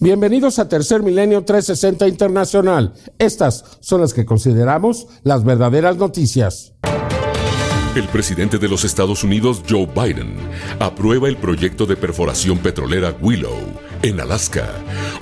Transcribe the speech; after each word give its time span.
Bienvenidos 0.00 0.58
a 0.58 0.68
Tercer 0.68 1.04
Milenio 1.04 1.44
360 1.44 2.08
Internacional. 2.08 2.94
Estas 3.20 3.78
son 3.78 4.00
las 4.00 4.12
que 4.12 4.26
consideramos 4.26 5.06
las 5.22 5.44
verdaderas 5.44 5.98
noticias. 5.98 6.74
El 7.94 8.08
presidente 8.08 8.58
de 8.58 8.68
los 8.68 8.84
Estados 8.84 9.22
Unidos, 9.22 9.62
Joe 9.70 9.86
Biden, 9.86 10.34
aprueba 10.80 11.28
el 11.28 11.36
proyecto 11.36 11.86
de 11.86 11.96
perforación 11.96 12.58
petrolera 12.58 13.16
Willow 13.22 13.54
en 14.04 14.20
Alaska, 14.20 14.68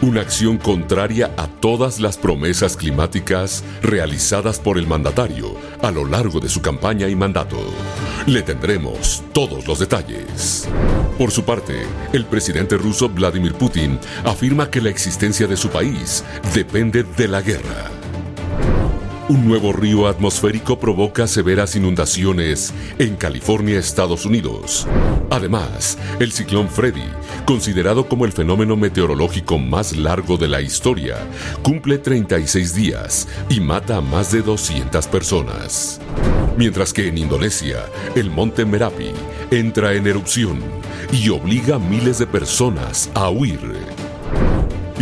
una 0.00 0.22
acción 0.22 0.58
contraria 0.58 1.30
a 1.36 1.46
todas 1.46 2.00
las 2.00 2.16
promesas 2.18 2.76
climáticas 2.76 3.62
realizadas 3.80 4.58
por 4.58 4.76
el 4.76 4.88
mandatario 4.88 5.54
a 5.82 5.92
lo 5.92 6.04
largo 6.04 6.40
de 6.40 6.48
su 6.48 6.60
campaña 6.60 7.08
y 7.08 7.14
mandato. 7.14 7.58
Le 8.26 8.42
tendremos 8.42 9.22
todos 9.32 9.68
los 9.68 9.78
detalles. 9.78 10.68
Por 11.16 11.30
su 11.30 11.44
parte, 11.44 11.86
el 12.12 12.24
presidente 12.26 12.76
ruso 12.76 13.08
Vladimir 13.08 13.54
Putin 13.54 14.00
afirma 14.24 14.68
que 14.68 14.80
la 14.80 14.90
existencia 14.90 15.46
de 15.46 15.56
su 15.56 15.68
país 15.68 16.24
depende 16.52 17.04
de 17.04 17.28
la 17.28 17.40
guerra. 17.40 18.01
Un 19.32 19.48
nuevo 19.48 19.72
río 19.72 20.08
atmosférico 20.08 20.78
provoca 20.78 21.26
severas 21.26 21.74
inundaciones 21.74 22.74
en 22.98 23.16
California, 23.16 23.78
Estados 23.78 24.26
Unidos. 24.26 24.86
Además, 25.30 25.96
el 26.20 26.32
ciclón 26.32 26.68
Freddy, 26.68 27.08
considerado 27.46 28.10
como 28.10 28.26
el 28.26 28.32
fenómeno 28.32 28.76
meteorológico 28.76 29.58
más 29.58 29.96
largo 29.96 30.36
de 30.36 30.48
la 30.48 30.60
historia, 30.60 31.16
cumple 31.62 31.96
36 31.96 32.74
días 32.74 33.26
y 33.48 33.60
mata 33.60 33.96
a 33.96 34.00
más 34.02 34.32
de 34.32 34.42
200 34.42 35.06
personas. 35.06 35.98
Mientras 36.58 36.92
que 36.92 37.08
en 37.08 37.16
Indonesia, 37.16 37.86
el 38.14 38.28
monte 38.28 38.66
Merapi 38.66 39.12
entra 39.50 39.94
en 39.94 40.06
erupción 40.08 40.60
y 41.10 41.30
obliga 41.30 41.76
a 41.76 41.78
miles 41.78 42.18
de 42.18 42.26
personas 42.26 43.08
a 43.14 43.30
huir. 43.30 43.60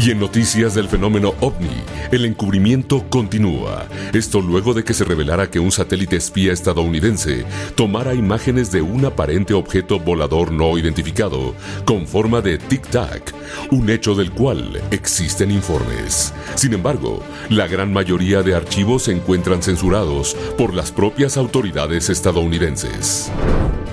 Y 0.03 0.13
en 0.13 0.19
noticias 0.19 0.75
del 0.75 0.89
fenómeno 0.89 1.35
ovni, 1.41 1.69
el 2.11 2.25
encubrimiento 2.25 3.05
continúa. 3.11 3.87
Esto 4.15 4.41
luego 4.41 4.73
de 4.73 4.83
que 4.83 4.95
se 4.95 5.05
revelara 5.05 5.51
que 5.51 5.61
un 5.61 5.71
satélite 5.71 6.17
espía 6.17 6.55
estadounidense 6.55 7.45
tomara 7.75 8.15
imágenes 8.15 8.73
de 8.73 8.81
un 8.81 9.05
aparente 9.05 9.53
objeto 9.53 10.01
volador 10.01 10.53
no 10.53 10.79
identificado 10.79 11.55
con 11.85 12.07
forma 12.07 12.41
de 12.41 12.59
tic-tac, 12.59 13.35
un 13.73 13.91
hecho 13.91 14.15
del 14.15 14.33
cual 14.33 14.81
existen 14.91 15.51
informes. 15.51 16.33
Sin 16.55 16.73
embargo, 16.73 17.23
la 17.51 17.67
gran 17.67 17.93
mayoría 17.93 18.43
de 18.43 18.55
archivos 18.55 19.03
se 19.03 19.13
encuentran 19.13 19.63
censurados 19.63 20.35
por 20.57 20.73
las 20.73 20.93
propias 20.93 21.37
autoridades 21.37 22.09
estadounidenses. 22.09 23.31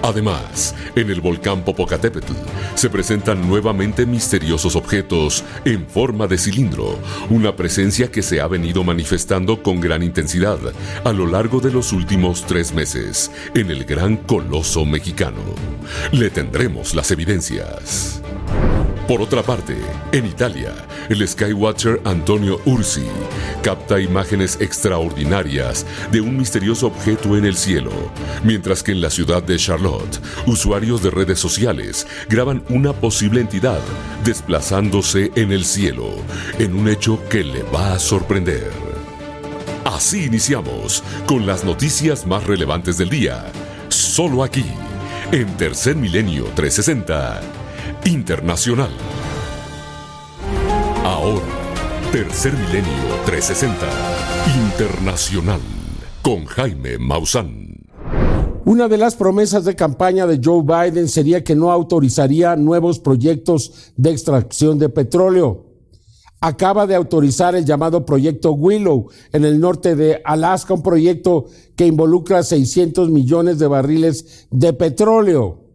Además, 0.03 0.76
en 0.95 1.09
el 1.09 1.22
volcán 1.22 1.64
Popocatépetl 1.64 2.34
se 2.76 2.90
presentan 2.90 3.48
nuevamente 3.48 4.06
misteriosos 4.06 4.76
objetos 4.76 5.44
en 5.66 5.88
forma 5.88 6.28
de 6.28 6.38
cilindro, 6.38 7.00
una 7.30 7.56
presencia 7.56 8.12
que 8.12 8.22
se 8.22 8.40
ha 8.40 8.48
venido 8.48 8.84
manifestando 8.84 9.64
con 9.64 9.80
gran 9.80 10.03
intensidad 10.03 10.59
a 11.03 11.12
lo 11.12 11.25
largo 11.25 11.59
de 11.59 11.72
los 11.72 11.92
últimos 11.94 12.45
tres 12.45 12.73
meses 12.73 13.31
en 13.56 13.72
el 13.72 13.86
gran 13.86 14.18
coloso 14.18 14.86
mexicano. 14.86 15.42
Le 16.12 16.30
tendremos 16.30 16.94
las 16.94 17.12
evidencias. 17.12 18.22
Por 19.08 19.22
otra 19.22 19.41
parte, 19.41 19.77
en 20.11 20.25
Italia, 20.25 20.73
el 21.08 21.25
Skywatcher 21.25 22.02
Antonio 22.03 22.59
Ursi 22.66 23.05
capta 23.63 24.02
imágenes 24.02 24.58
extraordinarias 24.59 25.86
de 26.11 26.19
un 26.19 26.36
misterioso 26.36 26.88
objeto 26.88 27.38
en 27.38 27.45
el 27.45 27.55
cielo, 27.55 27.91
mientras 28.44 28.83
que 28.83 28.91
en 28.91 29.00
la 29.00 29.09
ciudad 29.09 29.41
de 29.41 29.55
Charlotte, 29.55 30.19
usuarios 30.45 31.02
de 31.02 31.11
redes 31.11 31.39
sociales 31.39 32.05
graban 32.28 32.66
una 32.67 32.91
posible 32.91 33.39
entidad 33.39 33.80
desplazándose 34.25 35.31
en 35.35 35.53
el 35.53 35.63
cielo, 35.63 36.09
en 36.59 36.75
un 36.75 36.89
hecho 36.89 37.17
que 37.30 37.45
le 37.45 37.63
va 37.63 37.94
a 37.94 38.00
sorprender. 38.00 38.69
Así 39.85 40.25
iniciamos 40.25 41.02
con 41.28 41.45
las 41.45 41.63
noticias 41.63 42.25
más 42.25 42.44
relevantes 42.44 42.97
del 42.97 43.09
día, 43.09 43.45
solo 43.88 44.44
aquí, 44.44 44.66
en 45.31 45.47
Tercer 45.56 45.95
Milenio 45.95 46.44
360 46.56 47.56
Internacional. 48.06 48.90
Ahora, 51.03 51.41
Tercer 52.12 52.53
Milenio 52.53 52.91
360 53.25 53.75
Internacional 54.56 55.59
con 56.22 56.46
Jaime 56.46 56.97
Maussan. 56.97 57.75
Una 58.66 58.88
de 58.88 58.97
las 58.97 59.16
promesas 59.16 59.66
de 59.66 59.75
campaña 59.75 60.25
de 60.25 60.40
Joe 60.44 60.63
Biden 60.63 61.07
sería 61.07 61.44
que 61.44 61.56
no 61.56 61.72
autorizaría 61.72 62.56
nuevos 62.56 63.00
proyectos 63.00 63.91
de 63.97 64.12
extracción 64.12 64.80
de 64.80 64.90
petróleo. 64.90 65.66
Acaba 66.40 66.88
de 66.88 66.96
autorizar 66.96 67.56
el 67.56 67.66
llamado 67.66 68.06
proyecto 68.06 68.52
Willow 68.52 69.09
en 69.34 69.44
el 69.44 69.59
norte 69.59 69.96
de 69.96 70.22
Alaska, 70.24 70.74
un 70.74 70.84
proyecto 70.84 71.46
que 71.75 71.88
involucra 71.88 72.44
600 72.44 73.09
millones 73.09 73.59
de 73.59 73.68
barriles 73.68 74.47
de 74.52 74.72
petróleo 74.74 75.66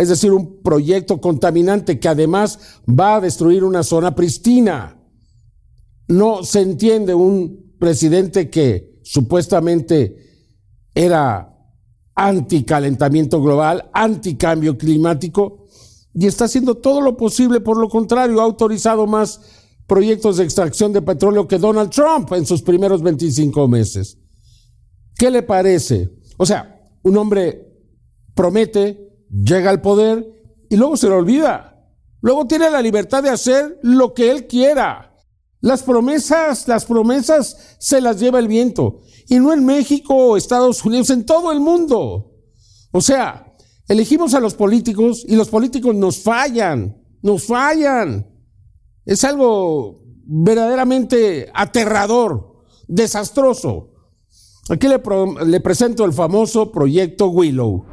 es 0.00 0.08
decir, 0.08 0.32
un 0.32 0.62
proyecto 0.62 1.20
contaminante 1.20 2.00
que 2.00 2.08
además 2.08 2.58
va 2.88 3.16
a 3.16 3.20
destruir 3.20 3.64
una 3.64 3.82
zona 3.82 4.14
pristina. 4.14 4.98
No 6.08 6.42
se 6.42 6.62
entiende 6.62 7.14
un 7.14 7.74
presidente 7.78 8.48
que 8.48 8.98
supuestamente 9.02 10.16
era 10.94 11.54
anticalentamiento 12.14 13.42
global, 13.42 13.90
anticambio 13.92 14.78
climático, 14.78 15.66
y 16.14 16.26
está 16.26 16.46
haciendo 16.46 16.76
todo 16.76 17.02
lo 17.02 17.18
posible, 17.18 17.60
por 17.60 17.76
lo 17.76 17.90
contrario, 17.90 18.40
ha 18.40 18.44
autorizado 18.44 19.06
más 19.06 19.40
proyectos 19.86 20.38
de 20.38 20.44
extracción 20.44 20.94
de 20.94 21.02
petróleo 21.02 21.46
que 21.46 21.58
Donald 21.58 21.90
Trump 21.90 22.32
en 22.32 22.46
sus 22.46 22.62
primeros 22.62 23.02
25 23.02 23.68
meses. 23.68 24.16
¿Qué 25.16 25.30
le 25.30 25.42
parece? 25.42 26.10
O 26.38 26.46
sea, 26.46 26.80
un 27.02 27.18
hombre 27.18 27.66
promete, 28.34 29.09
llega 29.30 29.70
al 29.70 29.80
poder 29.80 30.26
y 30.68 30.76
luego 30.76 30.96
se 30.96 31.08
lo 31.08 31.16
olvida. 31.16 31.70
Luego 32.20 32.46
tiene 32.46 32.70
la 32.70 32.82
libertad 32.82 33.22
de 33.22 33.30
hacer 33.30 33.78
lo 33.82 34.12
que 34.12 34.30
él 34.30 34.46
quiera. 34.46 35.16
Las 35.60 35.82
promesas, 35.82 36.68
las 36.68 36.84
promesas 36.84 37.76
se 37.78 38.00
las 38.00 38.18
lleva 38.18 38.38
el 38.38 38.48
viento. 38.48 39.00
Y 39.28 39.38
no 39.38 39.52
en 39.52 39.64
México 39.64 40.14
o 40.14 40.36
Estados 40.36 40.84
Unidos, 40.84 41.10
en 41.10 41.24
todo 41.24 41.52
el 41.52 41.60
mundo. 41.60 42.32
O 42.92 43.00
sea, 43.00 43.54
elegimos 43.88 44.34
a 44.34 44.40
los 44.40 44.54
políticos 44.54 45.24
y 45.26 45.36
los 45.36 45.48
políticos 45.48 45.94
nos 45.94 46.18
fallan, 46.18 46.96
nos 47.22 47.44
fallan. 47.44 48.26
Es 49.04 49.24
algo 49.24 50.02
verdaderamente 50.26 51.50
aterrador, 51.54 52.64
desastroso. 52.88 53.90
Aquí 54.68 54.86
le, 54.88 55.60
presento 55.60 56.04
el 56.04 56.12
famoso 56.12 56.70
proyecto 56.70 57.28
Willow. 57.28 57.84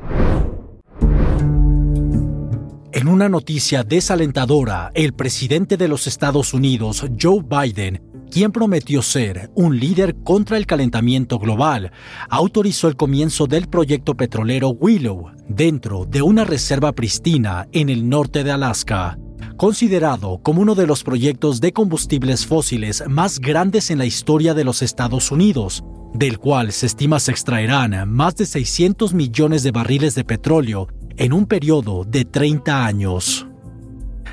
En 2.98 3.08
una 3.08 3.30
noticia 3.30 3.84
desalentadora, 3.84 4.90
el 4.96 5.14
presidente 5.14 5.78
de 5.78 5.88
los 5.88 6.08
Estados 6.08 6.56
Unidos, 6.56 7.06
Joe 7.22 7.44
Biden, 7.44 8.02
quien 8.32 8.52
prometió 8.52 9.04
ser 9.04 9.52
un 9.54 9.80
líder 9.80 10.16
contra 10.24 10.58
el 10.58 10.66
calentamiento 10.66 11.38
global, 11.38 11.92
autorizó 12.28 12.88
el 12.88 12.96
comienzo 12.96 13.46
del 13.46 13.68
proyecto 13.68 14.16
petrolero 14.18 14.70
Willow 14.70 15.30
dentro 15.48 16.06
de 16.06 16.24
una 16.24 16.44
reserva 16.44 16.92
pristina 16.92 17.68
en 17.72 17.90
el 17.90 18.10
norte 18.10 18.44
de 18.44 18.50
Alaska. 18.50 19.20
Considerado 19.58 20.40
como 20.42 20.64
uno 20.64 20.74
de 20.74 20.88
los 20.88 21.04
proyectos 21.04 21.62
de 21.62 21.74
combustibles 21.74 22.48
fósiles 22.48 23.04
más 23.08 23.38
grandes 23.38 23.92
en 23.92 24.00
la 24.00 24.08
historia 24.08 24.56
de 24.56 24.64
los 24.64 24.82
Estados 24.82 25.32
Unidos, 25.32 25.84
del 26.16 26.40
cual 26.40 26.72
se 26.72 26.88
estima 26.88 27.20
se 27.20 27.30
extraerán 27.30 28.12
más 28.12 28.36
de 28.38 28.48
600 28.48 29.14
millones 29.14 29.62
de 29.62 29.70
barriles 29.70 30.16
de 30.16 30.24
petróleo 30.24 30.88
en 31.18 31.34
un 31.34 31.46
periodo 31.46 32.06
de 32.06 32.26
30 32.26 32.86
años. 32.86 33.48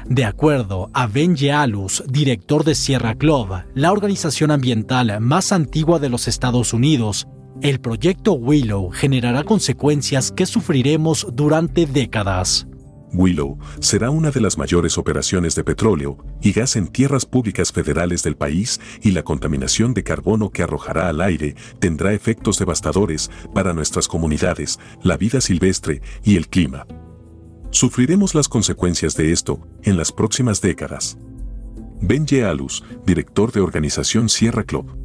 De 0.06 0.24
acuerdo 0.24 0.90
a 0.92 1.06
Ben 1.06 1.34
Jealous, 1.34 2.04
director 2.06 2.62
de 2.62 2.74
Sierra 2.74 3.14
Club, 3.14 3.48
la 3.74 3.90
organización 3.90 4.50
ambiental 4.50 5.18
más 5.20 5.50
antigua 5.50 5.98
de 5.98 6.10
los 6.10 6.28
Estados 6.28 6.74
Unidos, 6.74 7.26
el 7.62 7.80
proyecto 7.80 8.34
Willow 8.34 8.90
generará 8.90 9.44
consecuencias 9.44 10.30
que 10.30 10.44
sufriremos 10.44 11.26
durante 11.32 11.86
décadas. 11.86 12.66
Willow 13.14 13.58
será 13.80 14.10
una 14.10 14.30
de 14.30 14.40
las 14.40 14.58
mayores 14.58 14.98
operaciones 14.98 15.54
de 15.54 15.64
petróleo 15.64 16.18
y 16.42 16.52
gas 16.52 16.76
en 16.76 16.88
tierras 16.88 17.24
públicas 17.24 17.72
federales 17.72 18.22
del 18.22 18.36
país 18.36 18.80
y 19.02 19.12
la 19.12 19.22
contaminación 19.22 19.94
de 19.94 20.02
carbono 20.02 20.50
que 20.50 20.62
arrojará 20.62 21.08
al 21.08 21.20
aire 21.20 21.54
tendrá 21.78 22.12
efectos 22.12 22.58
devastadores 22.58 23.30
para 23.54 23.72
nuestras 23.72 24.08
comunidades, 24.08 24.78
la 25.02 25.16
vida 25.16 25.40
silvestre 25.40 26.02
y 26.24 26.36
el 26.36 26.48
clima. 26.48 26.86
Sufriremos 27.70 28.34
las 28.34 28.48
consecuencias 28.48 29.16
de 29.16 29.32
esto 29.32 29.66
en 29.82 29.96
las 29.96 30.12
próximas 30.12 30.60
décadas. 30.60 31.18
Ben 32.00 32.26
Alus, 32.44 32.84
director 33.06 33.50
de 33.52 33.60
Organización 33.60 34.28
Sierra 34.28 34.64
Club. 34.64 35.03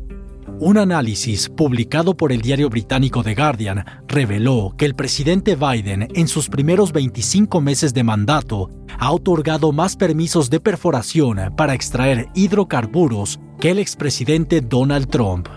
Un 0.61 0.77
análisis 0.77 1.47
publicado 1.47 2.17
por 2.17 2.33
el 2.33 2.41
diario 2.41 2.69
británico 2.69 3.23
The 3.23 3.33
Guardian 3.33 3.85
reveló 4.09 4.73
que 4.77 4.83
el 4.83 4.93
presidente 4.93 5.55
Biden 5.55 6.09
en 6.13 6.27
sus 6.27 6.49
primeros 6.49 6.91
25 6.91 7.61
meses 7.61 7.93
de 7.93 8.03
mandato 8.03 8.69
ha 8.99 9.09
otorgado 9.13 9.71
más 9.71 9.95
permisos 9.95 10.49
de 10.49 10.59
perforación 10.59 11.39
para 11.55 11.73
extraer 11.73 12.27
hidrocarburos 12.35 13.39
que 13.61 13.69
el 13.71 13.79
expresidente 13.79 14.59
Donald 14.59 15.07
Trump, 15.09 15.47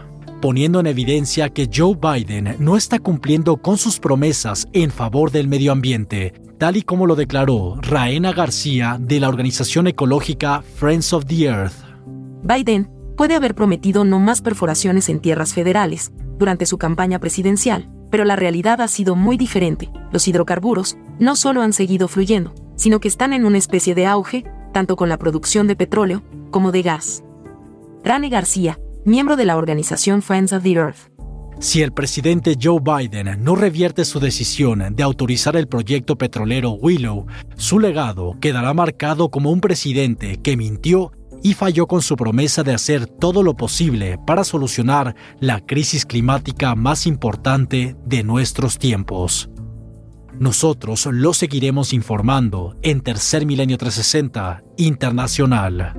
poniendo 0.41 0.79
en 0.79 0.87
evidencia 0.87 1.49
que 1.49 1.69
Joe 1.73 1.97
Biden 2.01 2.55
no 2.61 2.77
está 2.77 3.01
cumpliendo 3.01 3.57
con 3.57 3.79
sus 3.79 3.99
promesas 3.99 4.69
en 4.73 4.93
favor 4.93 5.33
del 5.33 5.49
medio 5.49 5.73
ambiente, 5.73 6.33
tal 6.59 6.77
y 6.77 6.83
como 6.83 7.07
lo 7.07 7.17
declaró 7.17 7.75
Raena 7.83 8.33
García 8.33 8.99
de 9.01 9.19
la 9.19 9.29
organización 9.29 9.89
ecológica 9.89 10.63
Friends 10.77 11.13
of 11.13 11.25
the 11.27 11.47
Earth. 11.47 11.75
Biden 12.45 13.02
puede 13.17 13.35
haber 13.35 13.55
prometido 13.55 14.05
no 14.05 14.19
más 14.19 14.43
perforaciones 14.43 15.09
en 15.09 15.21
tierras 15.21 15.55
federales 15.55 16.13
durante 16.39 16.67
su 16.67 16.79
campaña 16.79 17.19
presidencial, 17.19 17.91
pero 18.11 18.25
la 18.25 18.37
realidad 18.37 18.81
ha 18.81 18.89
sido 18.89 19.17
muy 19.17 19.37
diferente. 19.37 19.91
Los 20.13 20.29
hidrocarburos 20.29 20.97
no 21.19 21.37
solo 21.37 21.63
han 21.63 21.73
seguido 21.73 22.09
fluyendo, 22.09 22.55
sino 22.77 23.01
que 23.01 23.09
están 23.09 23.33
en 23.33 23.45
una 23.45 23.59
especie 23.59 23.95
de 23.95 24.07
auge, 24.07 24.45
tanto 24.73 24.97
con 24.97 25.09
la 25.09 25.19
producción 25.19 25.67
de 25.67 25.77
petróleo 25.77 26.23
como 26.51 26.73
de 26.73 26.83
gas. 26.83 27.23
Rane 28.05 28.29
García, 28.29 28.79
miembro 29.05 29.37
de 29.37 29.45
la 29.45 29.57
organización 29.57 30.23
Friends 30.23 30.53
of 30.53 30.63
the 30.63 30.73
Earth. 30.73 31.13
Si 31.61 31.81
el 31.81 31.93
presidente 31.93 32.57
Joe 32.61 32.81
Biden 32.81 33.45
no 33.45 33.55
revierte 33.55 34.05
su 34.05 34.19
decisión 34.19 34.97
de 34.97 35.03
autorizar 35.05 35.55
el 35.55 35.69
proyecto 35.69 36.17
petrolero 36.17 36.73
Willow, 36.73 37.27
su 37.57 37.79
legado 37.79 38.37
quedará 38.41 38.75
marcado 38.75 39.31
como 39.31 39.53
un 39.53 39.61
presidente 39.61 40.39
que 40.43 40.57
mintió 40.57 41.13
y 41.43 41.55
falló 41.55 41.87
con 41.87 42.03
su 42.03 42.17
promesa 42.17 42.63
de 42.63 42.75
hacer 42.75 43.07
todo 43.07 43.43
lo 43.43 43.57
posible 43.57 44.19
para 44.27 44.45
solucionar 44.45 45.15
la 45.41 45.61
crisis 45.61 46.07
climática 46.07 46.75
más 46.75 47.07
importante 47.07 47.97
de 48.07 48.23
nuestros 48.23 48.79
tiempos. 48.79 49.51
Nosotros 50.39 51.07
lo 51.07 51.35
seguiremos 51.35 51.93
informando 51.93 52.77
en 52.83 53.01
Tercer 53.01 53.45
Milenio 53.45 53.77
360 53.79 54.65
Internacional. 54.79 55.95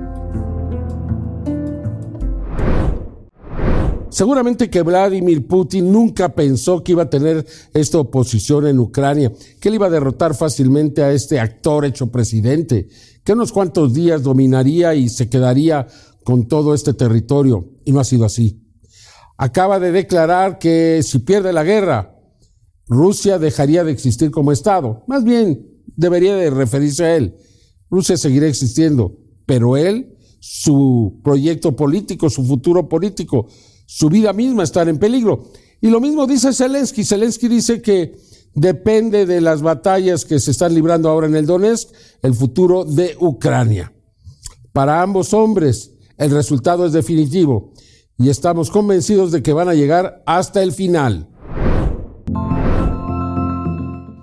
Seguramente 4.14 4.70
que 4.70 4.82
Vladimir 4.82 5.44
Putin 5.44 5.90
nunca 5.90 6.28
pensó 6.28 6.84
que 6.84 6.92
iba 6.92 7.02
a 7.02 7.10
tener 7.10 7.44
esta 7.72 7.98
oposición 7.98 8.68
en 8.68 8.78
Ucrania, 8.78 9.32
que 9.60 9.68
él 9.68 9.74
iba 9.74 9.86
a 9.86 9.90
derrotar 9.90 10.36
fácilmente 10.36 11.02
a 11.02 11.10
este 11.10 11.40
actor 11.40 11.84
hecho 11.84 12.12
presidente, 12.12 12.86
que 13.24 13.32
unos 13.32 13.52
cuantos 13.52 13.94
días 13.94 14.22
dominaría 14.22 14.94
y 14.94 15.08
se 15.08 15.28
quedaría 15.28 15.86
con 16.24 16.46
todo 16.46 16.74
este 16.74 16.94
territorio, 16.94 17.70
y 17.84 17.92
no 17.92 18.00
ha 18.00 18.04
sido 18.04 18.24
así. 18.24 18.60
Acaba 19.36 19.80
de 19.80 19.92
declarar 19.92 20.58
que 20.58 21.02
si 21.02 21.18
pierde 21.18 21.52
la 21.52 21.64
guerra, 21.64 22.14
Rusia 22.86 23.38
dejaría 23.38 23.82
de 23.82 23.92
existir 23.92 24.30
como 24.30 24.52
Estado. 24.52 25.04
Más 25.06 25.24
bien, 25.24 25.66
debería 25.96 26.36
de 26.36 26.50
referirse 26.50 27.04
a 27.04 27.16
él. 27.16 27.36
Rusia 27.90 28.16
seguirá 28.16 28.46
existiendo, 28.46 29.18
pero 29.46 29.76
él, 29.76 30.16
su 30.40 31.20
proyecto 31.24 31.74
político, 31.74 32.30
su 32.30 32.44
futuro 32.44 32.88
político, 32.88 33.46
su 33.86 34.08
vida 34.08 34.32
misma 34.32 34.62
estar 34.62 34.88
en 34.88 34.98
peligro. 34.98 35.50
Y 35.80 35.88
lo 35.88 36.00
mismo 36.00 36.26
dice 36.26 36.52
Zelensky. 36.52 37.04
Zelensky 37.04 37.48
dice 37.48 37.82
que 37.82 38.16
depende 38.54 39.26
de 39.26 39.40
las 39.40 39.62
batallas 39.62 40.24
que 40.24 40.40
se 40.40 40.50
están 40.50 40.74
librando 40.74 41.08
ahora 41.08 41.26
en 41.26 41.36
el 41.36 41.46
Donetsk, 41.46 41.90
el 42.22 42.34
futuro 42.34 42.84
de 42.84 43.16
Ucrania. 43.20 43.92
Para 44.72 45.02
ambos 45.02 45.34
hombres, 45.34 45.92
el 46.16 46.30
resultado 46.30 46.86
es 46.86 46.92
definitivo 46.92 47.72
y 48.18 48.28
estamos 48.28 48.70
convencidos 48.70 49.32
de 49.32 49.42
que 49.42 49.52
van 49.52 49.68
a 49.68 49.74
llegar 49.74 50.22
hasta 50.26 50.62
el 50.62 50.72
final. 50.72 51.28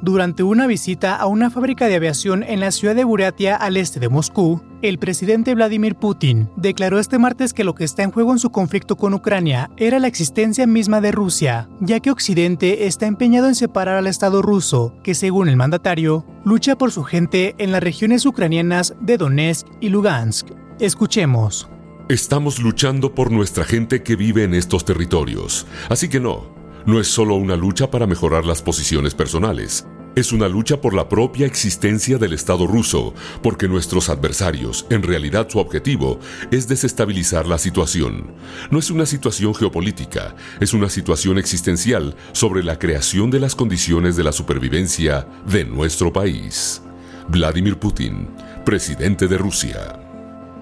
Durante 0.01 0.41
una 0.41 0.65
visita 0.65 1.15
a 1.15 1.27
una 1.27 1.51
fábrica 1.51 1.85
de 1.85 1.93
aviación 1.93 2.41
en 2.41 2.59
la 2.59 2.71
ciudad 2.71 2.95
de 2.95 3.03
Buriatia 3.03 3.55
al 3.55 3.77
este 3.77 3.99
de 3.99 4.09
Moscú, 4.09 4.59
el 4.81 4.97
presidente 4.97 5.53
Vladimir 5.53 5.93
Putin 5.93 6.49
declaró 6.55 6.97
este 6.97 7.19
martes 7.19 7.53
que 7.53 7.63
lo 7.63 7.75
que 7.75 7.83
está 7.83 8.01
en 8.01 8.09
juego 8.09 8.31
en 8.31 8.39
su 8.39 8.49
conflicto 8.49 8.97
con 8.97 9.13
Ucrania 9.13 9.69
era 9.77 9.99
la 9.99 10.07
existencia 10.07 10.65
misma 10.65 11.01
de 11.01 11.11
Rusia, 11.11 11.69
ya 11.81 11.99
que 11.99 12.09
Occidente 12.09 12.87
está 12.87 13.05
empeñado 13.05 13.47
en 13.47 13.53
separar 13.53 13.95
al 13.95 14.07
Estado 14.07 14.41
ruso, 14.41 14.95
que 15.03 15.13
según 15.13 15.49
el 15.49 15.55
mandatario, 15.55 16.25
lucha 16.45 16.75
por 16.75 16.91
su 16.91 17.03
gente 17.03 17.53
en 17.59 17.71
las 17.71 17.83
regiones 17.83 18.25
ucranianas 18.25 18.95
de 19.01 19.17
Donetsk 19.17 19.67
y 19.81 19.89
Lugansk. 19.89 20.47
Escuchemos. 20.79 21.69
Estamos 22.09 22.59
luchando 22.59 23.13
por 23.13 23.31
nuestra 23.31 23.65
gente 23.65 24.01
que 24.01 24.15
vive 24.15 24.45
en 24.45 24.55
estos 24.55 24.83
territorios, 24.83 25.67
así 25.89 26.09
que 26.09 26.19
no, 26.19 26.60
no 26.85 26.99
es 26.99 27.07
solo 27.07 27.35
una 27.35 27.55
lucha 27.55 27.89
para 27.91 28.07
mejorar 28.07 28.45
las 28.45 28.61
posiciones 28.61 29.13
personales, 29.13 29.85
es 30.13 30.33
una 30.33 30.49
lucha 30.49 30.81
por 30.81 30.93
la 30.93 31.07
propia 31.07 31.45
existencia 31.45 32.17
del 32.17 32.33
Estado 32.33 32.67
ruso, 32.67 33.13
porque 33.41 33.69
nuestros 33.69 34.09
adversarios, 34.09 34.85
en 34.89 35.03
realidad 35.03 35.47
su 35.49 35.59
objetivo, 35.59 36.19
es 36.51 36.67
desestabilizar 36.67 37.47
la 37.47 37.57
situación. 37.57 38.33
No 38.71 38.79
es 38.79 38.91
una 38.91 39.05
situación 39.05 39.55
geopolítica, 39.55 40.35
es 40.59 40.73
una 40.73 40.89
situación 40.89 41.37
existencial 41.37 42.15
sobre 42.33 42.61
la 42.61 42.77
creación 42.77 43.31
de 43.31 43.39
las 43.39 43.55
condiciones 43.55 44.17
de 44.17 44.25
la 44.25 44.33
supervivencia 44.33 45.27
de 45.47 45.63
nuestro 45.63 46.11
país. 46.11 46.81
Vladimir 47.29 47.77
Putin, 47.77 48.27
presidente 48.65 49.29
de 49.29 49.37
Rusia. 49.37 50.00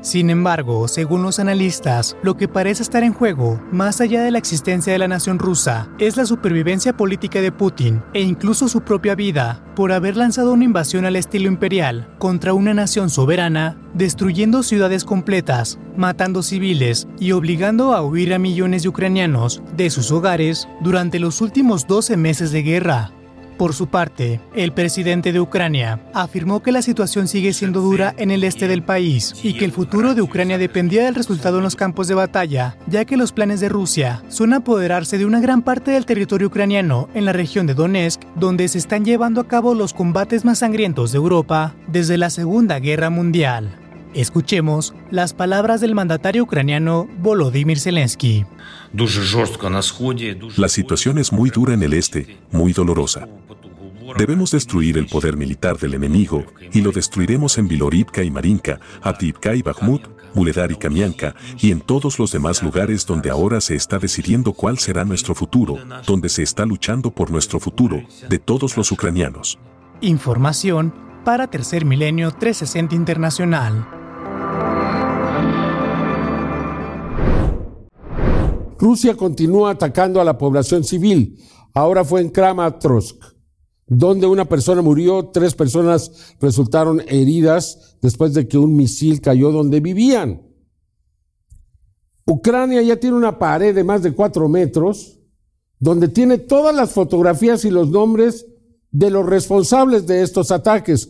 Sin 0.01 0.29
embargo, 0.29 0.87
según 0.87 1.23
los 1.23 1.39
analistas, 1.39 2.15
lo 2.23 2.37
que 2.37 2.47
parece 2.47 2.83
estar 2.83 3.03
en 3.03 3.13
juego, 3.13 3.61
más 3.71 3.99
allá 3.99 4.23
de 4.23 4.31
la 4.31 4.37
existencia 4.37 4.93
de 4.93 4.99
la 4.99 5.09
nación 5.09 5.39
rusa, 5.39 5.89
es 5.99 6.15
la 6.15 6.25
supervivencia 6.25 6.95
política 6.95 7.41
de 7.41 7.51
Putin 7.51 8.01
e 8.13 8.21
incluso 8.21 8.69
su 8.69 8.81
propia 8.81 9.15
vida, 9.15 9.61
por 9.75 9.91
haber 9.91 10.15
lanzado 10.15 10.53
una 10.53 10.63
invasión 10.63 11.03
al 11.03 11.17
estilo 11.17 11.49
imperial 11.49 12.09
contra 12.17 12.53
una 12.53 12.73
nación 12.73 13.09
soberana, 13.09 13.77
destruyendo 13.93 14.63
ciudades 14.63 15.03
completas, 15.03 15.79
matando 15.97 16.43
civiles 16.43 17.07
y 17.19 17.33
obligando 17.33 17.93
a 17.93 18.01
huir 18.01 18.33
a 18.33 18.39
millones 18.39 18.83
de 18.83 18.89
ucranianos 18.89 19.61
de 19.75 19.89
sus 19.89 20.11
hogares 20.11 20.69
durante 20.79 21.19
los 21.19 21.41
últimos 21.41 21.87
12 21.87 22.15
meses 22.15 22.51
de 22.51 22.63
guerra. 22.63 23.11
Por 23.59 23.73
su 23.73 23.87
parte, 23.87 24.39
el 24.55 24.71
presidente 24.71 25.33
de 25.33 25.41
Ucrania 25.41 25.99
afirmó 26.13 26.63
que 26.63 26.71
la 26.71 26.81
situación 26.81 27.27
sigue 27.27 27.51
siendo 27.51 27.81
dura 27.81 28.15
en 28.17 28.31
el 28.31 28.45
este 28.45 28.69
del 28.69 28.83
país 28.83 29.33
y 29.43 29.55
que 29.55 29.65
el 29.65 29.73
futuro 29.73 30.15
de 30.15 30.21
Ucrania 30.21 30.57
dependía 30.57 31.03
del 31.03 31.13
resultado 31.13 31.57
en 31.57 31.65
los 31.65 31.75
campos 31.75 32.07
de 32.07 32.13
batalla, 32.13 32.77
ya 32.87 33.03
que 33.03 33.17
los 33.17 33.33
planes 33.33 33.59
de 33.59 33.67
Rusia 33.67 34.23
son 34.29 34.53
apoderarse 34.53 35.17
de 35.17 35.25
una 35.25 35.41
gran 35.41 35.61
parte 35.61 35.91
del 35.91 36.05
territorio 36.05 36.47
ucraniano 36.47 37.09
en 37.13 37.25
la 37.25 37.33
región 37.33 37.67
de 37.67 37.73
Donetsk, 37.73 38.21
donde 38.37 38.65
se 38.69 38.77
están 38.77 39.03
llevando 39.03 39.41
a 39.41 39.47
cabo 39.49 39.75
los 39.75 39.93
combates 39.93 40.45
más 40.45 40.59
sangrientos 40.59 41.11
de 41.11 41.17
Europa 41.17 41.75
desde 41.85 42.17
la 42.17 42.29
Segunda 42.29 42.79
Guerra 42.79 43.09
Mundial. 43.09 43.88
Escuchemos 44.13 44.95
las 45.11 45.33
palabras 45.33 45.81
del 45.81 45.93
mandatario 45.93 46.43
ucraniano 46.43 47.07
Volodymyr 47.19 47.79
Zelensky. 47.79 48.43
La 50.57 50.69
situación 50.69 51.19
es 51.19 51.31
muy 51.31 51.51
dura 51.51 51.75
en 51.75 51.83
el 51.83 51.93
este, 51.93 52.39
muy 52.51 52.73
dolorosa. 52.73 53.27
Debemos 54.17 54.49
destruir 54.51 54.97
el 54.97 55.05
poder 55.05 55.37
militar 55.37 55.77
del 55.77 55.93
enemigo 55.93 56.43
y 56.73 56.81
lo 56.81 56.91
destruiremos 56.91 57.59
en 57.59 57.67
Vilorivka 57.67 58.23
y 58.23 58.31
Marinka, 58.31 58.79
Ativka 59.03 59.53
y 59.53 59.61
Bakhmut, 59.61 60.01
Muledar 60.33 60.71
y 60.71 60.75
Kamianka 60.75 61.35
y 61.59 61.71
en 61.71 61.79
todos 61.79 62.17
los 62.17 62.31
demás 62.31 62.63
lugares 62.63 63.05
donde 63.05 63.29
ahora 63.29 63.61
se 63.61 63.75
está 63.75 63.99
decidiendo 63.99 64.53
cuál 64.53 64.79
será 64.79 65.05
nuestro 65.05 65.35
futuro, 65.35 65.77
donde 66.07 66.29
se 66.29 66.41
está 66.41 66.65
luchando 66.65 67.11
por 67.11 67.29
nuestro 67.29 67.59
futuro, 67.59 68.01
de 68.27 68.39
todos 68.39 68.75
los 68.75 68.91
ucranianos. 68.91 69.59
Información 70.01 70.93
para 71.23 71.47
Tercer 71.47 71.85
Milenio 71.85 72.31
360 72.31 72.95
Internacional. 72.95 73.87
Rusia 78.77 79.15
continúa 79.15 79.71
atacando 79.71 80.21
a 80.21 80.23
la 80.23 80.37
población 80.37 80.83
civil. 80.83 81.37
Ahora 81.73 82.05
fue 82.05 82.21
en 82.21 82.29
Kramatorsk, 82.29 83.21
donde 83.85 84.25
una 84.25 84.45
persona 84.45 84.81
murió, 84.81 85.29
tres 85.33 85.53
personas 85.53 86.35
resultaron 86.39 87.01
heridas 87.07 87.97
después 88.01 88.33
de 88.33 88.47
que 88.47 88.57
un 88.57 88.75
misil 88.75 89.19
cayó 89.19 89.51
donde 89.51 89.81
vivían. 89.81 90.41
Ucrania 92.25 92.81
ya 92.81 92.97
tiene 92.97 93.17
una 93.17 93.37
pared 93.37 93.75
de 93.75 93.83
más 93.83 94.01
de 94.01 94.13
cuatro 94.13 94.47
metros, 94.47 95.19
donde 95.79 96.07
tiene 96.07 96.37
todas 96.37 96.75
las 96.75 96.91
fotografías 96.91 97.65
y 97.65 97.71
los 97.71 97.89
nombres 97.89 98.45
de 98.91 99.09
los 99.09 99.25
responsables 99.25 100.07
de 100.07 100.23
estos 100.23 100.51
ataques, 100.51 101.09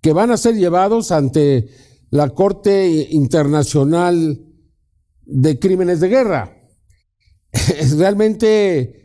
que 0.00 0.12
van 0.12 0.30
a 0.30 0.36
ser 0.36 0.54
llevados 0.54 1.10
ante 1.10 1.68
la 2.10 2.30
Corte 2.30 3.08
Internacional 3.10 4.44
de 5.24 5.58
Crímenes 5.58 6.00
de 6.00 6.08
Guerra. 6.08 6.54
realmente 7.96 8.98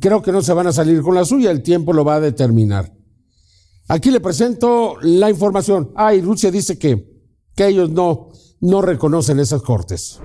creo 0.00 0.22
que 0.22 0.32
no 0.32 0.42
se 0.42 0.52
van 0.52 0.66
a 0.66 0.72
salir 0.72 1.02
con 1.02 1.14
la 1.14 1.24
suya, 1.24 1.50
el 1.50 1.62
tiempo 1.62 1.92
lo 1.92 2.04
va 2.04 2.16
a 2.16 2.20
determinar. 2.20 2.92
Aquí 3.88 4.10
le 4.10 4.20
presento 4.20 4.96
la 5.02 5.28
información. 5.28 5.92
Ah, 5.94 6.12
Rusia 6.22 6.50
dice 6.50 6.78
que, 6.78 7.06
que 7.54 7.66
ellos 7.68 7.90
no, 7.90 8.30
no 8.60 8.80
reconocen 8.80 9.40
esas 9.40 9.62
cortes. 9.62 10.20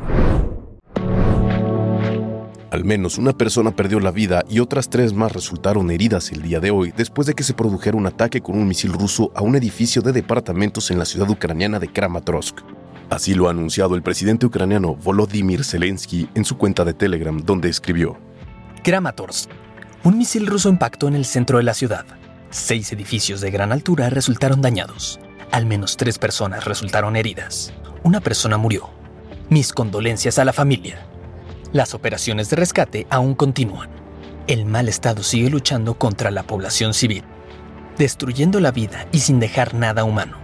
Al 2.72 2.86
menos 2.86 3.18
una 3.18 3.34
persona 3.34 3.72
perdió 3.72 4.00
la 4.00 4.12
vida 4.12 4.44
y 4.48 4.60
otras 4.60 4.90
tres 4.90 5.12
más 5.14 5.32
resultaron 5.32 5.90
heridas 5.90 6.32
el 6.32 6.44
día 6.44 6.60
de 6.60 6.70
hoy 6.70 6.94
después 6.96 7.26
de 7.26 7.34
que 7.34 7.44
se 7.44 7.56
produjera 7.56 7.98
un 7.98 8.06
ataque 8.06 8.42
con 8.42 8.56
un 8.58 8.68
misil 8.68 8.94
ruso 8.94 9.32
a 9.34 9.42
un 9.42 9.56
edificio 9.56 10.04
de 10.04 10.12
departamentos 10.12 10.92
en 10.92 11.00
la 11.00 11.06
ciudad 11.06 11.28
ucraniana 11.28 11.80
de 11.80 11.88
Kramatorsk. 11.88 12.60
Así 13.10 13.34
lo 13.34 13.48
ha 13.48 13.52
anunciado 13.52 13.96
el 13.96 14.04
presidente 14.04 14.46
ucraniano 14.46 14.94
Volodymyr 14.94 15.64
Zelensky 15.64 16.30
en 16.36 16.46
su 16.46 16.58
cuenta 16.58 16.86
de 16.86 16.94
Telegram, 16.94 17.44
donde 17.44 17.70
escribió: 17.70 18.20
Kramatorsk. 18.84 19.50
Un 20.04 20.20
misil 20.20 20.46
ruso 20.46 20.70
impactó 20.70 21.08
en 21.08 21.16
el 21.16 21.26
centro 21.26 21.58
de 21.58 21.64
la 21.64 21.74
ciudad. 21.74 22.06
Seis 22.52 22.94
edificios 22.94 23.42
de 23.42 23.50
gran 23.50 23.72
altura 23.72 24.12
resultaron 24.12 24.62
dañados. 24.62 25.20
Al 25.52 25.66
menos 25.66 25.98
tres 25.98 26.20
personas 26.20 26.66
resultaron 26.66 27.16
heridas. 27.16 27.74
Una 28.04 28.22
persona 28.22 28.58
murió. 28.58 28.92
Mis 29.50 29.74
condolencias 29.74 30.38
a 30.38 30.46
la 30.46 30.54
familia. 30.54 31.09
Las 31.72 31.94
operaciones 31.94 32.50
de 32.50 32.56
rescate 32.56 33.06
aún 33.12 33.36
continúan. 33.36 33.90
El 34.48 34.66
mal 34.66 34.90
estado 34.90 35.22
sigue 35.22 35.52
luchando 35.52 35.94
contra 35.94 36.32
la 36.32 36.42
población 36.42 36.96
civil, 36.96 37.24
destruyendo 37.96 38.60
la 38.60 38.72
vida 38.72 39.08
y 39.12 39.20
sin 39.20 39.40
dejar 39.40 39.76
nada 39.76 40.04
humano. 40.04 40.38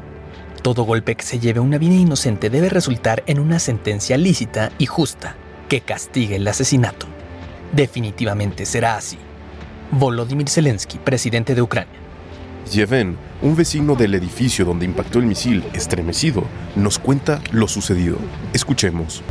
Todo 0.62 0.84
golpe 0.84 1.16
que 1.16 1.26
se 1.26 1.40
lleve 1.40 1.60
a 1.60 1.64
una 1.64 1.80
vida 1.80 1.96
inocente 1.96 2.52
debe 2.52 2.70
resultar 2.70 3.24
en 3.26 3.40
una 3.40 3.58
sentencia 3.58 4.18
lícita 4.18 4.72
y 4.78 4.86
justa 4.86 5.36
que 5.68 5.82
castigue 5.82 6.36
el 6.36 6.48
asesinato. 6.48 7.08
Definitivamente 7.72 8.68
será 8.68 8.96
así. 8.96 9.18
Volodymyr 9.90 10.48
Zelensky, 10.48 11.00
presidente 11.00 11.56
de 11.56 11.64
Ucrania. 11.64 12.00
Yeven, 12.72 13.18
un 13.42 13.56
vecino 13.56 13.96
del 13.96 14.14
edificio 14.14 14.64
donde 14.64 14.86
impactó 14.86 15.18
el 15.18 15.26
misil, 15.26 15.64
estremecido, 15.74 16.44
nos 16.76 17.00
cuenta 17.00 17.42
lo 17.52 17.68
sucedido. 17.68 18.18
Escuchemos. 18.54 19.24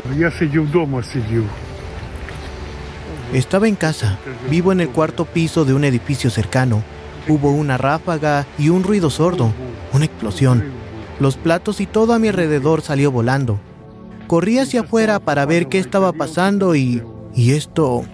Estaba 3.35 3.67
en 3.67 3.75
casa, 3.75 4.17
vivo 4.49 4.71
en 4.71 4.79
el 4.79 4.87
cuarto 4.87 5.25
piso 5.25 5.65
de 5.65 5.73
un 5.73 5.83
edificio 5.83 6.29
cercano. 6.29 6.81
Hubo 7.27 7.51
una 7.51 7.77
ráfaga 7.77 8.47
y 8.57 8.69
un 8.69 8.81
ruido 8.81 9.09
sordo, 9.09 9.51
una 9.91 10.05
explosión. 10.05 10.63
Los 11.19 11.35
platos 11.35 11.81
y 11.81 11.85
todo 11.85 12.13
a 12.13 12.19
mi 12.19 12.29
alrededor 12.29 12.81
salió 12.81 13.11
volando. 13.11 13.59
Corrí 14.27 14.57
hacia 14.59 14.81
afuera 14.81 15.19
para 15.19 15.45
ver 15.45 15.67
qué 15.67 15.79
estaba 15.79 16.13
pasando 16.13 16.77
y... 16.77 17.03
y 17.35 17.51
esto... 17.51 18.05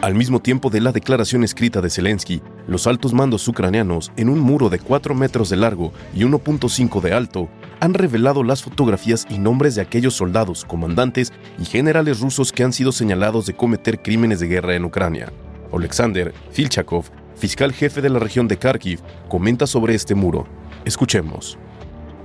Al 0.00 0.14
mismo 0.14 0.40
tiempo 0.40 0.70
de 0.70 0.80
la 0.80 0.92
declaración 0.92 1.44
escrita 1.44 1.82
de 1.82 1.90
Zelensky, 1.90 2.40
los 2.68 2.86
altos 2.86 3.12
mandos 3.12 3.46
ucranianos, 3.48 4.12
en 4.16 4.30
un 4.30 4.38
muro 4.38 4.70
de 4.70 4.78
4 4.78 5.14
metros 5.14 5.50
de 5.50 5.56
largo 5.56 5.92
y 6.14 6.20
1.5 6.20 7.02
de 7.02 7.12
alto, 7.12 7.50
han 7.80 7.94
revelado 7.94 8.42
las 8.42 8.62
fotografías 8.62 9.26
y 9.28 9.38
nombres 9.38 9.74
de 9.74 9.82
aquellos 9.82 10.14
soldados, 10.14 10.64
comandantes 10.64 11.32
y 11.58 11.64
generales 11.64 12.20
rusos 12.20 12.52
que 12.52 12.64
han 12.64 12.72
sido 12.72 12.92
señalados 12.92 13.46
de 13.46 13.54
cometer 13.54 14.02
crímenes 14.02 14.40
de 14.40 14.48
guerra 14.48 14.74
en 14.74 14.84
Ucrania. 14.84 15.32
Alexander 15.72 16.32
Filchakov, 16.50 17.04
fiscal 17.36 17.72
jefe 17.72 18.00
de 18.00 18.10
la 18.10 18.18
región 18.18 18.48
de 18.48 18.58
Kharkiv, 18.58 19.00
comenta 19.28 19.66
sobre 19.66 19.94
este 19.94 20.14
muro. 20.14 20.46
Escuchemos. 20.84 21.58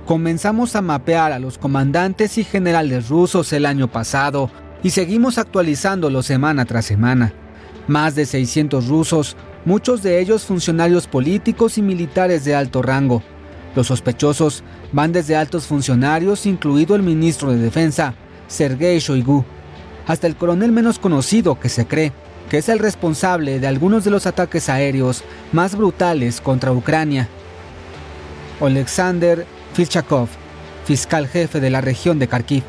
Comenzamos 0.06 0.76
a 0.76 0.82
mapear 0.82 1.32
a 1.32 1.38
los 1.38 1.56
comandantes 1.56 2.36
y 2.36 2.44
generales 2.44 3.08
rusos 3.08 3.52
el 3.52 3.64
año 3.64 3.88
pasado 3.88 4.50
y 4.82 4.90
seguimos 4.90 5.38
actualizándolo 5.38 6.22
semana 6.22 6.64
tras 6.66 6.84
semana. 6.84 7.32
Más 7.86 8.14
de 8.14 8.26
600 8.26 8.88
rusos, 8.88 9.36
muchos 9.64 10.02
de 10.02 10.20
ellos 10.20 10.44
funcionarios 10.44 11.06
políticos 11.06 11.78
y 11.78 11.82
militares 11.82 12.44
de 12.44 12.54
alto 12.54 12.82
rango. 12.82 13.22
Los 13.74 13.88
sospechosos 13.88 14.62
van 14.92 15.12
desde 15.12 15.36
altos 15.36 15.66
funcionarios, 15.66 16.46
incluido 16.46 16.94
el 16.94 17.02
ministro 17.02 17.50
de 17.50 17.58
Defensa, 17.58 18.14
Sergei 18.46 18.98
Shoigu, 18.98 19.44
hasta 20.06 20.26
el 20.26 20.36
coronel 20.36 20.72
menos 20.72 20.98
conocido 20.98 21.58
que 21.58 21.68
se 21.68 21.86
cree 21.86 22.12
que 22.48 22.58
es 22.58 22.68
el 22.68 22.78
responsable 22.78 23.58
de 23.58 23.66
algunos 23.66 24.04
de 24.04 24.10
los 24.10 24.26
ataques 24.26 24.68
aéreos 24.68 25.24
más 25.52 25.76
brutales 25.76 26.40
contra 26.40 26.72
Ucrania. 26.72 27.28
Alexander 28.60 29.46
Filchakov, 29.72 30.28
fiscal 30.84 31.26
jefe 31.26 31.60
de 31.60 31.70
la 31.70 31.80
región 31.80 32.18
de 32.18 32.28
Kharkiv. 32.28 32.62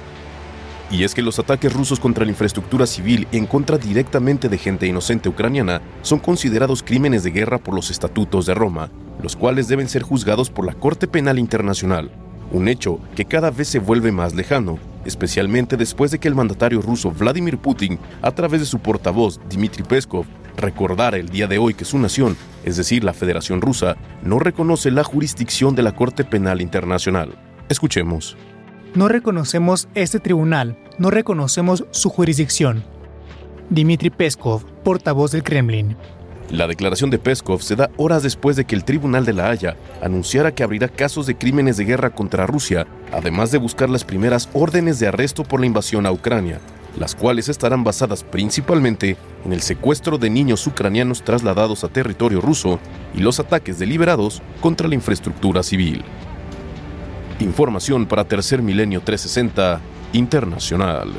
Y 0.91 1.03
es 1.03 1.15
que 1.15 1.21
los 1.21 1.39
ataques 1.39 1.73
rusos 1.73 1.99
contra 1.99 2.25
la 2.25 2.31
infraestructura 2.31 2.85
civil 2.85 3.27
en 3.31 3.47
contra 3.47 3.77
directamente 3.77 4.49
de 4.49 4.57
gente 4.57 4.85
inocente 4.85 5.29
ucraniana 5.29 5.81
son 6.01 6.19
considerados 6.19 6.83
crímenes 6.83 7.23
de 7.23 7.31
guerra 7.31 7.57
por 7.57 7.73
los 7.73 7.89
estatutos 7.89 8.45
de 8.45 8.53
Roma, 8.53 8.91
los 9.21 9.35
cuales 9.35 9.67
deben 9.67 9.89
ser 9.89 10.03
juzgados 10.03 10.49
por 10.49 10.65
la 10.65 10.73
Corte 10.73 11.07
Penal 11.07 11.39
Internacional, 11.39 12.11
un 12.51 12.67
hecho 12.67 12.99
que 13.15 13.25
cada 13.25 13.49
vez 13.49 13.67
se 13.67 13.79
vuelve 13.79 14.11
más 14.11 14.35
lejano, 14.35 14.77
especialmente 15.05 15.75
después 15.75 16.11
de 16.11 16.19
que 16.19 16.27
el 16.27 16.35
mandatario 16.35 16.81
ruso 16.81 17.11
Vladimir 17.11 17.57
Putin, 17.57 17.99
a 18.21 18.31
través 18.31 18.59
de 18.59 18.65
su 18.67 18.79
portavoz 18.79 19.39
Dmitry 19.49 19.83
Peskov, 19.83 20.25
recordara 20.55 21.17
el 21.17 21.29
día 21.29 21.47
de 21.47 21.57
hoy 21.57 21.73
que 21.73 21.85
su 21.85 21.97
nación, 21.97 22.37
es 22.63 22.77
decir, 22.77 23.03
la 23.03 23.13
Federación 23.13 23.61
Rusa, 23.61 23.97
no 24.23 24.39
reconoce 24.39 24.91
la 24.91 25.03
jurisdicción 25.03 25.75
de 25.75 25.83
la 25.83 25.93
Corte 25.93 26.23
Penal 26.23 26.61
Internacional. 26.61 27.35
Escuchemos. 27.69 28.37
No 28.95 29.09
reconocemos 29.09 29.89
este 29.93 30.21
tribunal, 30.21 30.77
no 30.97 31.11
reconocemos 31.11 31.83
su 31.91 32.09
jurisdicción. 32.09 32.85
Dmitry 33.69 34.09
Peskov, 34.09 34.63
portavoz 34.85 35.31
del 35.31 35.43
Kremlin. 35.43 35.97
La 36.49 36.65
declaración 36.65 37.09
de 37.09 37.19
Peskov 37.19 37.61
se 37.61 37.75
da 37.75 37.89
horas 37.97 38.23
después 38.23 38.55
de 38.55 38.63
que 38.63 38.73
el 38.73 38.85
Tribunal 38.85 39.25
de 39.25 39.33
la 39.33 39.49
Haya 39.49 39.75
anunciara 40.01 40.55
que 40.55 40.63
abrirá 40.63 40.87
casos 40.87 41.27
de 41.27 41.35
crímenes 41.35 41.75
de 41.75 41.83
guerra 41.83 42.11
contra 42.11 42.47
Rusia, 42.47 42.87
además 43.11 43.51
de 43.51 43.57
buscar 43.57 43.89
las 43.89 44.05
primeras 44.05 44.47
órdenes 44.53 44.97
de 44.99 45.07
arresto 45.07 45.43
por 45.43 45.59
la 45.59 45.65
invasión 45.65 46.05
a 46.05 46.11
Ucrania, 46.13 46.61
las 46.97 47.15
cuales 47.15 47.49
estarán 47.49 47.83
basadas 47.83 48.23
principalmente 48.23 49.17
en 49.43 49.51
el 49.51 49.61
secuestro 49.61 50.17
de 50.17 50.29
niños 50.29 50.65
ucranianos 50.67 51.21
trasladados 51.21 51.83
a 51.83 51.89
territorio 51.89 52.39
ruso 52.39 52.79
y 53.13 53.19
los 53.19 53.41
ataques 53.41 53.77
deliberados 53.77 54.41
contra 54.61 54.87
la 54.87 54.95
infraestructura 54.95 55.63
civil. 55.63 56.05
Información 57.39 58.07
para 58.07 58.27
Tercer 58.27 58.61
Milenio 58.61 59.01
360 59.01 59.81
Internacional. 60.13 61.09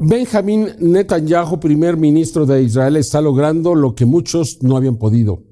Benjamín 0.00 0.68
Netanyahu, 0.80 1.60
primer 1.60 1.96
ministro 1.96 2.44
de 2.44 2.62
Israel, 2.62 2.96
está 2.96 3.20
logrando 3.20 3.74
lo 3.74 3.94
que 3.94 4.04
muchos 4.04 4.62
no 4.62 4.76
habían 4.76 4.96
podido. 4.96 5.42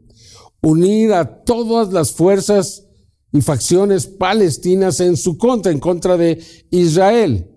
Unir 0.60 1.12
a 1.14 1.42
todas 1.44 1.92
las 1.92 2.12
fuerzas 2.12 2.86
y 3.32 3.40
facciones 3.40 4.06
palestinas 4.06 5.00
en 5.00 5.16
su 5.16 5.38
contra, 5.38 5.72
en 5.72 5.78
contra 5.78 6.16
de 6.16 6.42
Israel. 6.70 7.48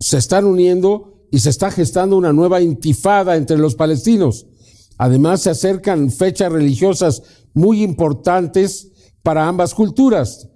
Se 0.00 0.16
están 0.16 0.46
uniendo 0.46 1.26
y 1.30 1.40
se 1.40 1.50
está 1.50 1.70
gestando 1.70 2.16
una 2.16 2.32
nueva 2.32 2.60
intifada 2.60 3.36
entre 3.36 3.58
los 3.58 3.74
palestinos. 3.74 4.46
Además, 4.98 5.42
se 5.42 5.50
acercan 5.50 6.10
fechas 6.10 6.52
religiosas 6.52 7.22
muy 7.54 7.82
importantes 7.82 8.92
para 9.22 9.46
ambas 9.48 9.74
culturas, 9.74 10.48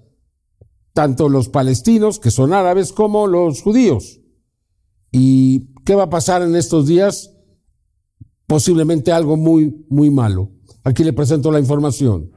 tanto 0.93 1.29
los 1.29 1.49
palestinos, 1.49 2.19
que 2.19 2.31
son 2.31 2.53
árabes, 2.53 2.93
como 2.93 3.27
los 3.27 3.63
judíos. 3.63 4.21
¿Y 5.13 5.75
qué 5.85 5.95
va 5.95 6.05
a 6.05 6.11
pasar 6.11 6.43
en 6.43 6.57
estos 6.57 6.87
días? 6.87 7.33
Posiblemente 8.47 9.13
algo 9.13 9.37
muy, 9.37 9.85
muy 9.89 10.11
malo. 10.11 10.51
Aquí 10.85 11.05
le 11.05 11.13
presento 11.13 11.51
la 11.51 11.59
información. 11.59 12.31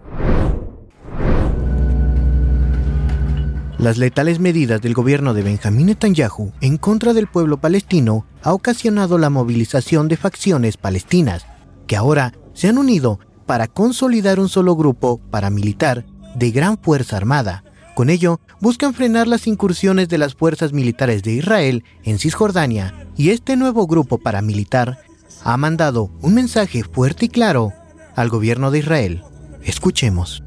Las 3.80 3.98
letales 3.98 4.42
medidas 4.42 4.82
del 4.82 4.94
gobierno 4.94 5.34
de 5.34 5.42
Benjamín 5.42 5.86
Netanyahu 5.86 6.52
en 6.60 6.76
contra 6.76 7.14
del 7.14 7.28
pueblo 7.28 7.62
palestino 7.62 8.26
ha 8.44 8.54
ocasionado 8.54 9.18
la 9.18 9.30
movilización 9.30 10.10
de 10.10 10.18
facciones 10.18 10.76
palestinas, 10.76 11.46
que 11.90 11.98
ahora 11.98 12.34
se 12.54 12.68
han 12.68 12.78
unido 12.78 13.20
para 13.48 13.68
consolidar 13.68 14.40
un 14.40 14.48
solo 14.48 14.76
grupo 14.76 15.20
paramilitar 15.32 16.06
de 16.36 16.52
gran 16.52 16.78
fuerza 16.78 17.18
armada, 17.18 17.64
con 17.96 18.10
ello, 18.10 18.40
buscan 18.62 18.94
frenar 18.94 19.28
las 19.28 19.48
incursiones 19.48 20.08
de 20.08 20.20
las 20.20 20.36
fuerzas 20.36 20.72
militares 20.72 21.24
de 21.24 21.34
Israel 21.34 21.84
en 22.04 22.20
Cisjordania 22.20 23.08
y 23.18 23.32
este 23.32 23.58
nuevo 23.58 23.88
grupo 23.88 24.20
paramilitar 24.20 25.00
ha 25.44 25.58
mandado 25.58 26.10
un 26.22 26.36
mensaje 26.36 26.84
fuerte 26.84 27.26
y 27.26 27.30
claro 27.30 27.74
al 28.16 28.30
gobierno 28.30 28.72
de 28.72 28.80
Israel. 28.80 29.24
Escuchemos. 29.64 30.44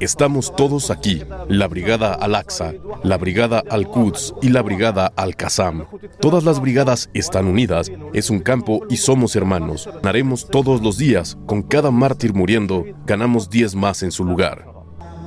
Estamos 0.00 0.54
todos 0.56 0.90
aquí, 0.90 1.22
la 1.48 1.68
Brigada 1.68 2.14
Al-Aqsa, 2.14 2.72
la 3.02 3.18
Brigada 3.18 3.62
Al-Quds 3.68 4.34
y 4.40 4.48
la 4.48 4.62
Brigada 4.62 5.12
Al-Qassam. 5.16 5.84
Todas 6.20 6.44
las 6.44 6.60
brigadas 6.60 7.10
están 7.12 7.46
unidas, 7.46 7.90
es 8.14 8.30
un 8.30 8.40
campo 8.40 8.80
y 8.88 8.96
somos 8.96 9.36
hermanos. 9.36 9.88
Ganaremos 10.02 10.48
todos 10.48 10.80
los 10.80 10.96
días, 10.96 11.36
con 11.46 11.62
cada 11.62 11.90
mártir 11.90 12.32
muriendo, 12.32 12.84
ganamos 13.04 13.50
10 13.50 13.74
más 13.74 14.02
en 14.02 14.12
su 14.12 14.24
lugar. 14.24 14.66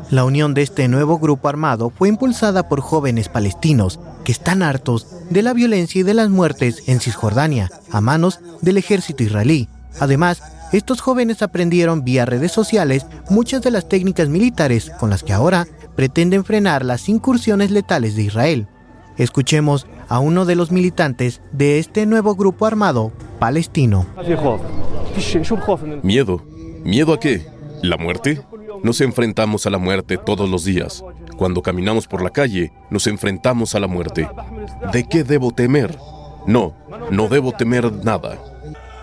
La 0.10 0.24
unión 0.24 0.56
de 0.56 0.64
este 0.64 0.88
nuevo 0.88 1.20
grupo 1.20 1.48
armado 1.48 1.92
fue 1.92 2.10
impulsada 2.10 2.68
por 2.68 2.82
jóvenes 2.82 3.30
palestinos 3.30 4.00
que 4.24 4.32
están 4.32 4.64
hartos 4.64 5.06
de 5.30 5.44
la 5.44 5.54
violencia 5.54 6.02
y 6.02 6.04
de 6.04 6.16
las 6.16 6.30
muertes 6.30 6.84
en 6.88 7.00
Cisjordania 7.00 7.70
a 7.92 8.02
manos 8.02 8.40
del 8.62 8.78
ejército 8.78 9.22
israelí. 9.22 9.70
Además, 10.00 10.42
estos 10.72 11.02
jóvenes 11.02 11.42
aprendieron 11.42 12.04
vía 12.04 12.26
redes 12.26 12.52
sociales 12.52 13.06
muchas 13.30 13.62
de 13.62 13.72
las 13.72 13.90
técnicas 13.90 14.30
militares 14.30 14.92
con 15.00 15.10
las 15.10 15.24
que 15.24 15.34
ahora 15.34 15.68
pretenden 15.96 16.46
frenar 16.46 16.86
las 16.86 17.10
incursiones 17.10 17.72
letales 17.72 18.16
de 18.16 18.24
Israel. 18.24 18.68
Escuchemos 19.18 19.88
a 20.08 20.20
uno 20.20 20.46
de 20.46 20.56
los 20.56 20.72
militantes 20.72 21.42
de 21.52 21.80
este 21.80 22.06
nuevo 22.06 22.36
grupo 22.36 22.66
armado 22.66 23.12
palestino. 23.40 24.06
Miedo. 26.04 26.42
¿Miedo 26.84 27.14
a 27.14 27.20
qué? 27.20 27.46
¿La 27.82 27.98
muerte? 27.98 28.42
Nos 28.84 29.02
enfrentamos 29.02 29.66
a 29.66 29.70
la 29.70 29.78
muerte 29.78 30.18
todos 30.18 30.50
los 30.50 30.64
días. 30.64 31.04
Cuando 31.36 31.62
caminamos 31.62 32.08
por 32.08 32.22
la 32.22 32.30
calle, 32.30 32.72
nos 32.90 33.08
enfrentamos 33.08 33.76
a 33.76 33.80
la 33.80 33.88
muerte. 33.88 34.30
¿De 34.94 35.08
qué 35.08 35.24
debo 35.24 35.52
temer? 35.52 35.98
No, 36.46 36.76
no 37.12 37.28
debo 37.28 37.52
temer 37.52 37.92
nada. 37.92 38.38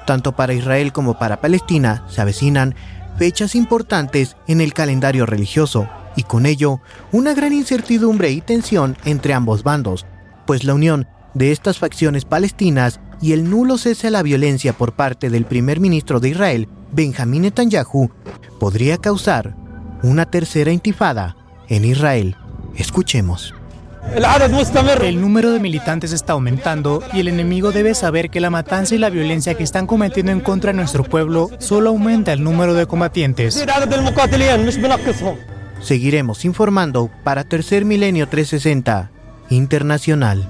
Tanto 0.07 0.37
para 0.37 0.55
Israel 0.55 0.93
como 0.93 1.19
para 1.19 1.41
Palestina 1.41 2.05
se 2.09 2.21
avecinan 2.21 2.75
fechas 3.19 3.55
importantes 3.55 4.37
en 4.47 4.61
el 4.61 4.73
calendario 4.73 5.27
religioso 5.27 5.89
y 6.17 6.23
con 6.23 6.47
ello 6.47 6.81
una 7.13 7.35
gran 7.35 7.53
incertidumbre 7.53 8.31
y 8.31 8.41
tensión 8.41 8.97
entre 9.05 9.35
ambos 9.35 9.63
bandos, 9.63 10.07
pues 10.47 10.65
la 10.65 10.75
unión 10.75 11.07
de 11.35 11.53
estas 11.53 11.79
facciones 11.79 12.25
palestinas 12.25 13.01
y 13.21 13.33
el 13.33 13.49
nulo 13.51 13.79
cese 13.79 14.09
a 14.09 14.11
la 14.11 14.23
violencia 14.23 14.73
por 14.73 14.95
parte 14.95 15.29
del 15.29 15.45
primer 15.45 15.81
ministro 15.81 16.21
de 16.21 16.31
Israel, 16.31 16.69
Benjamín 16.93 17.43
Netanyahu, 17.43 18.11
podría 18.61 18.99
causar 18.99 19.55
una 20.03 20.27
tercera 20.27 20.73
intifada 20.73 21.37
en 21.69 21.85
Israel. 21.85 22.37
Escuchemos. 22.77 23.55
El 24.15 25.21
número 25.21 25.53
de 25.53 25.61
militantes 25.61 26.13
está 26.13 26.35
aumentando 26.35 27.03
y 27.13 27.21
el 27.21 27.29
enemigo 27.29 27.73
debe 27.73 27.95
saber 27.95 28.31
que 28.31 28.41
la 28.41 28.51
matanza 28.51 28.95
y 28.95 28.99
la 28.99 29.11
violencia 29.11 29.55
que 29.55 29.63
están 29.63 29.87
cometiendo 29.87 30.33
en 30.33 30.41
contra 30.41 30.73
de 30.73 30.77
nuestro 30.77 31.05
pueblo 31.05 31.51
solo 31.59 31.91
aumenta 31.91 32.33
el 32.33 32.43
número 32.43 32.75
de 32.75 32.87
combatientes. 32.87 33.65
Seguiremos 35.81 36.45
informando 36.45 37.11
para 37.25 37.45
Tercer 37.45 37.85
Milenio 37.85 38.29
360 38.29 39.11
Internacional. 39.51 40.49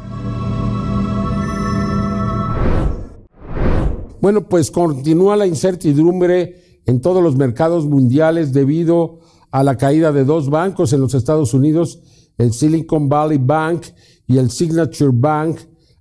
Bueno, 4.21 4.49
pues 4.49 4.71
continúa 4.71 5.37
la 5.37 5.47
incertidumbre 5.47 6.81
en 6.87 7.01
todos 7.01 7.23
los 7.23 7.37
mercados 7.37 7.87
mundiales 7.87 8.53
debido 8.53 9.21
a 9.51 9.63
la 9.63 9.77
caída 9.77 10.13
de 10.13 10.25
dos 10.25 10.51
bancos 10.51 10.93
en 10.93 11.01
los 11.01 11.15
Estados 11.15 11.55
Unidos, 11.55 12.01
el 12.39 12.53
Silicon 12.53 13.09
Valley 13.09 13.39
Bank 13.39 13.87
y 14.27 14.39
el 14.39 14.51
Signature 14.51 15.13
Bank. 15.13 15.59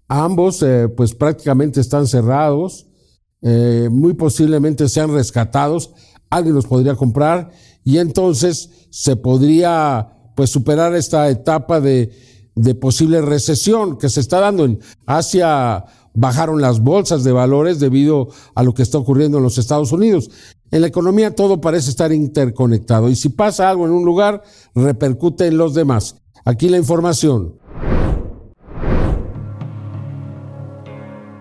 Ambos 0.07 0.61
eh, 0.61 0.87
pues 0.89 1.13
prácticamente 1.15 1.81
están 1.81 2.07
cerrados, 2.07 2.87
eh, 3.41 3.89
muy 3.91 4.13
posiblemente 4.13 4.87
sean 4.89 5.13
rescatados, 5.13 5.91
alguien 6.29 6.55
los 6.55 6.67
podría 6.67 6.95
comprar 6.95 7.51
y 7.83 7.97
entonces 7.97 8.87
se 8.89 9.15
podría 9.15 10.11
pues 10.35 10.49
superar 10.49 10.95
esta 10.95 11.29
etapa 11.29 11.79
de, 11.79 12.11
de 12.55 12.75
posible 12.75 13.21
recesión 13.21 13.97
que 13.97 14.09
se 14.09 14.19
está 14.19 14.39
dando 14.39 14.65
en 14.65 14.79
Asia 15.05 15.85
bajaron 16.15 16.61
las 16.61 16.79
bolsas 16.79 17.23
de 17.23 17.31
valores 17.31 17.79
debido 17.79 18.29
a 18.55 18.63
lo 18.63 18.73
que 18.73 18.83
está 18.83 18.97
ocurriendo 18.97 19.37
en 19.37 19.43
los 19.43 19.57
Estados 19.57 19.91
Unidos. 19.91 20.29
En 20.71 20.81
la 20.81 20.87
economía 20.87 21.35
todo 21.35 21.61
parece 21.61 21.89
estar 21.89 22.11
interconectado 22.11 23.09
y 23.09 23.15
si 23.15 23.29
pasa 23.29 23.69
algo 23.69 23.85
en 23.85 23.91
un 23.91 24.05
lugar, 24.05 24.41
repercute 24.73 25.47
en 25.47 25.57
los 25.57 25.73
demás. 25.73 26.15
Aquí 26.47 26.69
la 26.69 26.77
información. 26.77 27.59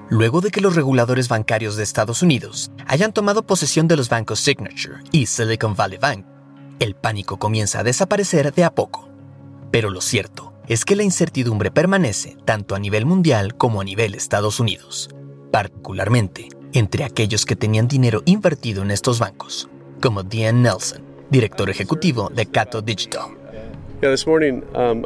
Luego 0.09 0.41
de 0.41 0.51
que 0.51 0.63
los 0.63 0.75
reguladores 0.75 1.29
bancarios 1.29 1.77
de 1.77 1.83
Estados 1.83 2.23
Unidos 2.23 2.71
hayan 2.87 3.13
tomado 3.13 3.43
posesión 3.43 3.87
de 3.87 3.99
los 3.99 4.09
bancos 4.09 4.41
Signature 4.41 5.03
y 5.13 5.27
Silicon 5.27 5.77
Valley 5.77 5.99
Bank, 5.99 6.25
el 6.79 6.95
pánico 6.95 7.39
comienza 7.39 7.81
a 7.81 7.83
desaparecer 7.83 8.55
de 8.55 8.65
a 8.65 8.75
poco. 8.75 9.11
Pero 9.71 9.91
lo 9.91 10.01
cierto 10.01 10.55
es 10.69 10.87
que 10.87 10.97
la 10.97 11.03
incertidumbre 11.03 11.71
permanece 11.71 12.39
tanto 12.47 12.75
a 12.75 12.79
nivel 12.79 13.05
mundial 13.05 13.57
como 13.57 13.83
a 13.83 13.85
nivel 13.85 14.15
Estados 14.15 14.59
Unidos, 14.59 15.11
particularmente 15.53 16.49
entre 16.73 17.05
aquellos 17.05 17.45
que 17.45 17.57
tenían 17.57 17.89
dinero 17.89 18.23
invertido 18.25 18.83
en 18.83 18.91
estos 18.91 19.19
bancos, 19.19 19.69
como 20.01 20.23
Dean 20.23 20.63
Nelson, 20.63 21.05
director 21.29 21.69
ejecutivo 21.69 22.31
de 22.35 22.47
Cato 22.47 22.81
Digital. 22.81 23.44
Um, 24.03 25.03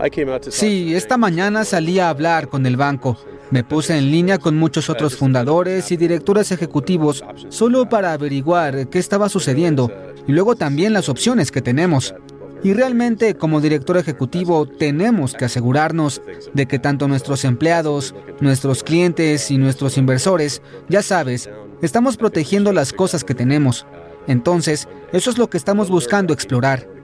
sí, 0.50 0.94
esta 0.94 1.16
mañana 1.16 1.64
salí 1.64 1.98
a 1.98 2.08
hablar 2.08 2.48
con 2.48 2.66
el 2.66 2.76
banco. 2.76 3.16
Me 3.50 3.64
puse 3.64 3.96
en 3.96 4.10
línea 4.10 4.38
con 4.38 4.56
muchos 4.56 4.90
otros 4.90 5.16
fundadores 5.16 5.90
y 5.92 5.96
directores 5.96 6.52
ejecutivos 6.52 7.24
solo 7.48 7.88
para 7.88 8.12
averiguar 8.12 8.88
qué 8.88 8.98
estaba 8.98 9.28
sucediendo 9.28 9.90
y 10.26 10.32
luego 10.32 10.56
también 10.56 10.92
las 10.92 11.08
opciones 11.08 11.50
que 11.50 11.62
tenemos. 11.62 12.14
Y 12.62 12.74
realmente 12.74 13.34
como 13.34 13.60
director 13.60 13.96
ejecutivo 13.96 14.66
tenemos 14.66 15.34
que 15.34 15.44
asegurarnos 15.44 16.20
de 16.52 16.66
que 16.66 16.78
tanto 16.78 17.06
nuestros 17.08 17.44
empleados, 17.44 18.14
nuestros 18.40 18.82
clientes 18.82 19.50
y 19.50 19.58
nuestros 19.58 19.96
inversores, 19.96 20.60
ya 20.88 21.02
sabes, 21.02 21.48
estamos 21.82 22.16
protegiendo 22.16 22.72
las 22.72 22.92
cosas 22.92 23.22
que 23.22 23.34
tenemos. 23.34 23.86
Entonces, 24.26 24.88
eso 25.12 25.30
es 25.30 25.38
lo 25.38 25.48
que 25.48 25.56
estamos 25.56 25.88
buscando 25.88 26.34
explorar. 26.34 26.97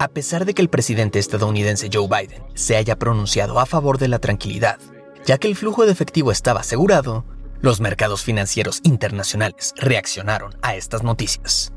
A 0.00 0.06
pesar 0.06 0.44
de 0.44 0.54
que 0.54 0.62
el 0.62 0.68
presidente 0.68 1.18
estadounidense 1.18 1.90
Joe 1.92 2.06
Biden 2.06 2.44
se 2.54 2.76
haya 2.76 2.96
pronunciado 2.96 3.58
a 3.58 3.66
favor 3.66 3.98
de 3.98 4.06
la 4.06 4.20
tranquilidad, 4.20 4.78
ya 5.26 5.38
que 5.38 5.48
el 5.48 5.56
flujo 5.56 5.86
de 5.86 5.92
efectivo 5.92 6.30
estaba 6.30 6.60
asegurado, 6.60 7.24
los 7.60 7.80
mercados 7.80 8.22
financieros 8.22 8.80
internacionales 8.84 9.74
reaccionaron 9.76 10.56
a 10.62 10.76
estas 10.76 11.02
noticias. 11.02 11.72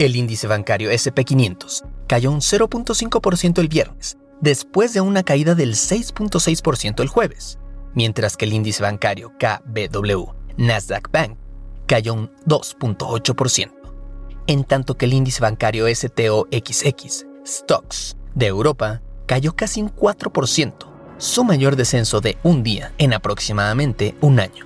El 0.00 0.16
índice 0.16 0.48
bancario 0.48 0.90
SP500 0.90 1.88
cayó 2.08 2.32
un 2.32 2.40
0.5% 2.40 3.60
el 3.60 3.68
viernes, 3.68 4.18
después 4.40 4.92
de 4.92 5.00
una 5.00 5.22
caída 5.22 5.54
del 5.54 5.74
6.6% 5.74 7.00
el 7.02 7.08
jueves, 7.08 7.60
mientras 7.94 8.36
que 8.36 8.46
el 8.46 8.52
índice 8.52 8.82
bancario 8.82 9.32
KBW 9.38 10.32
Nasdaq 10.56 11.08
Bank 11.12 11.38
cayó 11.86 12.14
un 12.14 12.32
2.8%, 12.46 13.70
en 14.48 14.64
tanto 14.64 14.96
que 14.96 15.04
el 15.04 15.12
índice 15.12 15.40
bancario 15.40 15.86
STOXX 15.86 17.26
Stocks 17.46 18.16
de 18.34 18.46
Europa 18.46 19.02
cayó 19.26 19.54
casi 19.54 19.82
un 19.82 19.94
4%, 19.94 20.72
su 21.18 21.44
mayor 21.44 21.76
descenso 21.76 22.22
de 22.22 22.38
un 22.42 22.62
día 22.62 22.92
en 22.96 23.12
aproximadamente 23.12 24.14
un 24.22 24.40
año. 24.40 24.64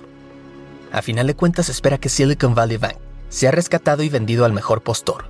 A 0.91 1.01
final 1.01 1.27
de 1.27 1.35
cuentas, 1.35 1.67
espera 1.67 1.97
que 1.97 2.07
Silicon 2.07 2.55
Valley 2.55 2.77
Bank 2.77 2.95
se 3.27 3.47
ha 3.47 3.51
rescatado 3.51 4.01
y 4.01 4.09
vendido 4.09 4.45
al 4.45 4.53
mejor 4.53 4.81
postor. 4.81 5.25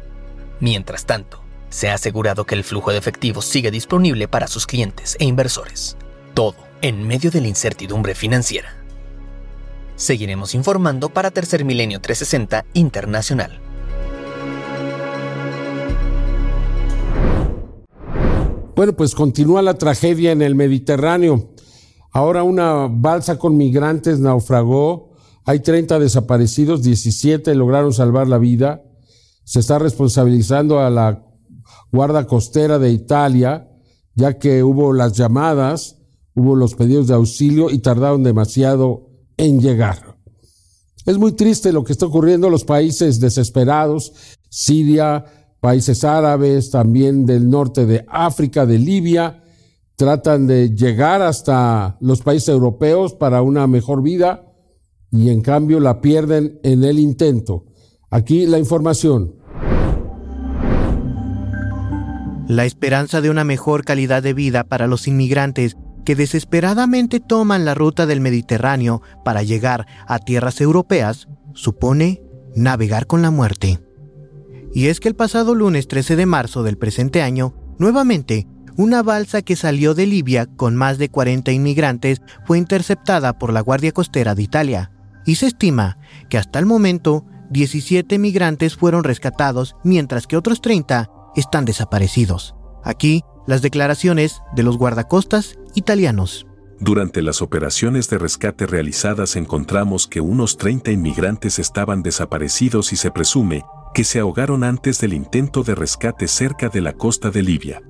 Mientras 0.59 1.05
tanto, 1.05 1.41
se 1.69 1.89
ha 1.89 1.95
asegurado 1.95 2.45
que 2.45 2.53
el 2.53 2.63
flujo 2.63 2.91
de 2.91 2.99
efectivo 2.99 3.41
sigue 3.41 3.71
disponible 3.71 4.27
para 4.27 4.47
sus 4.47 4.67
clientes 4.67 5.17
e 5.19 5.25
inversores. 5.25 5.97
Todo 6.35 6.55
en 6.81 7.05
medio 7.07 7.31
de 7.31 7.41
la 7.41 7.47
incertidumbre 7.47 8.13
financiera. 8.13 8.75
Seguiremos 9.95 10.53
informando 10.53 11.09
para 11.09 11.31
Tercer 11.31 11.65
Milenio 11.65 11.99
360 11.99 12.65
Internacional. 12.73 13.59
Bueno, 18.79 18.93
pues 18.93 19.13
continúa 19.13 19.61
la 19.61 19.73
tragedia 19.73 20.31
en 20.31 20.41
el 20.41 20.55
Mediterráneo. 20.55 21.49
Ahora 22.13 22.43
una 22.43 22.87
balsa 22.89 23.37
con 23.37 23.57
migrantes 23.57 24.21
naufragó 24.21 25.09
hay 25.43 25.59
30 25.59 25.99
desaparecidos, 25.99 26.81
17 26.81 27.55
lograron 27.55 27.91
salvar 27.91 28.29
la 28.29 28.37
vida. 28.37 28.81
Se 29.43 29.59
está 29.59 29.79
responsabilizando 29.79 30.79
a 30.79 30.89
la 30.89 31.25
Guarda 31.91 32.25
Costera 32.25 32.79
de 32.79 32.91
Italia, 32.91 33.69
ya 34.15 34.37
que 34.37 34.63
hubo 34.63 34.93
las 34.93 35.11
llamadas, 35.11 35.97
hubo 36.33 36.55
los 36.55 36.75
pedidos 36.75 37.07
de 37.07 37.15
auxilio 37.15 37.69
y 37.71 37.79
tardaron 37.79 38.23
demasiado 38.23 39.09
en 39.35 39.59
llegar. 39.59 40.15
Es 41.05 41.17
muy 41.17 41.33
triste 41.33 41.73
lo 41.73 41.83
que 41.83 41.91
está 41.91 42.05
ocurriendo 42.05 42.47
en 42.47 42.53
los 42.53 42.63
países 42.63 43.19
desesperados, 43.19 44.13
Siria, 44.47 45.25
países 45.59 46.03
árabes, 46.03 46.71
también 46.71 47.25
del 47.25 47.49
norte 47.49 47.85
de 47.85 48.05
África, 48.07 48.65
de 48.65 48.79
Libia, 48.79 49.43
tratan 49.95 50.47
de 50.47 50.73
llegar 50.73 51.21
hasta 51.21 51.97
los 51.99 52.21
países 52.21 52.49
europeos 52.49 53.13
para 53.13 53.41
una 53.41 53.67
mejor 53.67 54.01
vida 54.01 54.45
y 55.11 55.29
en 55.29 55.41
cambio 55.41 55.79
la 55.79 56.01
pierden 56.01 56.59
en 56.63 56.83
el 56.83 56.99
intento. 56.99 57.65
Aquí 58.09 58.45
la 58.45 58.59
información. 58.59 59.35
La 62.47 62.65
esperanza 62.65 63.21
de 63.21 63.29
una 63.29 63.43
mejor 63.43 63.83
calidad 63.83 64.23
de 64.23 64.33
vida 64.33 64.63
para 64.63 64.87
los 64.87 65.07
inmigrantes 65.07 65.75
que 66.05 66.15
desesperadamente 66.15 67.19
toman 67.19 67.65
la 67.65 67.75
ruta 67.75 68.05
del 68.05 68.21
Mediterráneo 68.21 69.01
para 69.23 69.43
llegar 69.43 69.85
a 70.07 70.19
tierras 70.19 70.59
europeas 70.61 71.27
supone 71.53 72.23
navegar 72.55 73.05
con 73.05 73.21
la 73.21 73.29
muerte. 73.29 73.79
Y 74.73 74.87
es 74.87 74.99
que 74.99 75.07
el 75.09 75.15
pasado 75.15 75.55
lunes 75.55 75.87
13 75.87 76.15
de 76.15 76.25
marzo 76.25 76.63
del 76.63 76.77
presente 76.77 77.21
año, 77.21 77.53
nuevamente, 77.79 78.47
una 78.77 79.03
balsa 79.03 79.41
que 79.41 79.55
salió 79.55 79.93
de 79.93 80.05
Libia 80.05 80.45
con 80.45 80.75
más 80.75 80.97
de 80.97 81.09
40 81.09 81.51
inmigrantes 81.51 82.21
fue 82.45 82.57
interceptada 82.57 83.37
por 83.37 83.51
la 83.51 83.61
Guardia 83.61 83.91
Costera 83.91 84.35
de 84.35 84.43
Italia 84.43 84.91
y 85.25 85.35
se 85.35 85.47
estima 85.47 85.97
que 86.29 86.37
hasta 86.37 86.59
el 86.59 86.65
momento 86.65 87.25
17 87.49 88.17
migrantes 88.19 88.75
fueron 88.75 89.03
rescatados 89.03 89.75
mientras 89.83 90.27
que 90.27 90.37
otros 90.37 90.61
30 90.61 91.09
están 91.35 91.65
desaparecidos. 91.65 92.55
Aquí 92.83 93.23
las 93.47 93.61
declaraciones 93.61 94.41
de 94.55 94.63
los 94.63 94.77
guardacostas 94.77 95.57
italianos. 95.75 96.45
Durante 96.79 97.21
las 97.21 97.41
operaciones 97.41 98.09
de 98.09 98.17
rescate 98.17 98.65
realizadas 98.65 99.35
encontramos 99.35 100.07
que 100.07 100.21
unos 100.21 100.57
30 100.57 100.91
inmigrantes 100.91 101.59
estaban 101.59 102.01
desaparecidos 102.01 102.93
y 102.93 102.95
se 102.95 103.11
presume 103.11 103.65
que 103.93 104.03
se 104.03 104.19
ahogaron 104.19 104.63
antes 104.63 104.99
del 104.99 105.13
intento 105.13 105.63
de 105.63 105.75
rescate 105.75 106.27
cerca 106.27 106.69
de 106.69 106.81
la 106.81 106.93
costa 106.93 107.31
de 107.31 107.41
Libia. 107.41 107.81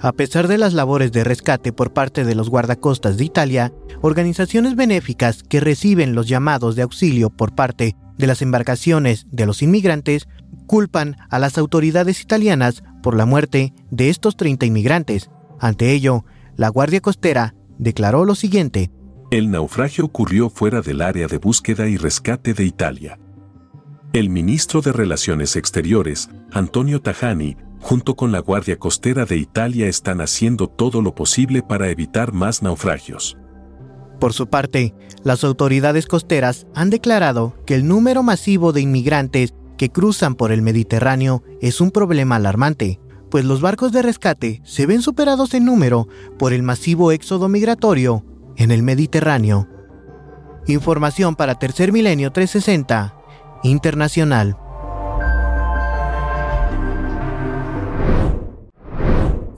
A 0.00 0.12
pesar 0.12 0.48
de 0.48 0.58
las 0.58 0.74
labores 0.74 1.12
de 1.12 1.22
rescate 1.22 1.72
por 1.72 1.92
parte 1.92 2.24
de 2.24 2.34
los 2.34 2.50
guardacostas 2.50 3.16
de 3.16 3.24
Italia, 3.24 3.72
organizaciones 4.00 4.74
benéficas 4.74 5.44
que 5.44 5.60
reciben 5.60 6.14
los 6.14 6.26
llamados 6.26 6.74
de 6.74 6.82
auxilio 6.82 7.30
por 7.30 7.54
parte 7.54 7.94
de 8.18 8.26
las 8.26 8.42
embarcaciones 8.42 9.26
de 9.30 9.46
los 9.46 9.62
inmigrantes 9.62 10.26
culpan 10.66 11.16
a 11.30 11.38
las 11.38 11.58
autoridades 11.58 12.20
italianas 12.20 12.82
por 13.02 13.16
la 13.16 13.26
muerte 13.26 13.74
de 13.90 14.08
estos 14.08 14.36
30 14.36 14.66
inmigrantes. 14.66 15.30
Ante 15.60 15.92
ello, 15.92 16.24
la 16.56 16.68
Guardia 16.68 17.00
Costera 17.00 17.54
declaró 17.78 18.24
lo 18.24 18.34
siguiente. 18.34 18.90
El 19.30 19.50
naufragio 19.50 20.04
ocurrió 20.04 20.50
fuera 20.50 20.82
del 20.82 21.00
área 21.00 21.26
de 21.26 21.38
búsqueda 21.38 21.88
y 21.88 21.96
rescate 21.96 22.54
de 22.54 22.64
Italia. 22.64 23.18
El 24.12 24.28
ministro 24.28 24.82
de 24.82 24.92
Relaciones 24.92 25.56
Exteriores, 25.56 26.28
Antonio 26.52 27.00
Tajani, 27.00 27.56
junto 27.80 28.14
con 28.14 28.30
la 28.30 28.40
Guardia 28.40 28.78
Costera 28.78 29.24
de 29.24 29.38
Italia 29.38 29.88
están 29.88 30.20
haciendo 30.20 30.68
todo 30.68 31.00
lo 31.00 31.14
posible 31.14 31.62
para 31.62 31.88
evitar 31.88 32.34
más 32.34 32.62
naufragios. 32.62 33.38
Por 34.20 34.34
su 34.34 34.48
parte, 34.48 34.94
las 35.24 35.44
autoridades 35.44 36.04
costeras 36.04 36.66
han 36.74 36.90
declarado 36.90 37.54
que 37.64 37.74
el 37.74 37.88
número 37.88 38.22
masivo 38.22 38.74
de 38.74 38.82
inmigrantes 38.82 39.54
que 39.78 39.88
cruzan 39.88 40.34
por 40.34 40.52
el 40.52 40.60
Mediterráneo 40.60 41.42
es 41.62 41.80
un 41.80 41.90
problema 41.90 42.36
alarmante, 42.36 43.00
pues 43.30 43.46
los 43.46 43.62
barcos 43.62 43.92
de 43.92 44.02
rescate 44.02 44.60
se 44.62 44.84
ven 44.84 45.00
superados 45.00 45.54
en 45.54 45.64
número 45.64 46.06
por 46.38 46.52
el 46.52 46.62
masivo 46.62 47.12
éxodo 47.12 47.48
migratorio 47.48 48.26
en 48.58 48.72
el 48.72 48.82
Mediterráneo. 48.82 49.68
Información 50.66 51.34
para 51.34 51.58
Tercer 51.58 51.92
Milenio 51.92 52.30
360 52.30 53.21
Internacional. 53.62 54.56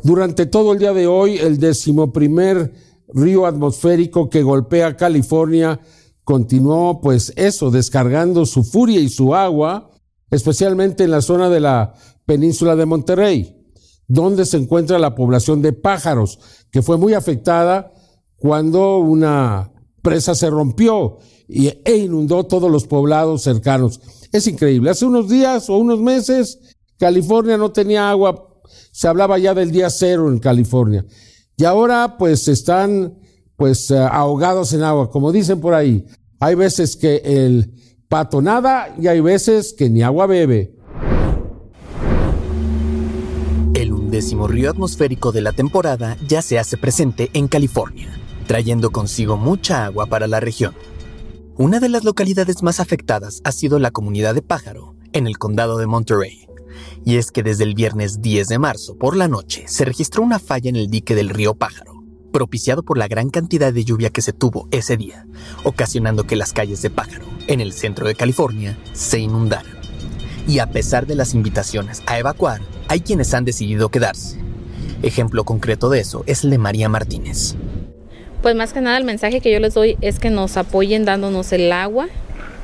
Durante 0.02 0.44
todo 0.44 0.74
el 0.74 0.78
día 0.78 0.92
de 0.92 1.06
hoy, 1.06 1.38
el 1.38 1.58
decimoprimer 1.58 2.72
río 3.08 3.46
atmosférico 3.46 4.28
que 4.28 4.42
golpea 4.42 4.96
California 4.96 5.80
continuó, 6.24 7.00
pues 7.00 7.32
eso, 7.36 7.70
descargando 7.70 8.44
su 8.44 8.64
furia 8.64 9.00
y 9.00 9.08
su 9.08 9.34
agua, 9.34 9.90
especialmente 10.30 11.04
en 11.04 11.10
la 11.10 11.22
zona 11.22 11.48
de 11.48 11.60
la 11.60 11.94
península 12.26 12.76
de 12.76 12.86
Monterrey, 12.86 13.56
donde 14.06 14.44
se 14.44 14.56
encuentra 14.58 14.98
la 14.98 15.14
población 15.14 15.62
de 15.62 15.72
pájaros, 15.72 16.38
que 16.70 16.82
fue 16.82 16.98
muy 16.98 17.14
afectada 17.14 17.92
cuando 18.36 18.98
una 18.98 19.72
presa 20.02 20.34
se 20.34 20.50
rompió 20.50 21.18
y, 21.48 21.68
e 21.84 21.96
inundó 21.96 22.44
todos 22.44 22.70
los 22.70 22.86
poblados 22.86 23.42
cercanos. 23.42 24.00
Es 24.32 24.46
increíble. 24.46 24.90
Hace 24.90 25.06
unos 25.06 25.28
días 25.28 25.68
o 25.70 25.76
unos 25.78 26.00
meses, 26.00 26.58
California 26.98 27.56
no 27.56 27.72
tenía 27.72 28.10
agua 28.10 28.54
se 28.94 29.08
hablaba 29.08 29.38
ya 29.38 29.54
del 29.54 29.72
día 29.72 29.90
cero 29.90 30.30
en 30.30 30.38
California. 30.38 31.04
Y 31.56 31.64
ahora 31.64 32.16
pues 32.16 32.46
están 32.46 33.18
pues 33.56 33.90
eh, 33.90 33.98
ahogados 33.98 34.72
en 34.72 34.84
agua, 34.84 35.10
como 35.10 35.32
dicen 35.32 35.60
por 35.60 35.74
ahí. 35.74 36.06
Hay 36.38 36.54
veces 36.54 36.96
que 36.96 37.16
el 37.24 37.74
pato 38.08 38.40
nada 38.40 38.94
y 38.96 39.08
hay 39.08 39.20
veces 39.20 39.74
que 39.76 39.90
ni 39.90 40.02
agua 40.02 40.26
bebe. 40.26 40.76
El 43.74 43.92
undécimo 43.92 44.46
río 44.46 44.70
atmosférico 44.70 45.32
de 45.32 45.40
la 45.40 45.52
temporada 45.52 46.16
ya 46.28 46.40
se 46.40 46.60
hace 46.60 46.76
presente 46.76 47.30
en 47.32 47.48
California, 47.48 48.08
trayendo 48.46 48.92
consigo 48.92 49.36
mucha 49.36 49.86
agua 49.86 50.06
para 50.06 50.28
la 50.28 50.38
región. 50.38 50.72
Una 51.56 51.78
de 51.78 51.88
las 51.88 52.02
localidades 52.02 52.64
más 52.64 52.80
afectadas 52.80 53.40
ha 53.44 53.52
sido 53.52 53.78
la 53.78 53.92
comunidad 53.92 54.34
de 54.34 54.42
Pájaro, 54.42 54.96
en 55.12 55.28
el 55.28 55.38
condado 55.38 55.78
de 55.78 55.86
Monterey, 55.86 56.48
y 57.04 57.16
es 57.16 57.30
que 57.30 57.44
desde 57.44 57.62
el 57.62 57.74
viernes 57.74 58.20
10 58.20 58.48
de 58.48 58.58
marzo 58.58 58.96
por 58.96 59.16
la 59.16 59.28
noche 59.28 59.62
se 59.68 59.84
registró 59.84 60.24
una 60.24 60.40
falla 60.40 60.68
en 60.68 60.74
el 60.74 60.88
dique 60.90 61.14
del 61.14 61.28
río 61.28 61.54
Pájaro, 61.54 62.02
propiciado 62.32 62.82
por 62.82 62.98
la 62.98 63.06
gran 63.06 63.30
cantidad 63.30 63.72
de 63.72 63.84
lluvia 63.84 64.10
que 64.10 64.20
se 64.20 64.32
tuvo 64.32 64.66
ese 64.72 64.96
día, 64.96 65.28
ocasionando 65.62 66.24
que 66.24 66.34
las 66.34 66.52
calles 66.52 66.82
de 66.82 66.90
Pájaro, 66.90 67.26
en 67.46 67.60
el 67.60 67.72
centro 67.72 68.08
de 68.08 68.16
California, 68.16 68.76
se 68.92 69.20
inundaran. 69.20 69.78
Y 70.48 70.58
a 70.58 70.72
pesar 70.72 71.06
de 71.06 71.14
las 71.14 71.34
invitaciones 71.34 72.02
a 72.06 72.18
evacuar, 72.18 72.62
hay 72.88 72.98
quienes 72.98 73.32
han 73.32 73.44
decidido 73.44 73.90
quedarse. 73.90 74.40
Ejemplo 75.02 75.44
concreto 75.44 75.88
de 75.88 76.00
eso 76.00 76.24
es 76.26 76.42
el 76.42 76.50
de 76.50 76.58
María 76.58 76.88
Martínez. 76.88 77.54
Pues 78.44 78.54
más 78.54 78.74
que 78.74 78.82
nada 78.82 78.98
el 78.98 79.04
mensaje 79.04 79.40
que 79.40 79.50
yo 79.50 79.58
les 79.58 79.72
doy 79.72 79.96
es 80.02 80.18
que 80.18 80.28
nos 80.28 80.58
apoyen 80.58 81.06
dándonos 81.06 81.50
el 81.54 81.72
agua, 81.72 82.08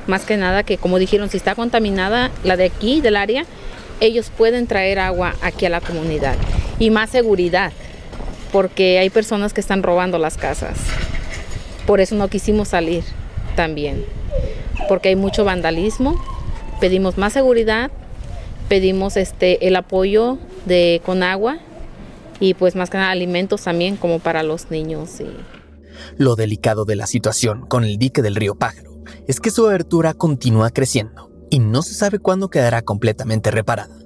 más 0.05 0.25
que 0.25 0.37
nada 0.37 0.61
que 0.61 0.77
como 0.77 0.99
dijeron, 0.99 1.27
si 1.31 1.37
está 1.37 1.55
contaminada 1.55 2.29
la 2.43 2.55
de 2.55 2.65
aquí, 2.65 3.01
del 3.01 3.15
área, 3.15 3.45
ellos 3.99 4.29
pueden 4.37 4.67
traer 4.67 4.99
agua 4.99 5.33
aquí 5.41 5.65
a 5.65 5.71
la 5.71 5.81
comunidad 5.81 6.35
y 6.77 6.91
más 6.91 7.09
seguridad, 7.09 7.71
porque 8.51 8.99
hay 8.99 9.09
personas 9.09 9.53
que 9.53 9.61
están 9.61 9.81
robando 9.81 10.19
las 10.19 10.37
casas. 10.37 10.77
Por 11.87 11.99
eso 11.99 12.13
no 12.13 12.27
quisimos 12.27 12.67
salir 12.67 13.03
también, 13.55 14.05
porque 14.87 15.09
hay 15.09 15.15
mucho 15.15 15.45
vandalismo. 15.45 16.23
Pedimos 16.79 17.17
más 17.17 17.33
seguridad, 17.33 17.89
pedimos 18.69 19.17
este 19.17 19.67
el 19.67 19.75
apoyo 19.75 20.37
de 20.65 21.01
con 21.03 21.23
agua 21.23 21.57
y 22.39 22.53
pues 22.53 22.75
más 22.75 22.91
que 22.91 22.97
nada 22.97 23.09
alimentos 23.09 23.63
también 23.63 23.97
como 23.97 24.19
para 24.19 24.43
los 24.43 24.69
niños 24.69 25.19
y 25.21 25.25
lo 26.17 26.35
delicado 26.35 26.85
de 26.85 26.95
la 26.95 27.07
situación 27.07 27.65
con 27.67 27.83
el 27.83 27.97
dique 27.97 28.21
del 28.21 28.35
río 28.35 28.55
Pájaro 28.55 28.91
es 29.27 29.39
que 29.39 29.51
su 29.51 29.65
abertura 29.65 30.13
continúa 30.13 30.69
creciendo 30.69 31.31
y 31.49 31.59
no 31.59 31.81
se 31.81 31.93
sabe 31.93 32.19
cuándo 32.19 32.49
quedará 32.49 32.81
completamente 32.81 33.51
reparada, 33.51 33.97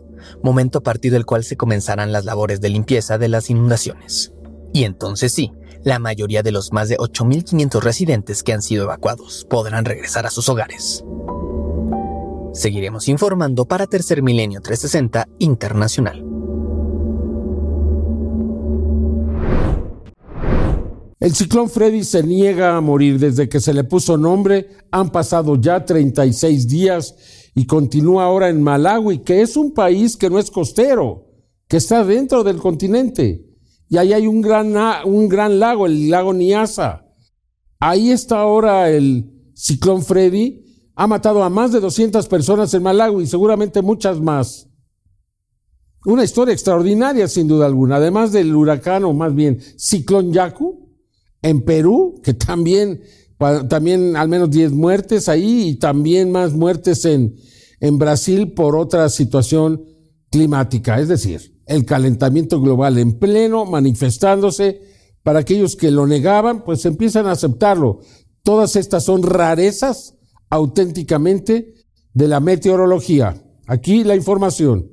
momento 0.43 0.79
a 0.79 0.84
partir 0.84 1.12
del 1.12 1.25
cual 1.25 1.43
se 1.43 1.58
comenzarán 1.58 2.12
las 2.12 2.25
labores 2.25 2.62
de 2.62 2.69
limpieza 2.69 3.17
de 3.17 3.29
las 3.29 3.49
inundaciones. 3.49 4.34
Y 4.73 4.84
entonces 4.84 5.31
sí, 5.31 5.51
la 5.84 5.99
mayoría 5.99 6.41
de 6.41 6.51
los 6.51 6.73
más 6.73 6.89
de 6.89 6.97
8.500 6.97 7.81
residentes 7.81 8.43
que 8.43 8.53
han 8.53 8.62
sido 8.62 8.86
evacuados 8.86 9.45
podrán 9.49 9.86
regresar 9.86 10.25
a 10.25 10.31
sus 10.31 10.49
hogares. 10.49 11.03
Seguiremos 12.53 13.08
informando 13.08 13.65
para 13.65 13.86
Tercer 13.86 14.23
Milenio 14.23 14.62
360 14.62 15.27
Internacional. 15.39 16.25
El 21.19 21.34
ciclón 21.34 21.69
Freddy 21.69 22.04
se 22.04 22.23
niega 22.23 22.75
a 22.75 22.82
morir 22.82 23.19
desde 23.19 23.47
que 23.47 23.62
se 23.62 23.73
le 23.73 23.86
puso 23.86 24.17
nombre. 24.17 24.67
Han 24.91 25.12
pasado 25.12 25.56
ya 25.56 25.86
36 25.86 26.67
días 26.67 27.15
y 27.56 27.65
continúa 27.65 28.25
ahora 28.25 28.49
en 28.49 28.62
Malawi, 28.62 29.19
que 29.19 29.41
es 29.41 29.56
un 29.56 29.73
país 29.73 30.17
que 30.17 30.30
no 30.30 30.39
es 30.39 30.51
costero, 30.51 31.25
que 31.69 31.78
está 31.78 32.04
dentro 32.04 32.43
del 32.43 32.58
continente. 32.58 33.49
Y 33.88 33.97
ahí 33.97 34.12
hay 34.12 34.28
un 34.28 34.41
gran, 34.41 34.73
lago, 35.60 35.86
el 35.86 36.10
lago 36.10 36.34
Niasa. 36.34 37.06
Ahí 37.80 38.12
está 38.12 38.41
ahora 38.41 38.89
el 38.89 39.51
ciclón 39.54 40.04
Freddy. 40.04 40.63
Ha 40.95 41.08
matado 41.08 41.43
a 41.43 41.49
más 41.49 41.71
de 41.71 41.80
200 41.80 42.28
personas 42.28 42.73
en 42.73 42.84
Malawi 42.84 43.23
y 43.23 43.28
seguramente 43.28 43.82
muchas 43.82 44.19
más. 44.19 44.67
Una 46.06 46.25
historia 46.25 46.54
extraordinaria, 46.54 47.28
sin 47.30 47.47
duda 47.47 47.65
alguna. 47.67 47.97
Además 47.97 48.34
del 48.34 48.54
huracán, 48.54 49.06
o 49.06 49.13
más 49.13 49.34
bien 49.34 49.60
ciclón 49.78 50.34
Yaku, 50.34 50.74
en 51.45 51.62
Perú, 51.62 52.19
que 52.23 52.34
también, 52.34 53.01
también 53.69 54.15
al 54.15 54.27
menos 54.27 54.49
10 54.49 54.71
muertes 54.71 55.29
ahí 55.29 55.69
y 55.69 55.75
también 55.75 56.31
más 56.31 56.53
muertes 56.53 57.05
en, 57.05 57.36
en 57.79 57.99
Brasil 57.99 58.53
por 58.53 58.75
otra 58.75 59.10
situación 59.10 59.84
climática, 60.31 60.99
es 60.99 61.08
decir, 61.08 61.55
el 61.67 61.86
calentamiento 61.86 62.60
global 62.60 62.97
en 62.97 63.19
pleno 63.19 63.65
manifestándose 63.65 64.81
para 65.21 65.39
aquellos 65.39 65.75
que 65.75 65.91
lo 65.91 66.08
negaban, 66.08 66.63
pues 66.63 66.84
empiezan 66.86 67.27
a 67.27 67.34
aceptarlo. 67.34 67.99
Todas 68.41 68.75
estas 68.75 69.03
son 69.03 69.21
rarezas 69.21 70.15
auténticamente 70.49 71.75
de 72.13 72.27
la 72.27 72.39
meteorología. 72.39 73.39
Aquí 73.67 74.03
la 74.03 74.15
información. 74.15 74.91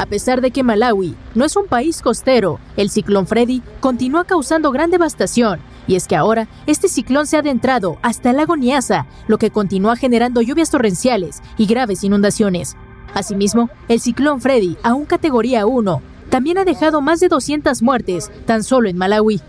A 0.00 0.06
pesar 0.06 0.40
de 0.40 0.50
que 0.50 0.62
Malawi 0.62 1.14
no 1.34 1.44
es 1.44 1.56
un 1.56 1.66
país 1.66 2.00
costero, 2.00 2.58
el 2.78 2.88
ciclón 2.88 3.26
Freddy 3.26 3.60
continúa 3.80 4.24
causando 4.24 4.72
gran 4.72 4.90
devastación. 4.90 5.60
Y 5.86 5.94
es 5.94 6.06
que 6.08 6.16
ahora 6.16 6.48
este 6.66 6.88
ciclón 6.88 7.26
se 7.26 7.36
ha 7.36 7.40
adentrado 7.40 7.98
hasta 8.00 8.30
el 8.30 8.38
lago 8.38 8.56
Niasa, 8.56 9.06
lo 9.28 9.36
que 9.36 9.50
continúa 9.50 9.96
generando 9.96 10.40
lluvias 10.40 10.70
torrenciales 10.70 11.42
y 11.58 11.66
graves 11.66 12.02
inundaciones. 12.02 12.78
Asimismo, 13.12 13.68
el 13.88 14.00
ciclón 14.00 14.40
Freddy, 14.40 14.78
aún 14.82 15.04
categoría 15.04 15.66
1, 15.66 16.00
también 16.30 16.56
ha 16.56 16.64
dejado 16.64 17.02
más 17.02 17.20
de 17.20 17.28
200 17.28 17.82
muertes 17.82 18.30
tan 18.46 18.64
solo 18.64 18.88
en 18.88 18.96
Malawi. 18.96 19.42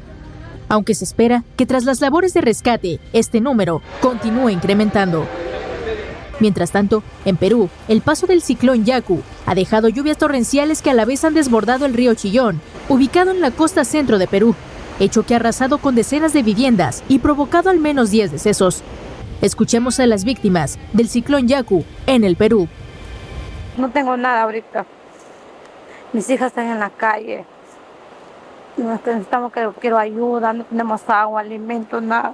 Aunque 0.67 0.95
se 0.95 1.05
espera 1.05 1.45
que 1.55 1.65
tras 1.65 1.85
las 1.85 2.01
labores 2.01 2.33
de 2.33 2.41
rescate, 2.41 2.99
este 3.13 3.39
número 3.39 3.81
continúe 4.01 4.49
incrementando. 4.49 5.25
Mientras 6.41 6.71
tanto, 6.71 7.03
en 7.23 7.37
Perú, 7.37 7.69
el 7.87 8.01
paso 8.01 8.25
del 8.25 8.41
ciclón 8.41 8.83
Yaku 8.83 9.21
ha 9.45 9.53
dejado 9.53 9.89
lluvias 9.89 10.17
torrenciales 10.17 10.81
que 10.81 10.89
a 10.89 10.95
la 10.95 11.05
vez 11.05 11.23
han 11.23 11.35
desbordado 11.35 11.85
el 11.85 11.93
río 11.93 12.15
Chillón, 12.15 12.59
ubicado 12.89 13.29
en 13.29 13.41
la 13.41 13.51
costa 13.51 13.85
centro 13.85 14.17
de 14.17 14.25
Perú, 14.25 14.55
hecho 14.99 15.21
que 15.21 15.35
ha 15.35 15.37
arrasado 15.37 15.77
con 15.77 15.93
decenas 15.93 16.33
de 16.33 16.41
viviendas 16.41 17.03
y 17.07 17.19
provocado 17.19 17.69
al 17.69 17.77
menos 17.77 18.09
10 18.09 18.31
decesos. 18.31 18.81
Escuchemos 19.43 19.99
a 19.99 20.07
las 20.07 20.23
víctimas 20.23 20.79
del 20.93 21.09
ciclón 21.09 21.47
Yaku 21.47 21.85
en 22.07 22.23
el 22.23 22.35
Perú. 22.35 22.67
No 23.77 23.91
tengo 23.91 24.17
nada 24.17 24.41
ahorita. 24.41 24.83
Mis 26.11 26.27
hijas 26.27 26.47
están 26.47 26.65
en 26.65 26.79
la 26.79 26.89
calle. 26.89 27.45
Necesitamos 28.77 29.53
que 29.53 29.69
quiero 29.79 29.99
ayuda, 29.99 30.53
no 30.53 30.63
tenemos 30.63 31.01
agua, 31.07 31.41
alimentos, 31.41 32.01
nada. 32.01 32.33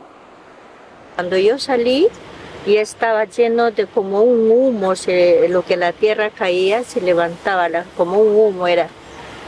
Cuando 1.15 1.37
yo 1.37 1.59
salí, 1.59 2.07
y 2.67 2.75
estaba 2.77 3.23
lleno 3.23 3.71
de 3.71 3.87
como 3.87 4.21
un 4.21 4.51
humo, 4.51 4.93
lo 5.49 5.61
que 5.63 5.77
la 5.77 5.93
tierra 5.93 6.29
caía 6.29 6.83
se 6.83 6.99
levantaba, 6.99 7.69
como 7.95 8.19
un 8.19 8.35
humo 8.35 8.67
era. 8.67 8.89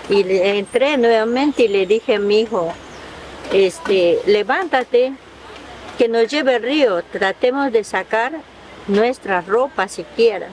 Y 0.10 0.24
entré 0.26 0.98
nuevamente 0.98 1.64
y 1.64 1.68
le 1.68 1.86
dije 1.86 2.16
a 2.16 2.20
mi 2.20 2.40
hijo, 2.40 2.72
este, 3.52 4.20
levántate, 4.26 5.12
que 5.98 6.08
nos 6.08 6.30
lleve 6.30 6.56
el 6.56 6.64
río, 6.64 7.04
tratemos 7.12 7.74
de 7.74 7.84
sacar 7.84 8.40
nuestra 8.88 9.42
ropa 9.42 9.90
siquiera. 9.90 10.48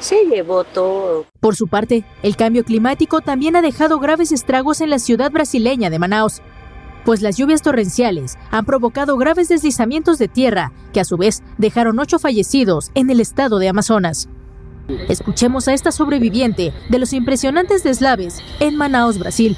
Se 0.00 0.24
llevó 0.24 0.64
todo. 0.64 1.26
Por 1.40 1.54
su 1.54 1.68
parte, 1.68 2.04
el 2.22 2.34
cambio 2.34 2.64
climático 2.64 3.20
también 3.20 3.56
ha 3.56 3.62
dejado 3.62 3.98
graves 3.98 4.32
estragos 4.32 4.80
en 4.80 4.88
la 4.88 4.98
ciudad 4.98 5.30
brasileña 5.30 5.90
de 5.90 5.98
Manaus 5.98 6.40
pues 7.06 7.22
las 7.22 7.36
lluvias 7.36 7.62
torrenciales 7.62 8.36
han 8.50 8.66
provocado 8.66 9.16
graves 9.16 9.48
deslizamientos 9.48 10.18
de 10.18 10.26
tierra 10.26 10.72
que 10.92 10.98
a 10.98 11.04
su 11.04 11.16
vez 11.16 11.42
dejaron 11.56 12.00
ocho 12.00 12.18
fallecidos 12.18 12.90
en 12.94 13.08
el 13.10 13.20
estado 13.20 13.60
de 13.60 13.68
Amazonas. 13.68 14.28
Escuchemos 15.08 15.68
a 15.68 15.72
esta 15.72 15.92
sobreviviente 15.92 16.74
de 16.90 16.98
los 16.98 17.12
impresionantes 17.12 17.84
deslaves 17.84 18.40
en 18.58 18.76
Manaus, 18.76 19.20
Brasil. 19.20 19.56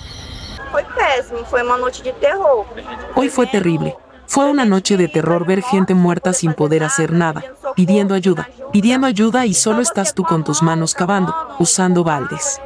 Hoy 3.14 3.28
fue 3.30 3.46
terrible. 3.46 3.96
Fue 4.26 4.44
una 4.44 4.66
noche 4.66 4.98
de 4.98 5.08
terror 5.08 5.46
ver 5.46 5.62
gente 5.62 5.94
muerta 5.94 6.34
sin 6.34 6.52
poder 6.52 6.84
hacer 6.84 7.14
nada, 7.14 7.42
pidiendo 7.74 8.14
ayuda, 8.14 8.50
pidiendo 8.72 9.06
ayuda 9.06 9.46
y 9.46 9.54
solo 9.54 9.80
estás 9.80 10.14
tú 10.14 10.22
con 10.22 10.44
tus 10.44 10.62
manos 10.62 10.92
cavando, 10.92 11.34
usando 11.58 12.04
baldes. 12.04 12.60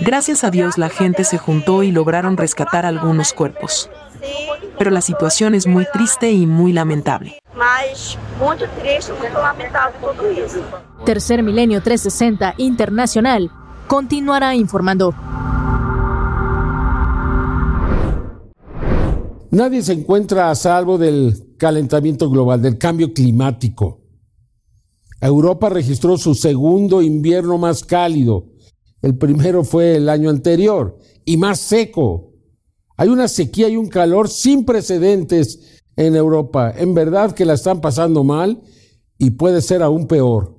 Gracias 0.00 0.44
a 0.44 0.50
Dios 0.50 0.78
la 0.78 0.88
gente 0.88 1.24
se 1.24 1.38
juntó 1.38 1.82
y 1.82 1.90
lograron 1.90 2.36
rescatar 2.36 2.86
algunos 2.86 3.32
cuerpos. 3.32 3.90
Pero 4.78 4.90
la 4.90 5.00
situación 5.00 5.54
es 5.54 5.66
muy 5.66 5.86
triste 5.92 6.30
y 6.30 6.46
muy 6.46 6.72
lamentable. 6.72 7.38
Tercer 11.04 11.42
Milenio 11.42 11.80
360 11.80 12.54
Internacional 12.58 13.50
continuará 13.86 14.54
informando. 14.54 15.14
Nadie 19.50 19.82
se 19.82 19.94
encuentra 19.94 20.50
a 20.50 20.54
salvo 20.54 20.98
del 20.98 21.54
calentamiento 21.56 22.28
global, 22.28 22.60
del 22.60 22.76
cambio 22.76 23.14
climático. 23.14 24.00
Europa 25.20 25.70
registró 25.70 26.18
su 26.18 26.34
segundo 26.34 27.00
invierno 27.00 27.56
más 27.56 27.82
cálido 27.82 28.44
el 29.02 29.16
primero 29.16 29.64
fue 29.64 29.96
el 29.96 30.08
año 30.08 30.30
anterior 30.30 30.98
y 31.24 31.36
más 31.36 31.60
seco. 31.60 32.32
Hay 32.96 33.08
una 33.08 33.28
sequía 33.28 33.68
y 33.68 33.76
un 33.76 33.88
calor 33.88 34.28
sin 34.28 34.64
precedentes 34.64 35.82
en 35.96 36.16
Europa. 36.16 36.72
En 36.76 36.94
verdad 36.94 37.32
que 37.32 37.44
la 37.44 37.54
están 37.54 37.80
pasando 37.80 38.24
mal 38.24 38.62
y 39.18 39.30
puede 39.30 39.60
ser 39.60 39.82
aún 39.82 40.06
peor. 40.06 40.56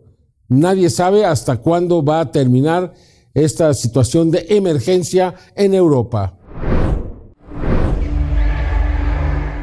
Nadie 0.47 0.89
sabe 0.89 1.25
hasta 1.25 1.57
cuándo 1.57 2.03
va 2.03 2.21
a 2.21 2.31
terminar 2.31 2.93
esta 3.33 3.73
situación 3.73 4.31
de 4.31 4.45
emergencia 4.49 5.35
en 5.55 5.73
Europa. 5.73 6.37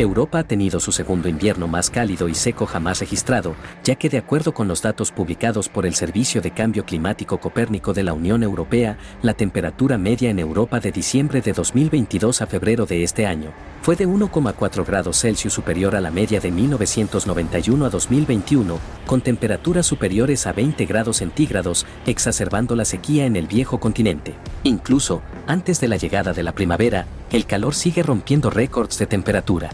Europa 0.01 0.41
ha 0.41 0.43
tenido 0.43 0.81
su 0.81 0.91
segundo 0.91 1.29
invierno 1.29 1.69
más 1.69 1.89
cálido 1.89 2.29
y 2.29 2.35
seco 2.35 2.67
jamás 2.67 2.99
registrado, 2.99 3.55
ya 3.85 3.95
que 3.95 4.09
de 4.09 4.19
acuerdo 4.19 4.53
con 4.53 4.67
los 4.67 4.83
datos 4.83 5.13
publicados 5.13 5.69
por 5.69 5.87
el 5.87 5.95
Servicio 5.95 6.43
de 6.43 6.51
Cambio 6.51 6.85
Climático 6.85 7.39
Copérnico 7.39 7.95
de 7.95 8.03
la 8.03 8.13
Unión 8.13 8.43
Europea, 8.43 8.99
la 9.23 9.35
temperatura 9.35 9.97
media 9.97 10.31
en 10.31 10.41
Europa 10.41 10.81
de 10.81 10.91
diciembre 10.91 11.43
de 11.43 11.53
2022 11.53 12.43
a 12.43 12.47
febrero 12.49 12.87
de 12.87 13.05
este 13.05 13.25
año 13.25 13.53
fue 13.83 13.95
de 13.95 14.09
1,4 14.09 14.85
grados 14.87 15.21
Celsius 15.21 15.53
superior 15.53 15.95
a 15.95 16.01
la 16.01 16.11
media 16.11 16.41
de 16.41 16.51
1991 16.51 17.85
a 17.85 17.91
2021, 17.91 18.79
con 19.07 19.21
temperaturas 19.21 19.85
superiores 19.87 20.47
a 20.47 20.55
20 20.55 20.87
grados 20.87 21.19
centígrados, 21.19 21.87
exacerbando 22.07 22.75
la 22.77 22.87
sequía 22.87 23.27
en 23.27 23.37
el 23.37 23.47
viejo 23.47 23.79
continente. 23.79 24.35
Incluso, 24.63 25.21
antes 25.47 25.81
de 25.81 25.89
la 25.89 25.99
llegada 25.99 26.33
de 26.33 26.43
la 26.43 26.53
primavera, 26.53 27.07
el 27.31 27.45
calor 27.45 27.75
sigue 27.75 28.03
rompiendo 28.03 28.49
récords 28.49 28.99
de 28.99 29.07
temperatura. 29.07 29.69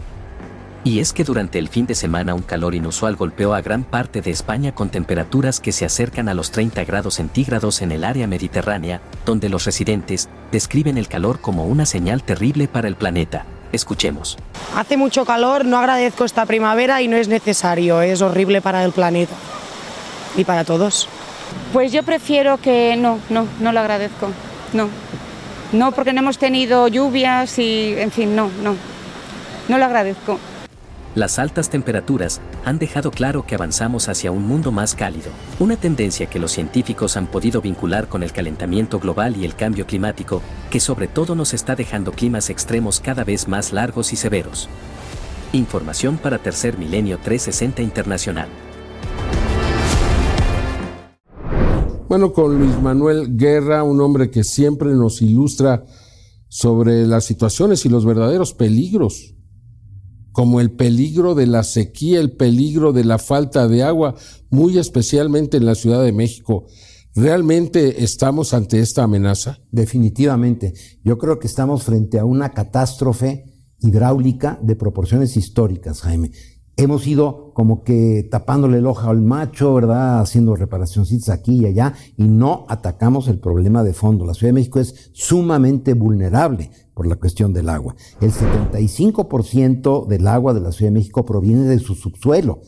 Y 0.83 0.99
es 0.99 1.13
que 1.13 1.23
durante 1.23 1.59
el 1.59 1.69
fin 1.69 1.85
de 1.85 1.93
semana 1.93 2.33
un 2.33 2.41
calor 2.41 2.73
inusual 2.73 3.15
golpeó 3.15 3.53
a 3.53 3.61
gran 3.61 3.83
parte 3.83 4.21
de 4.21 4.31
España 4.31 4.73
con 4.73 4.89
temperaturas 4.89 5.59
que 5.59 5.71
se 5.71 5.85
acercan 5.85 6.27
a 6.27 6.33
los 6.33 6.49
30 6.49 6.83
grados 6.85 7.15
centígrados 7.15 7.83
en 7.83 7.91
el 7.91 8.03
área 8.03 8.25
mediterránea, 8.25 8.99
donde 9.23 9.49
los 9.49 9.65
residentes 9.65 10.27
describen 10.51 10.97
el 10.97 11.07
calor 11.07 11.39
como 11.39 11.65
una 11.65 11.85
señal 11.85 12.23
terrible 12.23 12.67
para 12.67 12.87
el 12.87 12.95
planeta. 12.95 13.45
Escuchemos. 13.71 14.37
Hace 14.75 14.97
mucho 14.97 15.23
calor, 15.23 15.65
no 15.65 15.77
agradezco 15.77 16.25
esta 16.25 16.47
primavera 16.47 17.01
y 17.03 17.07
no 17.07 17.15
es 17.15 17.27
necesario, 17.27 18.01
es 18.01 18.21
horrible 18.23 18.59
para 18.59 18.83
el 18.83 18.91
planeta 18.91 19.35
y 20.35 20.45
para 20.45 20.63
todos. 20.63 21.07
Pues 21.73 21.91
yo 21.91 22.01
prefiero 22.01 22.57
que 22.57 22.95
no, 22.97 23.19
no, 23.29 23.45
no 23.59 23.71
lo 23.71 23.79
agradezco, 23.79 24.29
no. 24.73 24.89
No 25.73 25.91
porque 25.91 26.11
no 26.11 26.21
hemos 26.21 26.37
tenido 26.37 26.87
lluvias 26.87 27.59
y, 27.59 27.93
en 27.97 28.11
fin, 28.11 28.35
no, 28.35 28.49
no. 28.63 28.75
No 29.69 29.77
lo 29.77 29.85
agradezco. 29.85 30.37
Las 31.13 31.39
altas 31.39 31.69
temperaturas 31.69 32.39
han 32.63 32.79
dejado 32.79 33.11
claro 33.11 33.45
que 33.45 33.55
avanzamos 33.55 34.07
hacia 34.07 34.31
un 34.31 34.47
mundo 34.47 34.71
más 34.71 34.95
cálido, 34.95 35.29
una 35.59 35.75
tendencia 35.75 36.27
que 36.27 36.39
los 36.39 36.53
científicos 36.53 37.17
han 37.17 37.27
podido 37.27 37.61
vincular 37.61 38.07
con 38.07 38.23
el 38.23 38.31
calentamiento 38.31 38.97
global 38.97 39.35
y 39.35 39.43
el 39.43 39.53
cambio 39.53 39.85
climático, 39.85 40.41
que 40.69 40.79
sobre 40.79 41.09
todo 41.09 41.35
nos 41.35 41.53
está 41.53 41.75
dejando 41.75 42.13
climas 42.13 42.49
extremos 42.49 43.01
cada 43.01 43.25
vez 43.25 43.49
más 43.49 43.73
largos 43.73 44.13
y 44.13 44.15
severos. 44.15 44.69
Información 45.51 46.17
para 46.17 46.37
Tercer 46.37 46.77
Milenio 46.77 47.17
360 47.17 47.81
Internacional. 47.81 48.47
Bueno, 52.07 52.31
con 52.31 52.57
Luis 52.57 52.81
Manuel 52.81 53.35
Guerra, 53.35 53.83
un 53.83 53.99
hombre 53.99 54.31
que 54.31 54.45
siempre 54.45 54.91
nos 54.91 55.21
ilustra 55.21 55.83
sobre 56.47 57.05
las 57.05 57.25
situaciones 57.25 57.85
y 57.85 57.89
los 57.89 58.05
verdaderos 58.05 58.53
peligros 58.53 59.35
como 60.31 60.61
el 60.61 60.71
peligro 60.71 61.35
de 61.35 61.47
la 61.47 61.63
sequía, 61.63 62.19
el 62.19 62.31
peligro 62.31 62.93
de 62.93 63.03
la 63.03 63.17
falta 63.17 63.67
de 63.67 63.83
agua, 63.83 64.15
muy 64.49 64.77
especialmente 64.77 65.57
en 65.57 65.65
la 65.65 65.75
Ciudad 65.75 66.03
de 66.03 66.13
México. 66.13 66.65
¿Realmente 67.15 68.03
estamos 68.03 68.53
ante 68.53 68.79
esta 68.79 69.03
amenaza? 69.03 69.59
Definitivamente. 69.71 70.73
Yo 71.03 71.17
creo 71.17 71.39
que 71.39 71.47
estamos 71.47 71.83
frente 71.83 72.19
a 72.19 72.25
una 72.25 72.53
catástrofe 72.53 73.45
hidráulica 73.79 74.59
de 74.61 74.75
proporciones 74.75 75.35
históricas, 75.35 76.01
Jaime 76.01 76.31
hemos 76.77 77.05
ido 77.05 77.51
como 77.53 77.83
que 77.83 78.27
tapándole 78.29 78.77
el 78.77 78.87
ojo 78.87 79.09
al 79.09 79.21
macho, 79.21 79.73
¿verdad? 79.73 80.21
Haciendo 80.21 80.55
reparacioncitas 80.55 81.29
aquí 81.29 81.61
y 81.61 81.65
allá 81.65 81.93
y 82.17 82.27
no 82.27 82.65
atacamos 82.69 83.27
el 83.27 83.39
problema 83.39 83.83
de 83.83 83.93
fondo. 83.93 84.25
La 84.25 84.33
Ciudad 84.33 84.49
de 84.49 84.59
México 84.59 84.79
es 84.79 85.11
sumamente 85.13 85.93
vulnerable 85.93 86.71
por 87.01 87.07
la 87.07 87.15
cuestión 87.15 87.51
del 87.51 87.67
agua. 87.67 87.95
El 88.19 88.31
75% 88.31 90.05
del 90.05 90.27
agua 90.27 90.53
de 90.53 90.61
la 90.61 90.71
Ciudad 90.71 90.91
de 90.91 90.99
México 90.99 91.25
proviene 91.25 91.63
de 91.63 91.79
su 91.79 91.95
subsuelo. 91.95 92.61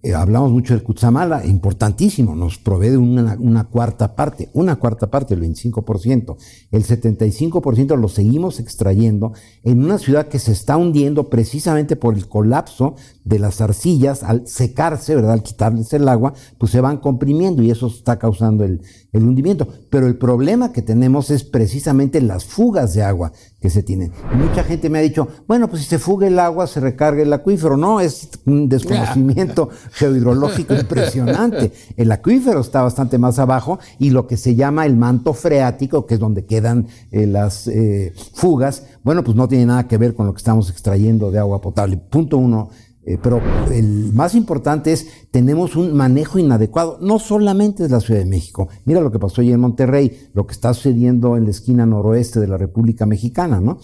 Eh, 0.00 0.14
hablamos 0.14 0.52
mucho 0.52 0.74
del 0.74 0.84
Cutzamala, 0.84 1.44
importantísimo, 1.44 2.36
nos 2.36 2.56
provee 2.58 2.90
una, 2.90 3.36
una, 3.40 3.64
cuarta 3.64 4.14
parte, 4.14 4.48
una 4.52 4.76
cuarta 4.76 5.10
parte, 5.10 5.34
el 5.34 5.40
25%. 5.40 6.36
El 6.70 6.84
75% 6.84 7.96
lo 7.96 8.06
seguimos 8.06 8.60
extrayendo 8.60 9.32
en 9.64 9.82
una 9.82 9.98
ciudad 9.98 10.28
que 10.28 10.38
se 10.38 10.52
está 10.52 10.76
hundiendo 10.76 11.28
precisamente 11.28 11.96
por 11.96 12.14
el 12.14 12.28
colapso 12.28 12.94
de 13.24 13.38
las 13.38 13.60
arcillas, 13.60 14.22
al 14.22 14.46
secarse, 14.46 15.14
¿verdad? 15.14 15.32
Al 15.32 15.42
quitarles 15.42 15.92
el 15.92 16.08
agua, 16.08 16.34
pues 16.58 16.72
se 16.72 16.80
van 16.80 16.98
comprimiendo 16.98 17.62
y 17.62 17.70
eso 17.70 17.86
está 17.86 18.18
causando 18.18 18.64
el, 18.64 18.82
el 19.12 19.24
hundimiento. 19.24 19.66
Pero 19.90 20.06
el 20.06 20.16
problema 20.16 20.72
que 20.72 20.82
tenemos 20.82 21.30
es 21.30 21.44
precisamente 21.44 22.20
las 22.20 22.44
fugas 22.44 22.94
de 22.94 23.02
agua 23.02 23.32
que 23.60 23.70
se 23.70 23.82
tienen. 23.82 24.12
mucha 24.34 24.62
gente 24.62 24.90
me 24.90 24.98
ha 24.98 25.02
dicho, 25.02 25.26
bueno, 25.48 25.70
pues 25.70 25.82
si 25.82 25.88
se 25.88 25.98
fuga 25.98 26.26
el 26.26 26.38
agua, 26.38 26.66
se 26.66 26.80
recarga 26.80 27.22
el 27.22 27.32
acuífero. 27.32 27.78
No, 27.78 28.00
es 28.00 28.28
un 28.44 28.68
desconocimiento 28.68 29.70
geohidrológico 29.92 30.74
impresionante. 30.74 31.72
El 31.96 32.12
acuífero 32.12 32.60
está 32.60 32.82
bastante 32.82 33.16
más 33.16 33.38
abajo 33.38 33.78
y 33.98 34.10
lo 34.10 34.26
que 34.26 34.36
se 34.36 34.54
llama 34.54 34.84
el 34.84 34.96
manto 34.96 35.32
freático, 35.32 36.04
que 36.04 36.14
es 36.14 36.20
donde 36.20 36.44
quedan 36.44 36.88
eh, 37.10 37.26
las 37.26 37.66
eh, 37.68 38.12
fugas, 38.34 38.84
bueno, 39.02 39.24
pues 39.24 39.36
no 39.36 39.48
tiene 39.48 39.66
nada 39.66 39.88
que 39.88 39.96
ver 39.96 40.14
con 40.14 40.26
lo 40.26 40.34
que 40.34 40.38
estamos 40.38 40.68
extrayendo 40.68 41.30
de 41.30 41.38
agua 41.38 41.60
potable. 41.60 41.96
Punto 41.96 42.36
uno 42.36 42.68
Eh, 43.06 43.18
pero 43.22 43.40
el 43.70 44.12
más 44.12 44.34
importante 44.34 44.92
es, 44.92 45.06
tenemos 45.30 45.76
un 45.76 45.94
manejo 45.94 46.38
inadecuado, 46.38 46.98
no 47.00 47.18
solamente 47.18 47.82
de 47.82 47.88
la 47.90 48.00
Ciudad 48.00 48.20
de 48.20 48.26
México. 48.26 48.68
Mira 48.84 49.00
lo 49.00 49.12
que 49.12 49.18
pasó 49.18 49.40
ayer 49.40 49.54
en 49.54 49.60
Monterrey, 49.60 50.28
lo 50.32 50.46
que 50.46 50.52
está 50.52 50.72
sucediendo 50.72 51.36
en 51.36 51.44
la 51.44 51.50
esquina 51.50 51.84
noroeste 51.84 52.40
de 52.40 52.48
la 52.48 52.56
República 52.56 53.04
Mexicana, 53.04 53.60
¿no? 53.60 53.78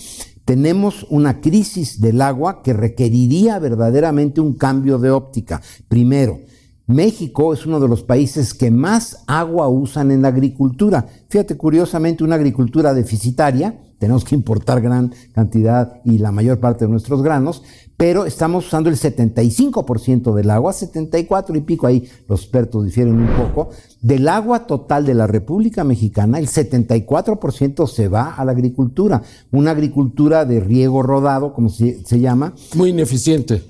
Tenemos 0.44 1.06
una 1.10 1.40
crisis 1.40 2.00
del 2.00 2.22
agua 2.22 2.62
que 2.62 2.72
requeriría 2.72 3.58
verdaderamente 3.58 4.40
un 4.40 4.54
cambio 4.54 4.98
de 4.98 5.10
óptica. 5.10 5.60
Primero, 5.86 6.40
México 6.86 7.52
es 7.52 7.66
uno 7.66 7.78
de 7.78 7.86
los 7.86 8.02
países 8.02 8.52
que 8.52 8.70
más 8.70 9.22
agua 9.28 9.68
usan 9.68 10.10
en 10.10 10.22
la 10.22 10.28
agricultura. 10.28 11.06
Fíjate, 11.28 11.56
curiosamente, 11.56 12.24
una 12.24 12.34
agricultura 12.34 12.92
deficitaria, 12.94 13.78
tenemos 14.00 14.24
que 14.24 14.34
importar 14.34 14.80
gran 14.80 15.12
cantidad 15.32 16.00
y 16.04 16.18
la 16.18 16.32
mayor 16.32 16.58
parte 16.58 16.86
de 16.86 16.90
nuestros 16.90 17.22
granos, 17.22 17.62
pero 18.00 18.24
estamos 18.24 18.66
usando 18.66 18.88
el 18.88 18.96
75% 18.96 20.34
del 20.34 20.48
agua, 20.48 20.72
74 20.72 21.54
y 21.54 21.60
pico, 21.60 21.86
ahí 21.86 22.08
los 22.28 22.40
expertos 22.40 22.86
difieren 22.86 23.12
un 23.12 23.28
poco, 23.36 23.68
del 24.00 24.26
agua 24.26 24.66
total 24.66 25.04
de 25.04 25.12
la 25.12 25.26
República 25.26 25.84
Mexicana, 25.84 26.38
el 26.38 26.46
74% 26.46 27.86
se 27.86 28.08
va 28.08 28.36
a 28.36 28.44
la 28.46 28.52
agricultura, 28.52 29.20
una 29.50 29.72
agricultura 29.72 30.46
de 30.46 30.60
riego 30.60 31.02
rodado, 31.02 31.52
como 31.52 31.68
se, 31.68 32.02
se 32.02 32.18
llama. 32.20 32.54
Muy 32.74 32.88
ineficiente. 32.88 33.62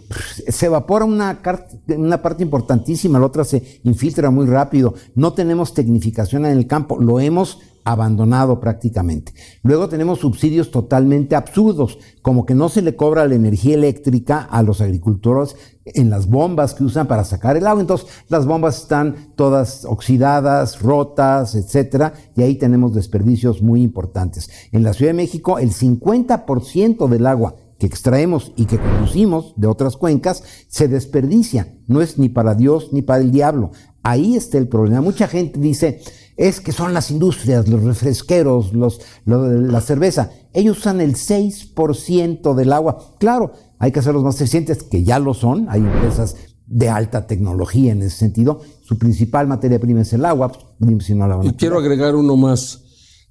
Se 0.47 0.67
evapora 0.67 1.05
una, 1.05 1.41
una 1.89 2.23
parte 2.23 2.45
importantísima, 2.45 3.19
la 3.19 3.27
otra 3.27 3.43
se 3.43 3.81
infiltra 3.83 4.31
muy 4.31 4.47
rápido, 4.47 4.95
no 5.17 5.33
tenemos 5.33 5.75
tecnificación 5.75 6.47
en 6.47 6.57
el 6.57 6.69
campo, 6.69 7.01
lo 7.01 7.19
hemos 7.19 7.59
abandonado 7.93 8.61
prácticamente. 8.61 9.33
Luego 9.63 9.89
tenemos 9.89 10.21
subsidios 10.21 10.71
totalmente 10.71 11.35
absurdos, 11.35 11.99
como 12.23 12.47
que 12.47 12.55
no 12.55 12.69
se 12.69 12.83
le 12.83 12.97
cobra 12.97 13.27
la 13.27 13.35
energía 13.35 13.75
eléctrica 13.75 14.41
a 14.43 14.63
los 14.63 14.81
agricultores 14.81 15.57
en 15.85 16.11
las 16.11 16.29
bombas 16.29 16.75
que 16.75 16.85
usan 16.85 17.09
para 17.09 17.25
sacar 17.25 17.57
el 17.57 17.67
agua. 17.67 17.81
Entonces, 17.81 18.07
las 18.29 18.47
bombas 18.47 18.83
están 18.83 19.33
todas 19.35 19.85
oxidadas, 19.85 20.81
rotas, 20.81 21.55
etcétera, 21.55 22.13
y 22.37 22.43
ahí 22.43 22.57
tenemos 22.57 22.95
desperdicios 22.95 23.63
muy 23.63 23.83
importantes. 23.83 24.51
En 24.73 24.83
la 24.83 24.93
Ciudad 24.93 25.11
de 25.11 25.17
México, 25.17 25.59
el 25.59 25.73
50% 25.73 27.09
del 27.09 27.27
agua 27.27 27.57
que 27.81 27.87
extraemos 27.87 28.53
y 28.57 28.67
que 28.67 28.79
producimos 28.79 29.55
de 29.57 29.67
otras 29.67 29.97
cuencas 29.97 30.45
se 30.69 30.87
desperdicia. 30.87 31.75
No 31.87 32.03
es 32.03 32.19
ni 32.19 32.29
para 32.29 32.55
Dios 32.55 32.91
ni 32.93 33.01
para 33.01 33.23
el 33.23 33.33
diablo. 33.33 33.71
Ahí 34.03 34.37
está 34.37 34.59
el 34.59 34.69
problema. 34.69 35.01
Mucha 35.01 35.27
gente 35.27 35.59
dice, 35.59 36.01
es 36.41 36.63
que 36.63 36.73
son 36.73 36.95
las 36.95 37.11
industrias, 37.11 37.69
los 37.69 37.83
refresqueros, 37.83 38.73
los, 38.73 39.03
la 39.27 39.83
cerveza. 39.83 40.31
Ellos 40.55 40.79
usan 40.79 41.03
el 41.03 41.15
6% 41.15 42.55
del 42.55 42.73
agua. 42.73 43.15
Claro, 43.19 43.53
hay 43.79 43.93
que 43.93 43.99
hacerlos 43.99 44.25
más 44.25 44.41
eficientes, 44.41 44.83
que 44.83 45.05
ya 45.05 45.19
lo 45.19 45.35
son. 45.35 45.67
Hay 45.69 45.83
empresas 45.83 46.37
de 46.65 46.89
alta 46.89 47.27
tecnología 47.27 47.93
en 47.93 48.01
ese 48.01 48.17
sentido. 48.17 48.63
Su 48.83 48.97
principal 48.97 49.49
materia 49.49 49.79
prima 49.79 50.01
es 50.01 50.15
el 50.15 50.25
agua. 50.25 50.51
Pues, 50.51 51.05
si 51.05 51.15
no 51.15 51.45
y 51.45 51.51
quiero 51.53 51.79
agregar 51.79 52.15
uno 52.17 52.39
más, 52.39 52.85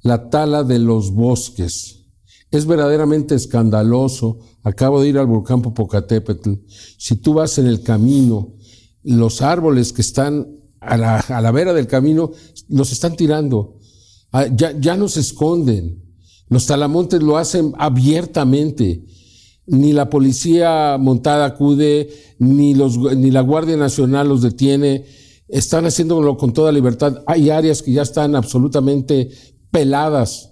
la 0.03 0.29
tala 0.29 0.63
de 0.63 0.77
los 0.77 1.11
bosques. 1.11 2.05
Es 2.51 2.67
verdaderamente 2.67 3.33
escandaloso. 3.33 4.37
Acabo 4.61 5.01
de 5.01 5.09
ir 5.09 5.17
al 5.17 5.25
volcán 5.25 5.63
Popocatépetl. 5.63 6.51
Si 6.99 7.15
tú 7.15 7.33
vas 7.33 7.57
en 7.57 7.65
el 7.65 7.81
camino, 7.81 8.53
los 9.01 9.41
árboles 9.41 9.93
que 9.93 10.03
están 10.03 10.58
a 10.81 10.97
la, 10.97 11.19
a 11.19 11.41
la 11.41 11.51
vera 11.51 11.73
del 11.73 11.87
camino, 11.87 12.31
los 12.69 12.91
están 12.91 13.15
tirando. 13.15 13.77
Ah, 14.31 14.47
ya, 14.47 14.77
ya 14.79 14.95
no 14.95 15.07
se 15.07 15.19
esconden. 15.19 16.03
Los 16.49 16.65
talamontes 16.65 17.21
lo 17.21 17.37
hacen 17.37 17.73
abiertamente. 17.77 19.05
Ni 19.67 19.93
la 19.93 20.09
policía 20.09 20.97
montada 20.99 21.45
acude, 21.45 22.09
ni, 22.39 22.73
los, 22.73 22.97
ni 23.15 23.29
la 23.29 23.41
Guardia 23.41 23.77
Nacional 23.77 24.27
los 24.27 24.41
detiene. 24.41 25.05
Están 25.47 25.85
haciéndolo 25.85 26.37
con 26.37 26.53
toda 26.53 26.71
libertad. 26.71 27.23
Hay 27.27 27.49
áreas 27.49 27.81
que 27.81 27.91
ya 27.91 28.01
están 28.01 28.35
absolutamente 28.35 29.29
peladas. 29.69 30.51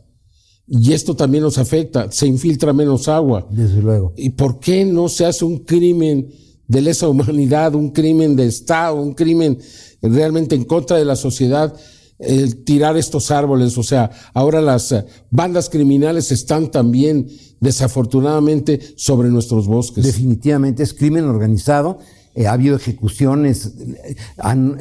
Y 0.68 0.94
esto 0.94 1.16
también 1.16 1.44
nos 1.44 1.58
afecta. 1.58 2.12
Se 2.12 2.28
infiltra 2.28 2.74
menos 2.74 3.08
agua. 3.08 3.48
Desde 3.50 3.82
luego. 3.82 4.14
¿Y 4.18 4.32
por 4.32 4.60
qué 4.60 4.86
no 4.86 5.08
se 5.08 5.26
hace 5.26 5.46
un 5.46 5.60
crimen 5.60 6.30
de 6.68 6.82
lesa 6.82 7.08
humanidad, 7.08 7.74
un 7.76 7.92
crimen 7.92 8.36
de 8.36 8.46
Estado, 8.46 9.02
un 9.02 9.14
crimen 9.14 9.58
realmente 10.02 10.56
en 10.56 10.66
contra 10.66 10.98
de 10.98 11.06
la 11.06 11.16
sociedad, 11.16 11.74
el 12.20 12.64
tirar 12.64 12.98
estos 12.98 13.32
árboles. 13.32 13.78
O 13.78 13.84
sea, 13.84 14.12
ahora 14.34 14.62
las 14.62 14.92
eh, 14.92 15.06
bandas 15.30 15.70
criminales 15.70 16.32
están 16.32 16.72
también, 16.72 17.28
desafortunadamente, 17.60 18.80
sobre 18.96 19.30
nuestros 19.30 19.68
bosques. 19.68 20.04
Definitivamente 20.04 20.84
es 20.84 20.94
crimen 20.94 21.26
organizado. 21.26 22.00
Eh, 22.34 22.46
ha 22.46 22.54
habido 22.54 22.76
ejecuciones, 22.76 23.74
eh, 23.80 24.16
han 24.38 24.78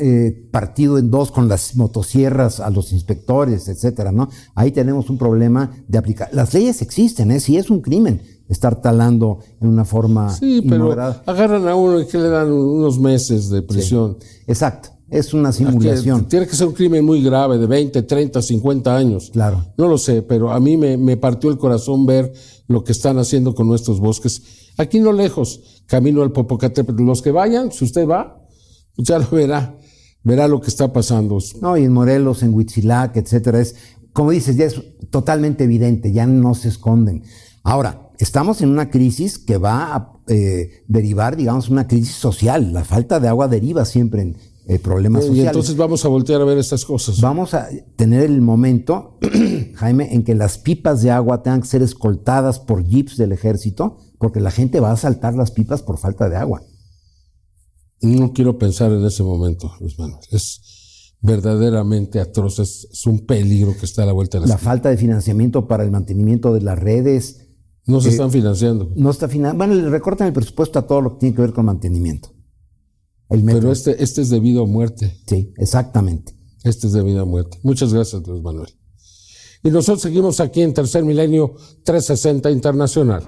partido 0.50 0.98
en 0.98 1.10
dos 1.10 1.30
con 1.30 1.48
las 1.48 1.74
motosierras 1.76 2.60
a 2.60 2.68
los 2.68 2.92
inspectores, 2.92 3.68
etcétera, 3.68 4.12
¿no? 4.12 4.28
Ahí 4.54 4.72
tenemos 4.72 5.08
un 5.08 5.16
problema 5.16 5.70
de 5.88 5.96
aplicar. 5.96 6.28
Las 6.32 6.52
leyes 6.52 6.82
existen, 6.82 7.30
¿eh? 7.30 7.40
Sí 7.40 7.56
es 7.56 7.70
un 7.70 7.80
crimen 7.80 8.20
estar 8.48 8.80
talando 8.80 9.40
en 9.60 9.68
una 9.68 9.84
forma. 9.84 10.32
Sí, 10.32 10.62
pero 10.68 10.92
agarran 10.92 11.66
a 11.66 11.74
uno 11.74 12.00
y 12.00 12.06
que 12.06 12.18
le 12.18 12.28
dan 12.28 12.52
unos 12.52 12.98
meses 12.98 13.48
de 13.48 13.62
prisión. 13.62 14.18
Exacto. 14.46 14.95
Es 15.08 15.32
una 15.32 15.52
simulación. 15.52 16.26
tiene 16.26 16.46
que 16.46 16.56
ser 16.56 16.66
un 16.66 16.74
crimen 16.74 17.04
muy 17.04 17.22
grave, 17.22 17.58
de 17.58 17.66
20, 17.66 18.02
30, 18.02 18.42
50 18.42 18.96
años. 18.96 19.30
Claro. 19.32 19.64
No 19.78 19.86
lo 19.88 19.98
sé, 19.98 20.22
pero 20.22 20.50
a 20.50 20.58
mí 20.58 20.76
me, 20.76 21.16
partió 21.16 21.50
el 21.50 21.58
corazón 21.58 22.06
ver 22.06 22.32
lo 22.66 22.82
que 22.82 22.92
están 22.92 23.18
haciendo 23.18 23.54
con 23.54 23.68
nuestros 23.68 24.00
bosques. 24.00 24.72
Aquí 24.78 24.98
no 24.98 25.12
lejos, 25.12 25.84
camino 25.86 26.22
al 26.22 26.32
Popocatépetl. 26.32 27.04
Los 27.04 27.22
que 27.22 27.30
vayan, 27.30 27.70
si 27.70 27.84
usted 27.84 28.06
va, 28.06 28.44
ya 28.96 29.18
lo 29.18 29.30
verá. 29.30 29.78
Verá 30.24 30.48
lo 30.48 30.60
que 30.60 30.68
está 30.68 30.92
pasando. 30.92 31.38
No, 31.60 31.76
y 31.76 31.84
en 31.84 31.92
Morelos, 31.92 32.42
en 32.42 32.52
Huitzilac, 32.52 33.16
etcétera, 33.16 33.60
es, 33.60 33.76
como 34.12 34.32
dices, 34.32 34.56
ya 34.56 34.64
es 34.64 34.82
totalmente 35.10 35.64
evidente, 35.64 36.10
ya 36.10 36.26
no 36.26 36.56
se 36.56 36.68
esconden. 36.68 37.22
Ahora, 37.62 38.10
estamos 38.18 38.60
en 38.60 38.70
una 38.70 38.90
crisis 38.90 39.38
que 39.38 39.56
va 39.56 39.94
a 39.94 40.12
eh, 40.26 40.82
derivar, 40.88 41.36
digamos, 41.36 41.68
una 41.68 41.86
crisis 41.86 42.16
social. 42.16 42.72
La 42.72 42.84
falta 42.84 43.20
de 43.20 43.28
agua 43.28 43.46
deriva 43.46 43.84
siempre 43.84 44.22
en, 44.22 44.36
eh, 44.68 44.78
problemas 44.80 45.22
sociales. 45.22 45.44
Y 45.44 45.46
entonces 45.46 45.76
vamos 45.76 46.04
a 46.04 46.08
voltear 46.08 46.40
a 46.40 46.44
ver 46.44 46.58
estas 46.58 46.84
cosas. 46.84 47.20
Vamos 47.20 47.54
a 47.54 47.68
tener 47.96 48.22
el 48.22 48.40
momento, 48.40 49.18
Jaime, 49.74 50.12
en 50.12 50.24
que 50.24 50.34
las 50.34 50.58
pipas 50.58 51.02
de 51.02 51.12
agua 51.12 51.42
tengan 51.42 51.60
que 51.60 51.68
ser 51.68 51.82
escoltadas 51.82 52.58
por 52.58 52.84
jeeps 52.84 53.16
del 53.16 53.32
ejército, 53.32 53.98
porque 54.18 54.40
la 54.40 54.50
gente 54.50 54.80
va 54.80 54.90
a 54.90 54.96
saltar 54.96 55.34
las 55.34 55.52
pipas 55.52 55.82
por 55.82 55.98
falta 55.98 56.28
de 56.28 56.36
agua. 56.36 56.62
No 58.02 58.32
quiero 58.32 58.58
pensar 58.58 58.90
en 58.92 59.04
ese 59.04 59.22
momento, 59.22 59.72
Luis 59.80 59.98
Manuel. 59.98 60.20
Es 60.30 61.14
verdaderamente 61.20 62.20
atroz, 62.20 62.58
es, 62.58 63.06
un 63.06 63.24
peligro 63.24 63.74
que 63.78 63.86
está 63.86 64.02
a 64.02 64.06
la 64.06 64.12
vuelta 64.12 64.38
de 64.38 64.46
la 64.46 64.54
La 64.54 64.58
falta 64.58 64.90
de 64.90 64.96
financiamiento 64.96 65.66
para 65.68 65.84
el 65.84 65.92
mantenimiento 65.92 66.52
de 66.52 66.60
las 66.60 66.78
redes. 66.78 67.48
No 67.86 68.00
se 68.00 68.08
están 68.08 68.32
financiando. 68.32 68.90
No 68.96 69.10
está 69.10 69.28
financiando. 69.28 69.64
Bueno, 69.64 69.80
le 69.80 69.88
recortan 69.88 70.26
el 70.26 70.32
presupuesto 70.32 70.80
a 70.80 70.86
todo 70.88 71.00
lo 71.00 71.12
que 71.12 71.20
tiene 71.20 71.36
que 71.36 71.42
ver 71.42 71.52
con 71.52 71.66
mantenimiento. 71.66 72.35
Pero 73.28 73.72
este, 73.72 74.02
este 74.02 74.22
es 74.22 74.30
debido 74.30 74.62
a 74.62 74.66
muerte. 74.66 75.16
Sí, 75.26 75.52
exactamente. 75.56 76.34
Este 76.62 76.86
es 76.86 76.92
debido 76.92 77.22
a 77.22 77.24
muerte. 77.24 77.58
Muchas 77.62 77.92
gracias, 77.92 78.26
Luis 78.26 78.42
Manuel. 78.42 78.70
Y 79.62 79.70
nosotros 79.70 80.02
seguimos 80.02 80.40
aquí 80.40 80.62
en 80.62 80.74
Tercer 80.74 81.04
Milenio 81.04 81.54
360 81.84 82.50
Internacional. 82.50 83.24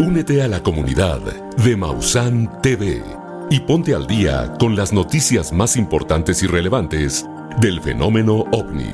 Únete 0.00 0.42
a 0.42 0.48
la 0.48 0.62
comunidad 0.62 1.20
de 1.64 1.76
Mausan 1.76 2.60
TV 2.62 3.02
y 3.50 3.60
ponte 3.60 3.94
al 3.94 4.06
día 4.06 4.54
con 4.60 4.76
las 4.76 4.92
noticias 4.92 5.52
más 5.52 5.76
importantes 5.76 6.42
y 6.42 6.46
relevantes 6.46 7.26
del 7.60 7.80
fenómeno 7.80 8.44
ovni, 8.52 8.92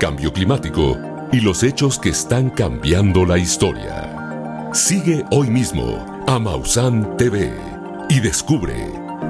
cambio 0.00 0.32
climático 0.32 0.96
y 1.32 1.40
los 1.40 1.62
hechos 1.62 1.98
que 1.98 2.10
están 2.10 2.50
cambiando 2.50 3.26
la 3.26 3.36
historia. 3.36 4.70
Sigue 4.72 5.24
hoy 5.32 5.50
mismo 5.50 6.04
a 6.26 6.38
Mausan 6.38 7.16
TV 7.16 7.75
y 8.08 8.20
descubre 8.20 8.74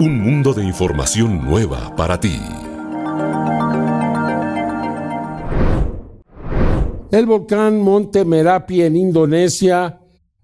un 0.00 0.20
mundo 0.20 0.52
de 0.52 0.64
información 0.64 1.44
nueva 1.44 1.94
para 1.96 2.20
ti. 2.20 2.38
El 7.10 7.24
volcán 7.24 7.80
Monte 7.80 8.24
Merapi 8.24 8.82
en 8.82 8.96
Indonesia 8.96 10.00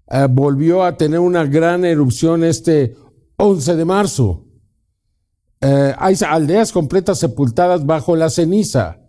eh, 0.09 0.27
volvió 0.29 0.83
a 0.83 0.97
tener 0.97 1.19
una 1.19 1.45
gran 1.45 1.85
erupción 1.85 2.43
este 2.43 2.95
11 3.37 3.75
de 3.75 3.85
marzo. 3.85 4.45
Eh, 5.61 5.93
hay 5.97 6.15
aldeas 6.27 6.71
completas 6.71 7.19
sepultadas 7.19 7.85
bajo 7.85 8.15
la 8.15 8.29
ceniza. 8.29 8.99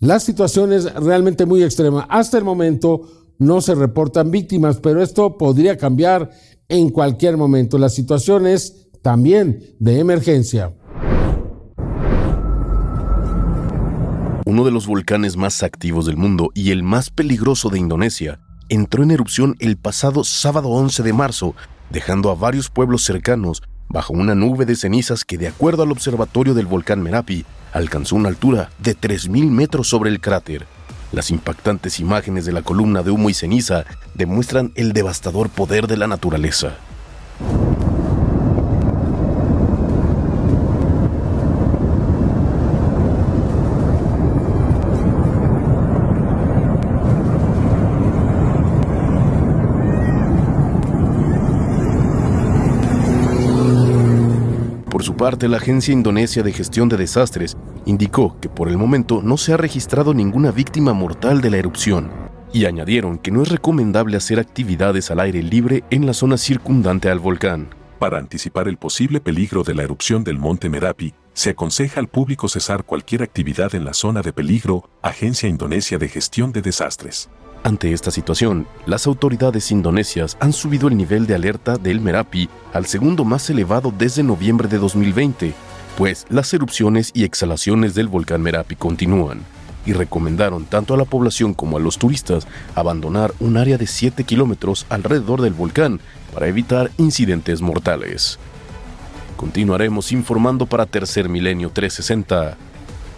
La 0.00 0.20
situación 0.20 0.72
es 0.72 0.92
realmente 0.94 1.44
muy 1.44 1.62
extrema. 1.62 2.06
Hasta 2.08 2.38
el 2.38 2.44
momento 2.44 3.27
no 3.38 3.60
se 3.60 3.74
reportan 3.74 4.30
víctimas, 4.30 4.78
pero 4.80 5.02
esto 5.02 5.38
podría 5.38 5.76
cambiar 5.76 6.30
en 6.68 6.90
cualquier 6.90 7.36
momento. 7.36 7.78
La 7.78 7.88
situación 7.88 8.46
es 8.46 8.88
también 9.02 9.76
de 9.78 10.00
emergencia. 10.00 10.74
Uno 14.44 14.64
de 14.64 14.70
los 14.70 14.86
volcanes 14.86 15.36
más 15.36 15.62
activos 15.62 16.06
del 16.06 16.16
mundo 16.16 16.50
y 16.54 16.70
el 16.70 16.82
más 16.82 17.10
peligroso 17.10 17.68
de 17.68 17.78
Indonesia 17.78 18.40
entró 18.68 19.02
en 19.02 19.10
erupción 19.10 19.56
el 19.60 19.76
pasado 19.76 20.24
sábado 20.24 20.68
11 20.68 21.02
de 21.02 21.12
marzo 21.12 21.54
dejando 21.90 22.30
a 22.30 22.34
varios 22.34 22.70
pueblos 22.70 23.04
cercanos 23.04 23.62
bajo 23.88 24.12
una 24.12 24.34
nube 24.34 24.66
de 24.66 24.76
cenizas 24.76 25.24
que, 25.24 25.38
de 25.38 25.48
acuerdo 25.48 25.82
al 25.82 25.92
observatorio 25.92 26.54
del 26.54 26.66
volcán 26.66 27.02
Merapi, 27.02 27.44
alcanzó 27.72 28.16
una 28.16 28.28
altura 28.28 28.70
de 28.78 28.96
3.000 28.96 29.50
metros 29.50 29.88
sobre 29.88 30.10
el 30.10 30.20
cráter. 30.20 30.66
Las 31.12 31.30
impactantes 31.30 32.00
imágenes 32.00 32.44
de 32.44 32.52
la 32.52 32.62
columna 32.62 33.02
de 33.02 33.10
humo 33.10 33.30
y 33.30 33.34
ceniza 33.34 33.84
demuestran 34.14 34.72
el 34.74 34.92
devastador 34.92 35.48
poder 35.48 35.86
de 35.86 35.96
la 35.96 36.06
naturaleza. 36.06 36.76
Parte, 55.18 55.48
la 55.48 55.58
Agencia 55.58 55.92
Indonesia 55.92 56.42
de 56.42 56.52
Gestión 56.52 56.88
de 56.88 56.96
Desastres 56.96 57.58
indicó 57.84 58.38
que 58.40 58.48
por 58.48 58.68
el 58.68 58.78
momento 58.78 59.20
no 59.22 59.36
se 59.36 59.52
ha 59.52 59.58
registrado 59.58 60.14
ninguna 60.14 60.50
víctima 60.50 60.94
mortal 60.94 61.42
de 61.42 61.50
la 61.50 61.58
erupción 61.58 62.10
y 62.54 62.64
añadieron 62.64 63.18
que 63.18 63.30
no 63.30 63.42
es 63.42 63.50
recomendable 63.50 64.16
hacer 64.16 64.38
actividades 64.38 65.10
al 65.10 65.20
aire 65.20 65.42
libre 65.42 65.84
en 65.90 66.06
la 66.06 66.14
zona 66.14 66.38
circundante 66.38 67.10
al 67.10 67.18
volcán. 67.18 67.68
Para 67.98 68.16
anticipar 68.16 68.68
el 68.68 68.78
posible 68.78 69.20
peligro 69.20 69.64
de 69.64 69.74
la 69.74 69.82
erupción 69.82 70.24
del 70.24 70.38
monte 70.38 70.70
Merapi, 70.70 71.12
se 71.34 71.50
aconseja 71.50 72.00
al 72.00 72.08
público 72.08 72.48
cesar 72.48 72.84
cualquier 72.84 73.22
actividad 73.22 73.74
en 73.74 73.84
la 73.84 73.92
zona 73.92 74.22
de 74.22 74.32
peligro, 74.32 74.88
Agencia 75.02 75.48
Indonesia 75.48 75.98
de 75.98 76.08
Gestión 76.08 76.52
de 76.52 76.62
Desastres. 76.62 77.28
Ante 77.64 77.92
esta 77.92 78.10
situación, 78.10 78.66
las 78.86 79.06
autoridades 79.06 79.70
indonesias 79.70 80.36
han 80.40 80.52
subido 80.52 80.88
el 80.88 80.96
nivel 80.96 81.26
de 81.26 81.34
alerta 81.34 81.76
del 81.76 82.00
Merapi 82.00 82.48
al 82.72 82.86
segundo 82.86 83.24
más 83.24 83.50
elevado 83.50 83.92
desde 83.96 84.22
noviembre 84.22 84.68
de 84.68 84.78
2020, 84.78 85.54
pues 85.96 86.24
las 86.30 86.54
erupciones 86.54 87.10
y 87.14 87.24
exhalaciones 87.24 87.94
del 87.94 88.08
volcán 88.08 88.42
Merapi 88.42 88.76
continúan, 88.76 89.40
y 89.84 89.92
recomendaron 89.92 90.66
tanto 90.66 90.94
a 90.94 90.96
la 90.96 91.04
población 91.04 91.54
como 91.54 91.76
a 91.76 91.80
los 91.80 91.98
turistas 91.98 92.46
abandonar 92.74 93.34
un 93.40 93.56
área 93.56 93.76
de 93.76 93.86
7 93.86 94.22
kilómetros 94.24 94.86
alrededor 94.88 95.42
del 95.42 95.54
volcán 95.54 96.00
para 96.32 96.46
evitar 96.46 96.90
incidentes 96.96 97.60
mortales. 97.60 98.38
Continuaremos 99.36 100.12
informando 100.12 100.66
para 100.66 100.86
Tercer 100.86 101.28
Milenio 101.28 101.70
360 101.70 102.56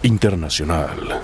Internacional. 0.03 1.21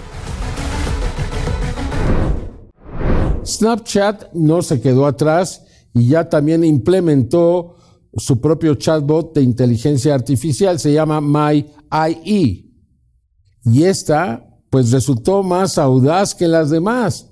Snapchat 3.47 4.33
no 4.35 4.63
se 4.63 4.81
quedó 4.81 5.07
atrás 5.07 5.63
y 5.95 6.09
ya 6.09 6.29
también 6.29 6.65
implementó 6.65 7.77
su 8.17 8.41
propio 8.41 8.75
chatbot 8.75 9.35
de 9.35 9.43
inteligencia 9.43 10.15
artificial, 10.15 10.79
se 10.79 10.93
llama 10.93 11.21
MyIE. 11.21 12.67
Y 13.65 13.83
esta, 13.83 14.47
pues 14.71 14.91
resultó 14.91 15.43
más 15.43 15.79
audaz 15.79 16.35
que 16.35 16.49
las 16.49 16.71
demás. 16.71 17.31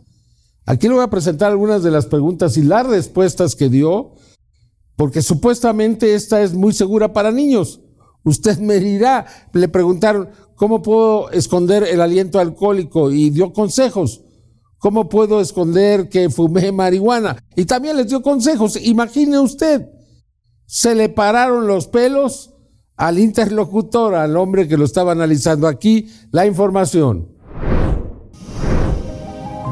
Aquí 0.67 0.89
le 0.89 0.95
voy 0.95 1.05
a 1.05 1.11
presentar 1.11 1.51
algunas 1.51 1.83
de 1.83 1.91
las 1.91 2.07
preguntas 2.07 2.57
y 2.57 2.63
las 2.63 2.87
respuestas 2.87 3.55
que 3.55 3.69
dio, 3.69 4.15
porque 4.97 5.23
supuestamente 5.23 6.15
esta 6.15 6.43
es 6.43 6.55
muy 6.55 6.73
segura 6.73 7.13
para 7.13 7.31
niños. 7.31 7.81
Usted 8.25 8.59
me 8.59 8.79
dirá, 8.81 9.27
le 9.53 9.69
preguntaron, 9.69 10.31
¿cómo 10.55 10.81
puedo 10.81 11.31
esconder 11.31 11.83
el 11.83 12.01
aliento 12.01 12.39
alcohólico? 12.39 13.11
Y 13.11 13.29
dio 13.31 13.53
consejos. 13.53 14.24
¿Cómo 14.85 15.09
puedo 15.09 15.41
esconder 15.41 16.11
que 16.11 16.29
fumé 16.29 16.71
marihuana? 16.71 17.43
Y 17.57 17.65
también 17.65 17.97
les 17.97 18.09
dio 18.09 18.21
consejos. 18.21 18.79
Imagine 18.83 19.39
usted, 19.39 19.89
se 20.67 20.95
le 20.95 21.09
pararon 21.09 21.67
los 21.67 21.87
pelos 21.87 22.53
al 22.95 23.19
interlocutor, 23.19 24.15
al 24.15 24.37
hombre 24.37 24.69
que 24.69 24.77
lo 24.77 24.85
estaba 24.85 25.13
analizando 25.13 25.69
aquí, 25.69 26.11
la 26.33 26.45
información. 26.45 27.31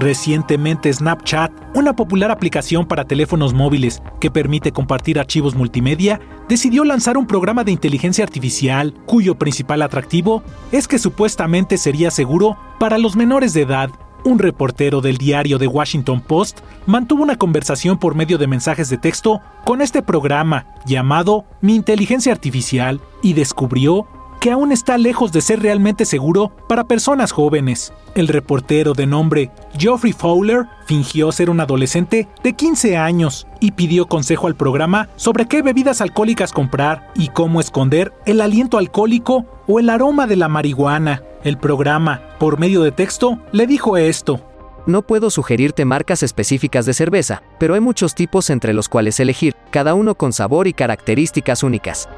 Recientemente 0.00 0.90
Snapchat, 0.90 1.52
una 1.74 1.94
popular 1.94 2.30
aplicación 2.30 2.88
para 2.88 3.04
teléfonos 3.04 3.52
móviles 3.52 4.00
que 4.18 4.30
permite 4.30 4.72
compartir 4.72 5.18
archivos 5.18 5.54
multimedia, 5.54 6.22
decidió 6.48 6.84
lanzar 6.84 7.18
un 7.18 7.26
programa 7.26 7.64
de 7.64 7.72
inteligencia 7.72 8.24
artificial 8.24 8.94
cuyo 9.04 9.34
principal 9.34 9.82
atractivo 9.82 10.42
es 10.72 10.88
que 10.88 10.98
supuestamente 10.98 11.76
sería 11.76 12.10
seguro 12.10 12.56
para 12.80 12.96
los 12.96 13.14
menores 13.14 13.52
de 13.52 13.60
edad. 13.60 13.90
Un 14.24 14.38
reportero 14.38 15.00
del 15.00 15.16
diario 15.16 15.58
The 15.58 15.66
Washington 15.66 16.20
Post 16.20 16.60
mantuvo 16.86 17.24
una 17.24 17.36
conversación 17.36 17.98
por 17.98 18.14
medio 18.14 18.38
de 18.38 18.46
mensajes 18.46 18.88
de 18.88 18.96
texto 18.96 19.40
con 19.64 19.82
este 19.82 20.00
programa 20.00 20.66
llamado 20.86 21.44
Mi 21.60 21.74
Inteligencia 21.74 22.32
Artificial 22.32 23.00
y 23.20 23.32
descubrió 23.32 24.06
que 24.38 24.52
aún 24.52 24.70
está 24.70 24.96
lejos 24.98 25.32
de 25.32 25.40
ser 25.40 25.60
realmente 25.60 26.04
seguro 26.04 26.52
para 26.68 26.84
personas 26.84 27.32
jóvenes. 27.32 27.92
El 28.14 28.28
reportero 28.28 28.92
de 28.92 29.06
nombre 29.06 29.50
Geoffrey 29.76 30.12
Fowler 30.12 30.66
fingió 30.86 31.32
ser 31.32 31.50
un 31.50 31.60
adolescente 31.60 32.28
de 32.44 32.52
15 32.52 32.96
años 32.96 33.46
y 33.58 33.72
pidió 33.72 34.06
consejo 34.06 34.46
al 34.46 34.56
programa 34.56 35.08
sobre 35.16 35.46
qué 35.46 35.62
bebidas 35.62 36.00
alcohólicas 36.00 36.52
comprar 36.52 37.10
y 37.14 37.28
cómo 37.28 37.60
esconder 37.60 38.12
el 38.26 38.40
aliento 38.40 38.78
alcohólico 38.78 39.46
o 39.66 39.80
el 39.80 39.90
aroma 39.90 40.26
de 40.26 40.36
la 40.36 40.48
marihuana. 40.48 41.22
El 41.44 41.58
programa, 41.58 42.22
por 42.38 42.58
medio 42.58 42.82
de 42.82 42.92
texto, 42.92 43.38
le 43.52 43.66
dijo 43.66 43.96
esto. 43.96 44.40
No 44.86 45.02
puedo 45.02 45.30
sugerirte 45.30 45.84
marcas 45.84 46.22
específicas 46.22 46.86
de 46.86 46.94
cerveza, 46.94 47.42
pero 47.58 47.74
hay 47.74 47.80
muchos 47.80 48.14
tipos 48.14 48.50
entre 48.50 48.74
los 48.74 48.88
cuales 48.88 49.20
elegir, 49.20 49.54
cada 49.70 49.94
uno 49.94 50.14
con 50.16 50.32
sabor 50.32 50.66
y 50.66 50.72
características 50.72 51.62
únicas 51.62 52.08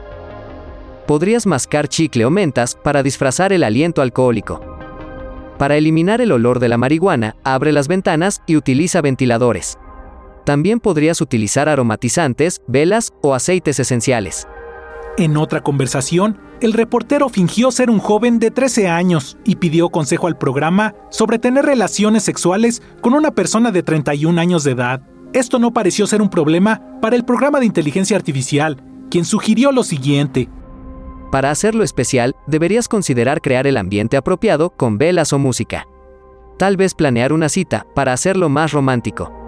podrías 1.07 1.47
mascar 1.47 1.89
chicle 1.89 2.25
o 2.25 2.31
mentas 2.31 2.77
para 2.83 3.03
disfrazar 3.03 3.53
el 3.53 3.63
aliento 3.63 4.03
alcohólico. 4.03 4.61
Para 5.59 5.77
eliminar 5.77 6.21
el 6.21 6.33
olor 6.33 6.59
de 6.59 6.69
la 6.69 6.79
marihuana, 6.79 7.37
abre 7.45 7.73
las 7.73 7.89
ventanas 7.89 8.43
y 8.47 8.57
utiliza 8.57 9.01
ventiladores. 9.01 9.79
También 10.45 10.81
podrías 10.81 11.21
utilizar 11.21 11.69
aromatizantes, 11.69 12.61
velas 12.67 13.13
o 13.23 13.35
aceites 13.35 13.79
esenciales. 13.79 14.47
En 15.17 15.37
otra 15.37 15.61
conversación, 15.61 16.41
el 16.61 16.73
reportero 16.73 17.29
fingió 17.29 17.71
ser 17.71 17.89
un 17.89 18.01
joven 18.01 18.41
de 18.41 18.51
13 18.51 18.89
años 18.89 19.37
y 19.45 19.57
pidió 19.57 19.91
consejo 19.91 20.27
al 20.27 20.37
programa 20.37 20.95
sobre 21.09 21.39
tener 21.39 21.65
relaciones 21.65 22.25
sexuales 22.25 22.83
con 23.01 23.15
una 23.15 23.31
persona 23.31 23.71
de 23.71 23.85
31 23.85 24.41
años 24.41 24.65
de 24.65 24.73
edad. 24.73 25.03
Esto 25.33 25.61
no 25.61 25.73
pareció 25.73 26.09
ser 26.09 26.21
un 26.21 26.31
problema 26.31 26.83
para 27.01 27.15
el 27.15 27.25
programa 27.25 27.61
de 27.61 27.67
inteligencia 27.67 28.17
artificial, 28.17 28.83
quien 29.09 29.25
sugirió 29.25 29.71
lo 29.71 29.85
siguiente. 29.85 30.49
Para 31.31 31.53
hacerlo 31.53 31.85
especial, 31.85 32.35
deberías 32.49 32.89
considerar 32.89 33.41
crear 33.41 33.69
el 33.69 33.77
ambiente 33.77 34.17
apropiado 34.17 34.71
con 34.71 34.99
velas 34.99 35.33
o 35.33 35.39
música. 35.39 35.87
Tal 36.59 36.77
vez 36.77 36.93
planear 36.95 37.33
una 37.33 37.49
cita 37.49 37.87
para 37.95 38.13
hacerlo 38.13 38.49
más 38.49 38.73
romántico. 38.73 39.44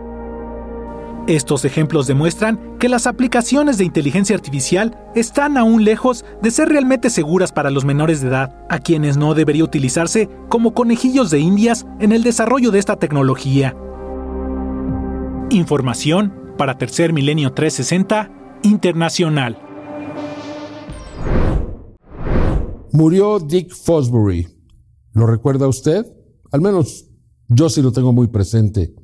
Estos 1.26 1.64
ejemplos 1.64 2.06
demuestran 2.06 2.78
que 2.78 2.88
las 2.88 3.08
aplicaciones 3.08 3.78
de 3.78 3.84
inteligencia 3.84 4.36
artificial 4.36 4.96
están 5.16 5.56
aún 5.56 5.84
lejos 5.84 6.24
de 6.40 6.52
ser 6.52 6.68
realmente 6.68 7.10
seguras 7.10 7.50
para 7.50 7.72
los 7.72 7.84
menores 7.84 8.20
de 8.20 8.28
edad, 8.28 8.64
a 8.70 8.78
quienes 8.78 9.16
no 9.16 9.34
debería 9.34 9.64
utilizarse 9.64 10.28
como 10.48 10.72
conejillos 10.72 11.32
de 11.32 11.40
indias 11.40 11.84
en 11.98 12.12
el 12.12 12.22
desarrollo 12.22 12.70
de 12.70 12.78
esta 12.78 12.94
tecnología. 12.94 13.76
Información 15.50 16.32
para 16.56 16.78
Tercer 16.78 17.12
Milenio 17.12 17.52
360 17.52 18.30
Internacional. 18.62 19.58
Murió 22.92 23.40
Dick 23.40 23.74
Fosbury. 23.74 24.46
¿Lo 25.12 25.26
recuerda 25.26 25.66
usted? 25.66 26.06
Al 26.52 26.60
menos 26.60 27.10
yo 27.48 27.68
sí 27.68 27.82
lo 27.82 27.90
tengo 27.90 28.12
muy 28.12 28.28
presente. 28.28 28.94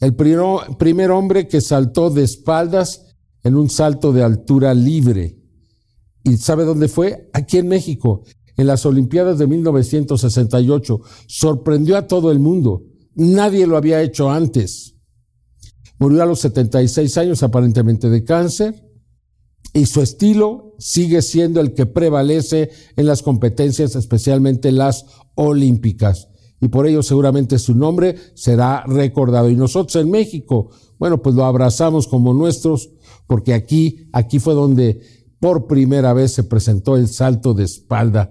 El 0.00 0.14
primer 0.14 1.10
hombre 1.10 1.46
que 1.46 1.60
saltó 1.60 2.08
de 2.08 2.24
espaldas 2.24 3.14
en 3.42 3.54
un 3.54 3.68
salto 3.68 4.12
de 4.12 4.22
altura 4.22 4.74
libre. 4.74 5.38
¿Y 6.24 6.38
sabe 6.38 6.64
dónde 6.64 6.88
fue? 6.88 7.28
Aquí 7.32 7.58
en 7.58 7.68
México, 7.68 8.24
en 8.56 8.66
las 8.66 8.86
Olimpiadas 8.86 9.38
de 9.38 9.46
1968. 9.46 11.00
Sorprendió 11.26 11.98
a 11.98 12.06
todo 12.06 12.30
el 12.30 12.38
mundo. 12.38 12.82
Nadie 13.14 13.66
lo 13.66 13.76
había 13.76 14.02
hecho 14.02 14.30
antes. 14.30 14.94
Murió 15.98 16.22
a 16.22 16.26
los 16.26 16.40
76 16.40 17.18
años 17.18 17.42
aparentemente 17.42 18.08
de 18.08 18.24
cáncer 18.24 18.86
y 19.74 19.84
su 19.84 20.00
estilo 20.00 20.74
sigue 20.78 21.20
siendo 21.20 21.60
el 21.60 21.74
que 21.74 21.84
prevalece 21.86 22.70
en 22.96 23.06
las 23.06 23.22
competencias, 23.22 23.94
especialmente 23.96 24.72
las 24.72 25.04
olímpicas. 25.34 26.29
Y 26.60 26.68
por 26.68 26.86
ello 26.86 27.02
seguramente 27.02 27.58
su 27.58 27.74
nombre 27.74 28.16
será 28.34 28.84
recordado. 28.86 29.48
Y 29.48 29.56
nosotros 29.56 29.96
en 29.96 30.10
México, 30.10 30.70
bueno, 30.98 31.22
pues 31.22 31.34
lo 31.34 31.44
abrazamos 31.44 32.06
como 32.06 32.34
nuestros, 32.34 32.90
porque 33.26 33.54
aquí, 33.54 34.08
aquí 34.12 34.38
fue 34.38 34.54
donde 34.54 35.00
por 35.40 35.66
primera 35.66 36.12
vez 36.12 36.32
se 36.32 36.44
presentó 36.44 36.96
el 36.96 37.08
salto 37.08 37.54
de 37.54 37.64
espalda 37.64 38.30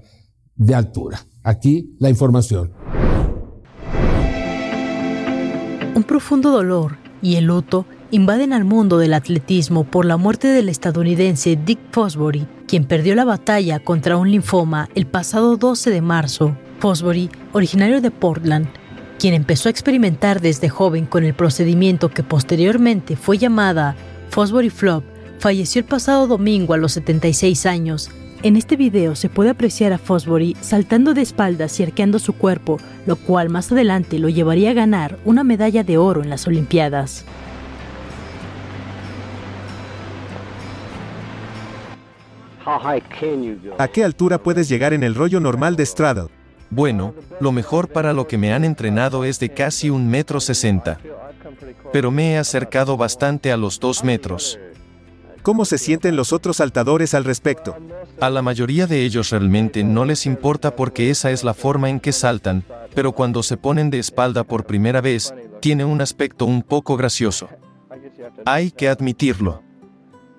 de 0.56 0.76
altura. 0.76 1.26
Aquí 1.44 1.96
la 2.00 2.10
información. 2.10 2.72
Un 5.96 6.04
profundo 6.04 6.52
dolor 6.52 6.98
y 7.22 7.36
el 7.36 7.46
luto 7.46 7.86
invaden 8.12 8.54
al 8.54 8.66
mundo 8.66 8.98
del 8.98 9.14
atletismo 9.14 9.84
por 9.84 10.06
la 10.06 10.18
muerte 10.18 10.48
del 10.48 10.70
estadounidense 10.70 11.58
Dick 11.64 11.80
Fosbury, 11.92 12.48
quien 12.68 12.86
perdió 12.86 13.16
la 13.16 13.26
batalla 13.26 13.80
contra 13.80 14.18
un 14.18 14.32
linfoma 14.32 14.90
el 14.96 15.08
pasado 15.08 15.58
12 15.58 15.90
de 15.90 16.02
marzo. 16.02 16.56
Fosbury, 16.80 17.30
originario 17.52 18.00
de 18.02 18.10
Portland, 18.10 18.68
quien 19.20 19.34
empezó 19.34 19.68
a 19.68 19.72
experimentar 19.72 20.40
desde 20.40 20.70
joven 20.70 21.06
con 21.06 21.26
el 21.26 21.34
procedimiento 21.34 22.10
que 22.10 22.24
posteriormente 22.24 23.18
fue 23.18 23.38
llamada 23.38 23.96
Fosbury 24.30 24.70
Flop, 24.70 25.04
falleció 25.40 25.80
el 25.80 25.86
pasado 25.86 26.26
domingo 26.26 26.74
a 26.74 26.78
los 26.78 26.94
76 26.94 27.66
años. 27.66 28.10
En 28.44 28.56
este 28.56 28.78
video 28.78 29.16
se 29.16 29.28
puede 29.28 29.50
apreciar 29.50 29.92
a 29.92 29.98
Fosbury 29.98 30.56
saltando 30.62 31.14
de 31.14 31.22
espaldas 31.22 31.78
y 31.80 31.84
arqueando 31.84 32.20
su 32.20 32.34
cuerpo, 32.34 32.78
lo 33.06 33.18
cual 33.18 33.50
más 33.50 33.72
adelante 33.72 34.18
lo 34.18 34.30
llevaría 34.30 34.72
a 34.72 34.74
ganar 34.74 35.20
una 35.26 35.44
medalla 35.44 35.84
de 35.84 35.98
oro 35.98 36.24
en 36.24 36.30
las 36.30 36.48
Olimpiadas. 36.48 37.26
¿A 43.78 43.88
qué 43.88 44.04
altura 44.04 44.38
puedes 44.38 44.70
llegar 44.70 44.94
en 44.94 45.04
el 45.04 45.16
rollo 45.16 45.40
normal 45.40 45.76
de 45.76 45.86
straddle? 45.86 46.39
Bueno, 46.70 47.16
lo 47.40 47.52
mejor 47.52 47.90
para 47.90 48.14
lo 48.14 48.28
que 48.28 48.38
me 48.38 48.54
han 48.54 48.64
entrenado 48.64 49.24
es 49.24 49.40
de 49.40 49.50
casi 49.50 49.90
un 49.90 50.08
metro 50.08 50.40
sesenta. 50.40 51.00
Pero 51.92 52.12
me 52.12 52.34
he 52.34 52.38
acercado 52.38 52.96
bastante 52.98 53.52
a 53.52 53.58
los 53.58 53.80
dos 53.80 54.04
metros. 54.04 54.60
¿Cómo 55.42 55.66
se 55.66 55.78
sienten 55.78 56.16
los 56.16 56.34
otros 56.34 56.58
saltadores 56.58 57.14
al 57.14 57.24
respecto? 57.24 57.76
A 58.20 58.30
la 58.30 58.42
mayoría 58.42 58.88
de 58.88 59.04
ellos 59.04 59.32
realmente 59.32 59.84
no 59.84 60.06
les 60.06 60.26
importa 60.26 60.76
porque 60.76 61.10
esa 61.10 61.32
es 61.32 61.44
la 61.44 61.54
forma 61.54 61.90
en 61.90 62.00
que 62.00 62.12
saltan, 62.12 62.66
pero 62.94 63.14
cuando 63.14 63.42
se 63.42 63.58
ponen 63.58 63.90
de 63.90 64.00
espalda 64.00 64.44
por 64.44 64.66
primera 64.66 65.02
vez, 65.02 65.34
tiene 65.62 65.86
un 65.86 66.02
aspecto 66.02 66.46
un 66.46 66.62
poco 66.62 66.98
gracioso. 66.98 67.50
Hay 68.46 68.72
que 68.72 68.90
admitirlo. 68.90 69.64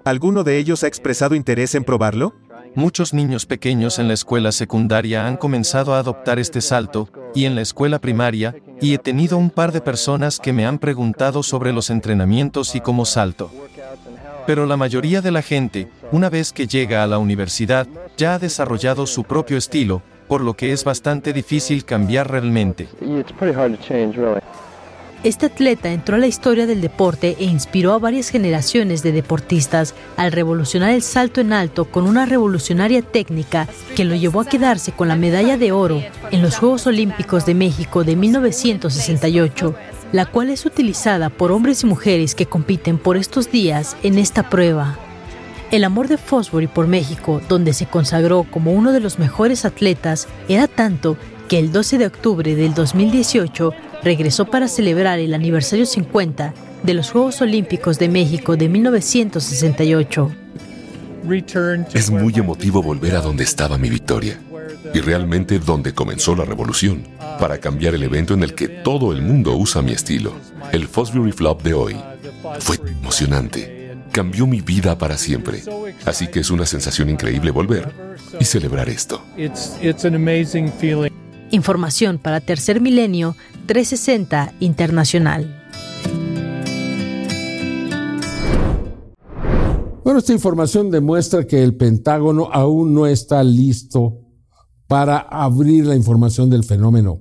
¿Alguno 0.05 0.45
de 0.45 0.59
ellos 0.59 0.85
ha 0.85 0.87
expresado 0.87 1.35
interés 1.35 1.75
en 1.75 1.85
probarlo? 1.85 2.35
Muchos 2.77 3.13
niños 3.13 3.47
pequeños 3.47 3.99
en 3.99 4.07
la 4.07 4.15
escuela 4.15 4.53
secundaria 4.53 5.27
han 5.27 5.37
comenzado 5.37 5.93
a 5.93 5.99
adoptar 5.99 6.39
este 6.39 6.61
salto, 6.61 7.09
y 7.35 7.45
en 7.45 7.57
la 7.57 7.63
escuela 7.63 7.99
primaria, 7.99 8.55
y 8.81 8.95
he 8.95 8.99
tenido 8.99 9.39
un 9.39 9.51
par 9.51 9.73
de 9.73 9.81
personas 9.81 10.39
que 10.39 10.53
me 10.53 10.67
han 10.67 10.79
preguntado 10.79 11.43
sobre 11.43 11.73
los 11.73 11.91
entrenamientos 11.91 12.77
y 12.77 12.81
cómo 12.81 13.05
salto. 13.05 13.51
Pero 14.47 14.67
la 14.67 14.77
mayoría 14.77 15.21
de 15.21 15.33
la 15.33 15.43
gente, 15.43 15.89
una 16.13 16.31
vez 16.31 16.53
que 16.53 16.69
llega 16.69 17.03
a 17.03 17.07
la 17.09 17.19
universidad, 17.19 17.89
ya 18.17 18.35
ha 18.35 18.39
desarrollado 18.39 19.07
su 19.07 19.25
propio 19.25 19.57
estilo, 19.57 20.03
por 20.29 20.41
lo 20.41 20.55
que 20.55 20.73
es 20.73 20.85
bastante 20.85 21.33
difícil 21.33 21.85
cambiar 21.85 22.31
realmente. 22.31 22.89
Este 25.23 25.47
atleta 25.47 25.93
entró 25.93 26.17
a 26.17 26.19
la 26.19 26.27
historia 26.27 26.67
del 26.67 26.81
deporte 26.81 27.37
e 27.39 27.45
inspiró 27.45 27.93
a 27.93 27.99
varias 27.99 28.31
generaciones 28.31 29.03
de 29.03 29.13
deportistas 29.13 29.95
al 30.17 30.33
revolucionar 30.33 30.93
el 30.93 31.03
salto 31.03 31.43
en 31.43 31.53
alto 31.53 31.85
con 31.85 32.07
una 32.07 32.25
revolucionaria 32.25 33.03
técnica 33.03 33.69
que 33.95 34.07
lo 34.07 34.15
llevó 34.15 34.41
a 34.41 34.47
quedarse 34.47 34.93
con 34.93 35.09
la 35.09 35.17
medalla 35.17 35.59
de 35.59 35.73
oro 35.73 36.03
en 36.31 36.41
los 36.41 36.57
Juegos 36.57 36.87
Olímpicos 36.87 37.45
de 37.45 37.53
México 37.53 38.03
de 38.03 38.17
1968, 38.17 39.75
la 40.13 40.25
cual 40.25 40.49
es 40.49 40.65
utilizada 40.65 41.29
por 41.29 41.53
hombres 41.53 41.83
y 41.83 41.87
mujeres 41.87 42.35
que 42.35 42.47
compiten 42.47 42.97
por 42.97 43.19
estos 43.19 43.53
días 43.53 43.99
en 44.03 44.17
esta 44.17 44.49
prueba. 44.49 44.97
El 45.71 45.85
amor 45.85 46.09
de 46.09 46.17
Fosbury 46.17 46.67
por 46.67 46.87
México, 46.87 47.43
donde 47.47 47.75
se 47.75 47.85
consagró 47.85 48.47
como 48.51 48.73
uno 48.73 48.91
de 48.91 49.01
los 49.01 49.19
mejores 49.19 49.67
atletas, 49.67 50.29
era 50.49 50.67
tanto 50.67 51.19
que 51.47 51.59
el 51.59 51.73
12 51.73 51.99
de 51.99 52.07
octubre 52.07 52.57
del 52.57 52.73
2018 52.73 53.75
regresó 54.03 54.47
para 54.47 54.69
celebrar 54.69 55.19
el 55.19 55.35
aniversario 55.35 55.87
50 55.87 56.55
de 56.83 56.95
los 56.95 57.11
Juegos 57.11 57.41
Olímpicos 57.41 57.99
de 57.99 58.09
México 58.09 58.57
de 58.57 58.69
1968. 58.69 60.31
Es 61.93 62.11
muy 62.11 62.33
emotivo 62.35 62.83
volver 62.83 63.15
a 63.15 63.21
donde 63.21 63.45
estaba 63.45 63.79
mi 63.79 63.91
victoria 63.91 64.41
y 64.95 65.01
realmente 65.01 65.59
donde 65.59 65.93
comenzó 65.93 66.35
la 66.35 66.45
revolución, 66.45 67.07
para 67.39 67.59
cambiar 67.59 67.95
el 67.95 68.03
evento 68.03 68.35
en 68.35 68.43
el 68.43 68.55
que 68.55 68.69
todo 68.69 69.13
el 69.13 69.23
mundo 69.23 69.55
usa 69.57 69.83
mi 69.83 69.93
estilo. 69.93 70.35
El 70.73 70.89
Fosbury 70.89 71.33
Flop 71.33 71.63
de 71.63 71.75
hoy 71.75 71.97
fue 72.59 72.77
emocionante, 72.77 73.97
cambió 74.11 74.47
mi 74.47 74.61
vida 74.61 74.99
para 74.99 75.17
siempre, 75.17 75.63
así 76.07 76.29
que 76.29 76.41
es 76.41 76.51
una 76.51 76.67
sensación 76.67 77.11
increíble 77.11 77.51
volver 77.51 77.93
y 78.41 78.45
celebrar 78.45 78.89
esto. 78.89 79.23
Información 81.51 82.19
para 82.19 82.41
Tercer 82.41 82.81
Milenio 82.81 83.37
360 83.67 84.55
Internacional. 84.61 85.57
Bueno, 90.03 90.19
esta 90.19 90.33
información 90.33 90.91
demuestra 90.91 91.47
que 91.47 91.63
el 91.63 91.77
Pentágono 91.77 92.49
aún 92.53 92.95
no 92.95 93.07
está 93.07 93.45
listo 93.45 94.19
para 94.87 95.19
abrir 95.19 95.87
la 95.87 95.95
información 95.95 96.51
del 96.51 96.65
fenómeno. 96.65 97.21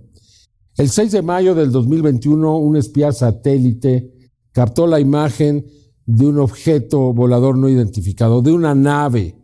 El 0.76 0.90
6 0.90 1.12
de 1.12 1.22
mayo 1.22 1.54
del 1.54 1.72
2021, 1.72 2.58
un 2.58 2.78
espía 2.78 3.12
satélite 3.12 4.12
captó 4.52 4.88
la 4.88 5.00
imagen 5.00 5.66
de 6.06 6.26
un 6.26 6.40
objeto 6.40 7.14
volador 7.14 7.58
no 7.58 7.70
identificado, 7.70 8.42
de 8.42 8.52
una 8.52 8.74
nave. 8.74 9.36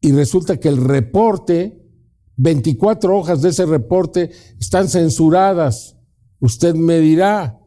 Y 0.00 0.12
resulta 0.12 0.60
que 0.60 0.68
el 0.68 0.76
reporte 0.76 1.82
24 2.36 3.16
hojas 3.16 3.42
de 3.42 3.48
ese 3.48 3.66
reporte 3.66 4.30
están 4.60 4.88
censuradas. 4.88 5.96
Usted 6.42 6.74
me 6.74 6.98
dirá, 6.98 7.60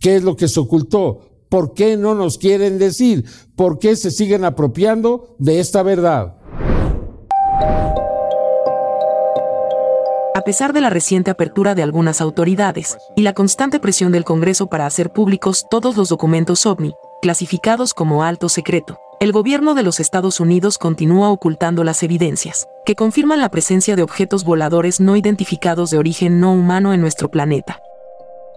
¿qué 0.00 0.16
es 0.16 0.24
lo 0.24 0.34
que 0.34 0.48
se 0.48 0.58
ocultó? 0.58 1.44
¿Por 1.50 1.74
qué 1.74 1.98
no 1.98 2.14
nos 2.14 2.38
quieren 2.38 2.78
decir? 2.78 3.26
¿Por 3.54 3.78
qué 3.78 3.96
se 3.96 4.10
siguen 4.10 4.46
apropiando 4.46 5.36
de 5.38 5.60
esta 5.60 5.82
verdad? 5.82 6.38
A 10.34 10.40
pesar 10.42 10.72
de 10.72 10.80
la 10.80 10.88
reciente 10.88 11.30
apertura 11.30 11.74
de 11.74 11.82
algunas 11.82 12.22
autoridades 12.22 12.96
y 13.14 13.20
la 13.20 13.34
constante 13.34 13.78
presión 13.78 14.10
del 14.10 14.24
Congreso 14.24 14.68
para 14.68 14.86
hacer 14.86 15.12
públicos 15.12 15.66
todos 15.68 15.98
los 15.98 16.08
documentos 16.08 16.64
OVNI, 16.64 16.94
clasificados 17.20 17.92
como 17.92 18.22
alto 18.22 18.48
secreto, 18.48 18.98
el 19.18 19.32
gobierno 19.32 19.74
de 19.74 19.82
los 19.82 19.98
Estados 19.98 20.40
Unidos 20.40 20.76
continúa 20.76 21.30
ocultando 21.30 21.84
las 21.84 22.02
evidencias, 22.02 22.68
que 22.84 22.94
confirman 22.94 23.40
la 23.40 23.48
presencia 23.48 23.96
de 23.96 24.02
objetos 24.02 24.44
voladores 24.44 25.00
no 25.00 25.16
identificados 25.16 25.90
de 25.90 25.96
origen 25.96 26.38
no 26.38 26.52
humano 26.52 26.92
en 26.92 27.00
nuestro 27.00 27.30
planeta. 27.30 27.80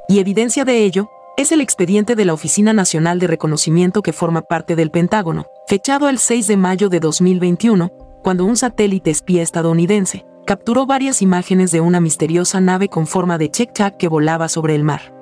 Y 0.09 0.19
evidencia 0.19 0.65
de 0.65 0.83
ello 0.83 1.09
es 1.37 1.53
el 1.53 1.61
expediente 1.61 2.15
de 2.15 2.25
la 2.25 2.33
Oficina 2.33 2.73
Nacional 2.73 3.19
de 3.19 3.27
Reconocimiento 3.27 4.01
que 4.01 4.11
forma 4.11 4.41
parte 4.41 4.75
del 4.75 4.91
Pentágono, 4.91 5.45
fechado 5.67 6.09
el 6.09 6.17
6 6.17 6.47
de 6.47 6.57
mayo 6.57 6.89
de 6.89 6.99
2021, 6.99 7.91
cuando 8.21 8.43
un 8.43 8.57
satélite 8.57 9.11
espía 9.11 9.41
estadounidense 9.41 10.25
capturó 10.45 10.85
varias 10.85 11.21
imágenes 11.21 11.71
de 11.71 11.79
una 11.79 12.01
misteriosa 12.01 12.59
nave 12.59 12.89
con 12.89 13.07
forma 13.07 13.37
de 13.37 13.49
check 13.49 13.71
que 13.97 14.07
volaba 14.09 14.49
sobre 14.49 14.75
el 14.75 14.83
mar. 14.83 15.13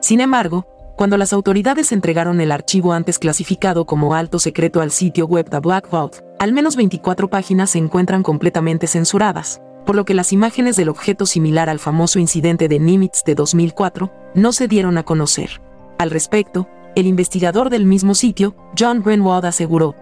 Sin 0.00 0.20
embargo, 0.20 0.66
cuando 0.96 1.18
las 1.18 1.34
autoridades 1.34 1.92
entregaron 1.92 2.40
el 2.40 2.50
archivo 2.50 2.94
antes 2.94 3.18
clasificado 3.18 3.84
como 3.84 4.14
alto 4.14 4.38
secreto 4.38 4.80
al 4.80 4.90
sitio 4.90 5.26
web 5.26 5.48
de 5.50 5.60
Black 5.60 5.90
Vault, 5.90 6.16
al 6.38 6.52
menos 6.52 6.74
24 6.74 7.28
páginas 7.28 7.70
se 7.70 7.78
encuentran 7.78 8.22
completamente 8.22 8.86
censuradas, 8.86 9.60
por 9.84 9.94
lo 9.94 10.06
que 10.06 10.14
las 10.14 10.32
imágenes 10.32 10.74
del 10.74 10.88
objeto 10.88 11.26
similar 11.26 11.68
al 11.68 11.80
famoso 11.80 12.18
incidente 12.18 12.66
de 12.68 12.80
Nimitz 12.80 13.24
de 13.24 13.34
2004 13.34 14.10
no 14.34 14.52
se 14.52 14.68
dieron 14.68 14.96
a 14.96 15.02
conocer. 15.02 15.60
Al 15.98 16.10
respecto, 16.10 16.66
el 16.94 17.06
investigador 17.06 17.68
del 17.68 17.84
mismo 17.84 18.14
sitio, 18.14 18.56
John 18.78 19.02
Greenwald, 19.02 19.44
aseguró, 19.44 19.94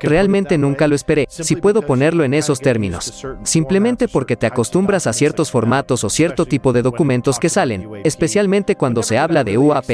Realmente 0.00 0.58
nunca 0.58 0.86
lo 0.86 0.94
esperé, 0.94 1.26
si 1.28 1.56
puedo 1.56 1.82
ponerlo 1.82 2.24
en 2.24 2.34
esos 2.34 2.60
términos. 2.60 3.26
Simplemente 3.42 4.08
porque 4.08 4.36
te 4.36 4.46
acostumbras 4.46 5.06
a 5.06 5.12
ciertos 5.12 5.50
formatos 5.50 6.04
o 6.04 6.10
cierto 6.10 6.46
tipo 6.46 6.72
de 6.72 6.82
documentos 6.82 7.38
que 7.38 7.48
salen, 7.48 7.88
especialmente 8.04 8.76
cuando 8.76 9.02
se 9.02 9.18
habla 9.18 9.44
de 9.44 9.58
UAP. 9.58 9.90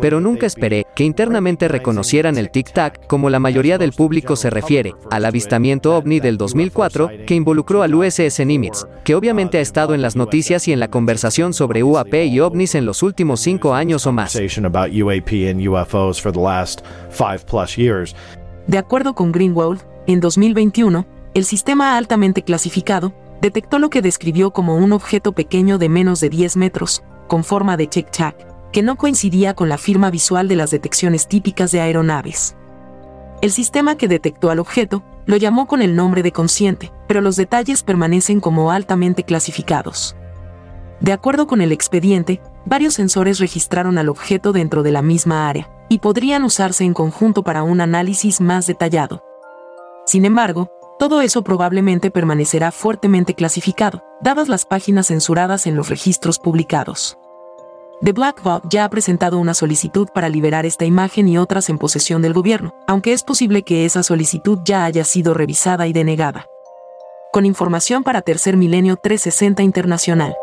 Pero 0.00 0.20
nunca 0.20 0.46
esperé 0.46 0.86
que 0.94 1.04
internamente 1.04 1.68
reconocieran 1.68 2.38
el 2.38 2.50
tic-tac, 2.50 3.06
como 3.06 3.30
la 3.30 3.38
mayoría 3.38 3.78
del 3.78 3.92
público 3.92 4.36
se 4.36 4.50
refiere, 4.50 4.94
al 5.10 5.24
avistamiento 5.24 5.96
ovni 5.96 6.20
del 6.20 6.38
2004 6.38 7.10
que 7.26 7.34
involucró 7.34 7.82
al 7.82 7.94
USS 7.94 8.44
Nimitz, 8.46 8.84
que 9.04 9.14
obviamente 9.14 9.58
ha 9.58 9.60
estado 9.60 9.94
en 9.94 10.02
las 10.02 10.16
noticias 10.16 10.68
y 10.68 10.72
en 10.72 10.80
la 10.80 10.88
conversación 10.88 11.52
sobre 11.54 11.82
UAP 11.82 12.14
y 12.14 12.40
ovnis 12.40 12.74
en 12.74 12.86
los 12.86 13.02
últimos 13.02 13.40
cinco 13.40 13.74
años 13.74 14.06
o 14.06 14.12
más. 14.12 14.38
De 18.66 18.78
acuerdo 18.78 19.14
con 19.14 19.32
Greenwald, 19.32 19.82
en 20.06 20.20
2021, 20.20 21.06
el 21.34 21.44
sistema 21.44 21.96
altamente 21.96 22.42
clasificado 22.42 23.12
detectó 23.40 23.78
lo 23.78 23.90
que 23.90 24.02
describió 24.02 24.52
como 24.52 24.76
un 24.76 24.92
objeto 24.92 25.32
pequeño 25.32 25.78
de 25.78 25.88
menos 25.88 26.20
de 26.20 26.28
10 26.28 26.56
metros, 26.56 27.02
con 27.28 27.44
forma 27.44 27.76
de 27.76 27.88
check-chack, 27.88 28.70
que 28.72 28.82
no 28.82 28.96
coincidía 28.96 29.54
con 29.54 29.68
la 29.68 29.78
firma 29.78 30.10
visual 30.10 30.48
de 30.48 30.56
las 30.56 30.70
detecciones 30.70 31.28
típicas 31.28 31.72
de 31.72 31.80
aeronaves. 31.80 32.56
El 33.42 33.50
sistema 33.50 33.96
que 33.96 34.08
detectó 34.08 34.50
al 34.50 34.60
objeto 34.60 35.02
lo 35.26 35.36
llamó 35.36 35.66
con 35.66 35.82
el 35.82 35.96
nombre 35.96 36.22
de 36.22 36.32
consciente, 36.32 36.92
pero 37.08 37.20
los 37.20 37.36
detalles 37.36 37.82
permanecen 37.82 38.40
como 38.40 38.70
altamente 38.70 39.24
clasificados. 39.24 40.16
De 41.00 41.12
acuerdo 41.12 41.48
con 41.48 41.60
el 41.60 41.72
expediente, 41.72 42.40
varios 42.64 42.94
sensores 42.94 43.38
registraron 43.38 43.98
al 43.98 44.08
objeto 44.08 44.52
dentro 44.52 44.82
de 44.82 44.92
la 44.92 45.02
misma 45.02 45.48
área, 45.48 45.70
y 45.88 45.98
podrían 45.98 46.44
usarse 46.44 46.84
en 46.84 46.94
conjunto 46.94 47.42
para 47.42 47.62
un 47.62 47.80
análisis 47.80 48.40
más 48.40 48.66
detallado. 48.66 49.22
Sin 50.06 50.24
embargo, 50.24 50.70
todo 50.98 51.20
eso 51.20 51.42
probablemente 51.42 52.10
permanecerá 52.10 52.70
fuertemente 52.70 53.34
clasificado, 53.34 54.02
dadas 54.20 54.48
las 54.48 54.64
páginas 54.64 55.08
censuradas 55.08 55.66
en 55.66 55.74
los 55.74 55.88
registros 55.88 56.38
publicados. 56.38 57.18
The 58.02 58.12
Black 58.12 58.42
Box 58.42 58.66
ya 58.68 58.84
ha 58.84 58.88
presentado 58.90 59.38
una 59.38 59.54
solicitud 59.54 60.08
para 60.12 60.28
liberar 60.28 60.66
esta 60.66 60.84
imagen 60.84 61.28
y 61.28 61.38
otras 61.38 61.68
en 61.70 61.78
posesión 61.78 62.20
del 62.20 62.32
gobierno, 62.32 62.74
aunque 62.88 63.12
es 63.12 63.22
posible 63.22 63.62
que 63.62 63.84
esa 63.84 64.02
solicitud 64.02 64.58
ya 64.64 64.84
haya 64.84 65.04
sido 65.04 65.34
revisada 65.34 65.86
y 65.86 65.92
denegada. 65.92 66.46
Con 67.32 67.46
información 67.46 68.02
para 68.02 68.22
Tercer 68.22 68.56
Milenio 68.56 68.96
360 68.96 69.62
Internacional. 69.62 70.34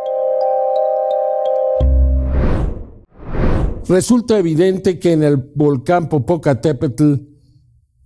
Resulta 3.90 4.38
evidente 4.38 5.00
que 5.00 5.14
en 5.14 5.24
el 5.24 5.38
volcán 5.38 6.10
Popocatépetl 6.10 7.16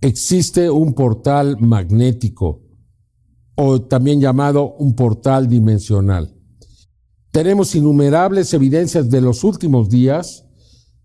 existe 0.00 0.70
un 0.70 0.94
portal 0.94 1.58
magnético 1.60 2.62
o 3.54 3.82
también 3.82 4.18
llamado 4.18 4.76
un 4.76 4.96
portal 4.96 5.46
dimensional. 5.46 6.34
Tenemos 7.30 7.74
innumerables 7.74 8.54
evidencias 8.54 9.10
de 9.10 9.20
los 9.20 9.44
últimos 9.44 9.90
días 9.90 10.46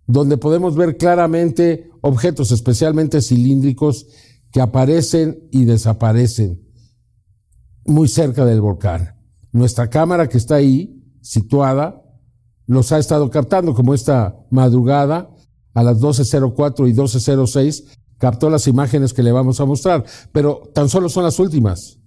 donde 0.07 0.37
podemos 0.37 0.77
ver 0.77 0.95
claramente 0.95 1.89
objetos 1.99 2.53
especialmente 2.53 3.21
cilíndricos 3.21 4.07
que 4.49 4.61
aparecen 4.61 5.49
y 5.51 5.65
desaparecen 5.65 6.65
muy 7.85 8.07
cerca 8.07 8.45
del 8.45 8.61
volcán. 8.61 9.15
Nuestra 9.51 9.89
cámara 9.89 10.29
que 10.29 10.37
está 10.37 10.55
ahí, 10.55 11.03
situada, 11.19 11.98
los 12.69 12.91
ha 12.91 12.99
estado 12.99 13.31
captando, 13.31 13.73
como 13.73 13.95
esta 13.95 14.45
madrugada 14.51 15.27
a 15.73 15.81
las 15.81 15.99
12.04 15.99 16.87
y 16.87 16.93
12.06 16.93 17.85
captó 18.19 18.47
las 18.51 18.67
imágenes 18.67 19.11
que 19.11 19.23
le 19.23 19.31
vamos 19.31 19.59
a 19.59 19.65
mostrar, 19.65 20.05
pero 20.31 20.69
tan 20.71 20.87
solo 20.87 21.09
son 21.09 21.23
las 21.23 21.39
últimas. 21.39 21.97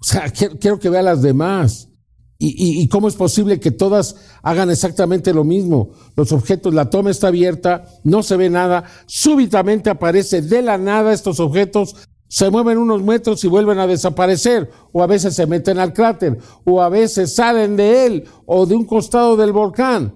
O 0.00 0.04
sea, 0.04 0.30
quiero, 0.30 0.78
que 0.78 0.88
vea 0.88 1.02
las 1.02 1.20
demás. 1.20 1.90
Y, 2.38 2.82
y, 2.82 2.88
cómo 2.88 3.08
es 3.08 3.14
posible 3.14 3.60
que 3.60 3.70
todas 3.70 4.16
hagan 4.42 4.70
exactamente 4.70 5.34
lo 5.34 5.44
mismo? 5.44 5.90
Los 6.16 6.32
objetos, 6.32 6.72
la 6.72 6.88
toma 6.88 7.10
está 7.10 7.28
abierta, 7.28 7.84
no 8.04 8.22
se 8.22 8.38
ve 8.38 8.48
nada, 8.48 8.84
súbitamente 9.06 9.90
aparece 9.90 10.40
de 10.40 10.62
la 10.62 10.78
nada 10.78 11.12
estos 11.12 11.38
objetos 11.40 11.94
se 12.32 12.50
mueven 12.50 12.78
unos 12.78 13.02
metros 13.02 13.44
y 13.44 13.46
vuelven 13.46 13.78
a 13.78 13.86
desaparecer, 13.86 14.70
o 14.90 15.02
a 15.02 15.06
veces 15.06 15.34
se 15.34 15.46
meten 15.46 15.78
al 15.78 15.92
cráter, 15.92 16.38
o 16.64 16.80
a 16.80 16.88
veces 16.88 17.34
salen 17.34 17.76
de 17.76 18.06
él 18.06 18.24
o 18.46 18.64
de 18.64 18.74
un 18.74 18.86
costado 18.86 19.36
del 19.36 19.52
volcán. 19.52 20.14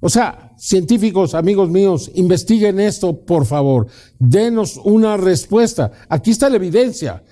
O 0.00 0.08
sea, 0.08 0.54
científicos, 0.56 1.34
amigos 1.34 1.68
míos, 1.68 2.10
investiguen 2.14 2.80
esto, 2.80 3.26
por 3.26 3.44
favor. 3.44 3.88
Denos 4.18 4.80
una 4.84 5.18
respuesta. 5.18 5.92
Aquí 6.08 6.30
está 6.30 6.48
la 6.48 6.56
evidencia. 6.56 7.22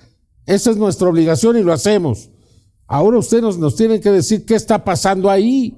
Esa 0.45 0.69
es 0.69 0.77
nuestra 0.77 1.09
obligación 1.09 1.57
y 1.57 1.63
lo 1.63 1.73
hacemos. 1.73 2.29
Ahora 2.85 3.17
ustedes 3.17 3.57
nos, 3.57 3.75
tienen 3.75 3.99
que 3.99 4.11
decir 4.11 4.45
qué 4.45 4.53
está 4.53 4.83
pasando 4.83 5.27
ahí 5.27 5.75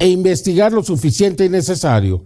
e 0.00 0.08
investigar 0.08 0.72
lo 0.72 0.82
suficiente 0.82 1.44
y 1.44 1.48
necesario. 1.48 2.24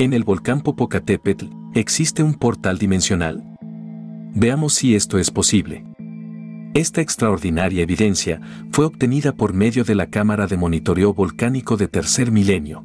En 0.00 0.12
el 0.12 0.24
volcán 0.24 0.62
Popocatépetl 0.62 1.65
existe 1.80 2.22
un 2.22 2.34
portal 2.34 2.78
dimensional. 2.78 3.44
Veamos 4.34 4.72
si 4.74 4.94
esto 4.94 5.18
es 5.18 5.30
posible. 5.30 5.84
Esta 6.72 7.02
extraordinaria 7.02 7.82
evidencia 7.82 8.40
fue 8.70 8.86
obtenida 8.86 9.32
por 9.32 9.52
medio 9.52 9.84
de 9.84 9.94
la 9.94 10.06
cámara 10.06 10.46
de 10.46 10.56
monitoreo 10.56 11.12
volcánico 11.12 11.76
de 11.76 11.88
tercer 11.88 12.30
milenio. 12.30 12.82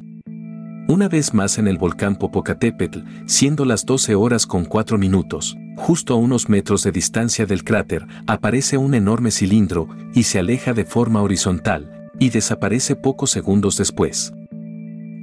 Una 0.87 1.07
vez 1.07 1.33
más 1.33 1.57
en 1.57 1.69
el 1.69 1.77
volcán 1.77 2.17
Popocatépetl, 2.17 2.99
siendo 3.27 3.63
las 3.63 3.85
12 3.85 4.15
horas 4.15 4.45
con 4.45 4.65
4 4.65 4.97
minutos, 4.97 5.55
justo 5.77 6.13
a 6.13 6.17
unos 6.17 6.49
metros 6.49 6.83
de 6.83 6.91
distancia 6.91 7.45
del 7.45 7.63
cráter, 7.63 8.05
aparece 8.27 8.77
un 8.77 8.93
enorme 8.93 9.31
cilindro 9.31 9.87
y 10.13 10.23
se 10.23 10.39
aleja 10.39 10.73
de 10.73 10.83
forma 10.83 11.21
horizontal, 11.21 12.09
y 12.19 12.29
desaparece 12.29 12.97
pocos 12.97 13.31
segundos 13.31 13.77
después. 13.77 14.33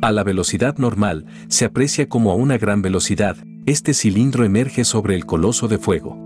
A 0.01 0.13
la 0.13 0.25
velocidad 0.25 0.79
normal, 0.79 1.27
se 1.49 1.65
aprecia 1.65 2.09
como 2.09 2.31
a 2.31 2.35
una 2.35 2.57
gran 2.57 2.83
velocidad, 2.83 3.37
este 3.71 3.93
cilindro 3.93 4.45
emerge 4.45 4.83
sobre 4.85 5.15
el 5.15 5.27
coloso 5.27 5.69
de 5.69 5.77
fuego. 5.77 6.17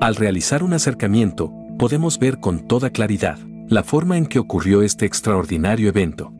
Al 0.00 0.16
realizar 0.16 0.64
un 0.64 0.72
acercamiento, 0.72 1.52
podemos 1.78 2.18
ver 2.18 2.40
con 2.40 2.66
toda 2.66 2.90
claridad 2.90 3.38
la 3.68 3.84
forma 3.84 4.16
en 4.16 4.26
que 4.26 4.40
ocurrió 4.40 4.82
este 4.82 5.06
extraordinario 5.06 5.88
evento. 5.88 6.32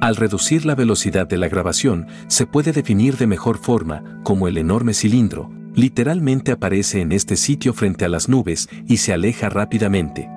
Al 0.00 0.16
reducir 0.16 0.64
la 0.64 0.74
velocidad 0.74 1.26
de 1.26 1.36
la 1.36 1.48
grabación, 1.48 2.06
se 2.28 2.46
puede 2.46 2.72
definir 2.72 3.18
de 3.18 3.26
mejor 3.26 3.58
forma 3.58 4.20
como 4.24 4.48
el 4.48 4.56
enorme 4.56 4.94
cilindro, 4.94 5.50
literalmente 5.74 6.52
aparece 6.52 7.02
en 7.02 7.12
este 7.12 7.36
sitio 7.36 7.74
frente 7.74 8.06
a 8.06 8.08
las 8.08 8.30
nubes 8.30 8.70
y 8.86 8.98
se 8.98 9.12
aleja 9.12 9.50
rápidamente. 9.50 10.30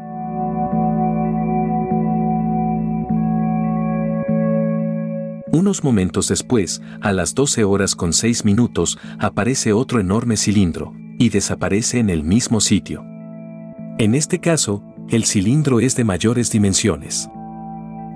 Unos 5.51 5.83
momentos 5.83 6.27
después, 6.27 6.81
a 7.01 7.11
las 7.11 7.33
12 7.33 7.63
horas 7.63 7.95
con 7.95 8.13
6 8.13 8.45
minutos, 8.45 8.99
aparece 9.17 9.73
otro 9.73 9.99
enorme 9.99 10.37
cilindro, 10.37 10.93
y 11.17 11.29
desaparece 11.29 11.97
en 11.97 12.11
el 12.11 12.23
mismo 12.23 12.61
sitio. 12.61 13.03
En 13.97 14.13
este 14.13 14.39
caso, 14.39 14.83
el 15.09 15.25
cilindro 15.25 15.79
es 15.79 15.95
de 15.95 16.03
mayores 16.03 16.51
dimensiones. 16.51 17.29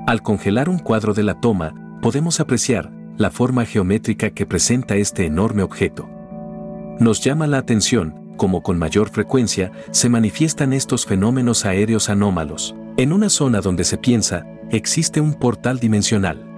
Al 0.06 0.22
congelar 0.22 0.70
un 0.70 0.78
cuadro 0.78 1.16
de 1.16 1.24
la 1.24 1.40
toma, 1.40 1.74
podemos 2.04 2.40
apreciar 2.40 2.92
la 3.18 3.32
forma 3.32 3.66
geométrica 3.66 4.30
que 4.30 4.46
presenta 4.46 4.96
este 4.96 5.26
enorme 5.26 5.64
objeto. 5.64 6.08
Nos 7.00 7.24
llama 7.24 7.48
la 7.48 7.58
atención, 7.58 8.36
como 8.38 8.62
con 8.62 8.78
mayor 8.78 9.10
frecuencia 9.10 9.72
se 9.90 10.08
manifiestan 10.08 10.72
estos 10.72 11.06
fenómenos 11.08 11.66
aéreos 11.66 12.10
anómalos. 12.10 12.76
En 12.98 13.12
una 13.12 13.30
zona 13.30 13.60
donde 13.60 13.86
se 13.86 13.98
piensa, 13.98 14.46
existe 14.70 15.20
un 15.20 15.34
portal 15.34 15.80
dimensional. 15.80 16.53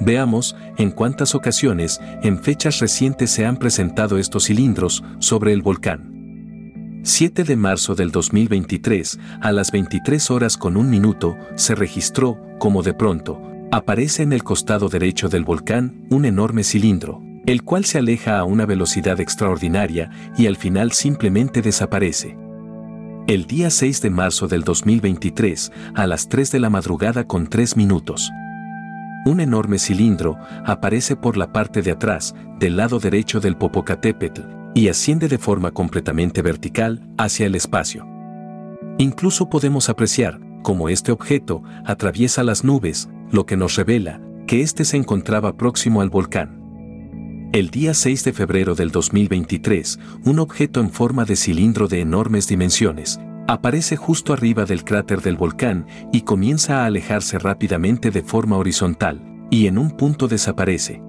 Veamos 0.00 0.56
en 0.76 0.90
cuántas 0.90 1.34
ocasiones 1.34 2.00
en 2.22 2.38
fechas 2.38 2.80
recientes 2.80 3.30
se 3.30 3.46
han 3.46 3.56
presentado 3.56 4.18
estos 4.18 4.44
cilindros 4.44 5.02
sobre 5.18 5.52
el 5.52 5.62
volcán. 5.62 7.00
7 7.02 7.44
de 7.44 7.56
marzo 7.56 7.94
del 7.94 8.10
2023, 8.10 9.18
a 9.40 9.52
las 9.52 9.70
23 9.70 10.30
horas 10.30 10.56
con 10.56 10.76
un 10.76 10.90
minuto, 10.90 11.36
se 11.54 11.74
registró, 11.74 12.36
como 12.58 12.82
de 12.82 12.94
pronto, 12.94 13.40
aparece 13.70 14.22
en 14.22 14.32
el 14.32 14.42
costado 14.42 14.88
derecho 14.88 15.28
del 15.28 15.44
volcán 15.44 16.04
un 16.10 16.24
enorme 16.24 16.64
cilindro, 16.64 17.22
el 17.46 17.62
cual 17.62 17.84
se 17.84 17.98
aleja 17.98 18.38
a 18.38 18.44
una 18.44 18.66
velocidad 18.66 19.20
extraordinaria 19.20 20.10
y 20.36 20.46
al 20.46 20.56
final 20.56 20.92
simplemente 20.92 21.62
desaparece. 21.62 22.36
El 23.28 23.46
día 23.46 23.70
6 23.70 24.02
de 24.02 24.10
marzo 24.10 24.48
del 24.48 24.62
2023, 24.62 25.72
a 25.94 26.06
las 26.06 26.28
3 26.28 26.52
de 26.52 26.60
la 26.60 26.70
madrugada 26.70 27.26
con 27.26 27.46
3 27.46 27.76
minutos, 27.76 28.30
un 29.26 29.40
enorme 29.40 29.78
cilindro 29.78 30.38
aparece 30.64 31.16
por 31.16 31.36
la 31.36 31.52
parte 31.52 31.82
de 31.82 31.90
atrás, 31.90 32.34
del 32.58 32.76
lado 32.76 32.98
derecho 33.00 33.40
del 33.40 33.56
Popocatépetl, 33.56 34.42
y 34.74 34.88
asciende 34.88 35.28
de 35.28 35.38
forma 35.38 35.72
completamente 35.72 36.42
vertical 36.42 37.02
hacia 37.18 37.46
el 37.46 37.54
espacio. 37.54 38.06
Incluso 38.98 39.50
podemos 39.50 39.88
apreciar 39.88 40.38
cómo 40.62 40.88
este 40.88 41.12
objeto 41.12 41.62
atraviesa 41.84 42.42
las 42.42 42.64
nubes, 42.64 43.08
lo 43.30 43.46
que 43.46 43.56
nos 43.56 43.76
revela 43.76 44.20
que 44.46 44.62
éste 44.62 44.84
se 44.84 44.96
encontraba 44.96 45.56
próximo 45.56 46.00
al 46.00 46.10
volcán. 46.10 47.50
El 47.52 47.70
día 47.70 47.94
6 47.94 48.24
de 48.24 48.32
febrero 48.32 48.74
del 48.74 48.90
2023, 48.90 49.98
un 50.24 50.38
objeto 50.38 50.80
en 50.80 50.90
forma 50.90 51.24
de 51.24 51.36
cilindro 51.36 51.88
de 51.88 52.00
enormes 52.00 52.46
dimensiones, 52.46 53.18
aparece 53.46 53.96
justo 53.96 54.32
arriba 54.32 54.64
del 54.64 54.84
cráter 54.84 55.22
del 55.22 55.36
volcán 55.36 55.86
y 56.12 56.22
comienza 56.22 56.82
a 56.82 56.86
alejarse 56.86 57.38
rápidamente 57.38 58.10
de 58.10 58.22
forma 58.22 58.56
horizontal, 58.56 59.22
y 59.50 59.66
en 59.66 59.78
un 59.78 59.90
punto 59.90 60.28
desaparece. 60.28 61.02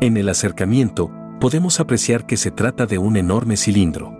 En 0.00 0.16
el 0.16 0.28
acercamiento, 0.28 1.10
podemos 1.40 1.80
apreciar 1.80 2.26
que 2.26 2.36
se 2.36 2.50
trata 2.50 2.86
de 2.86 2.98
un 2.98 3.16
enorme 3.16 3.56
cilindro. 3.56 4.16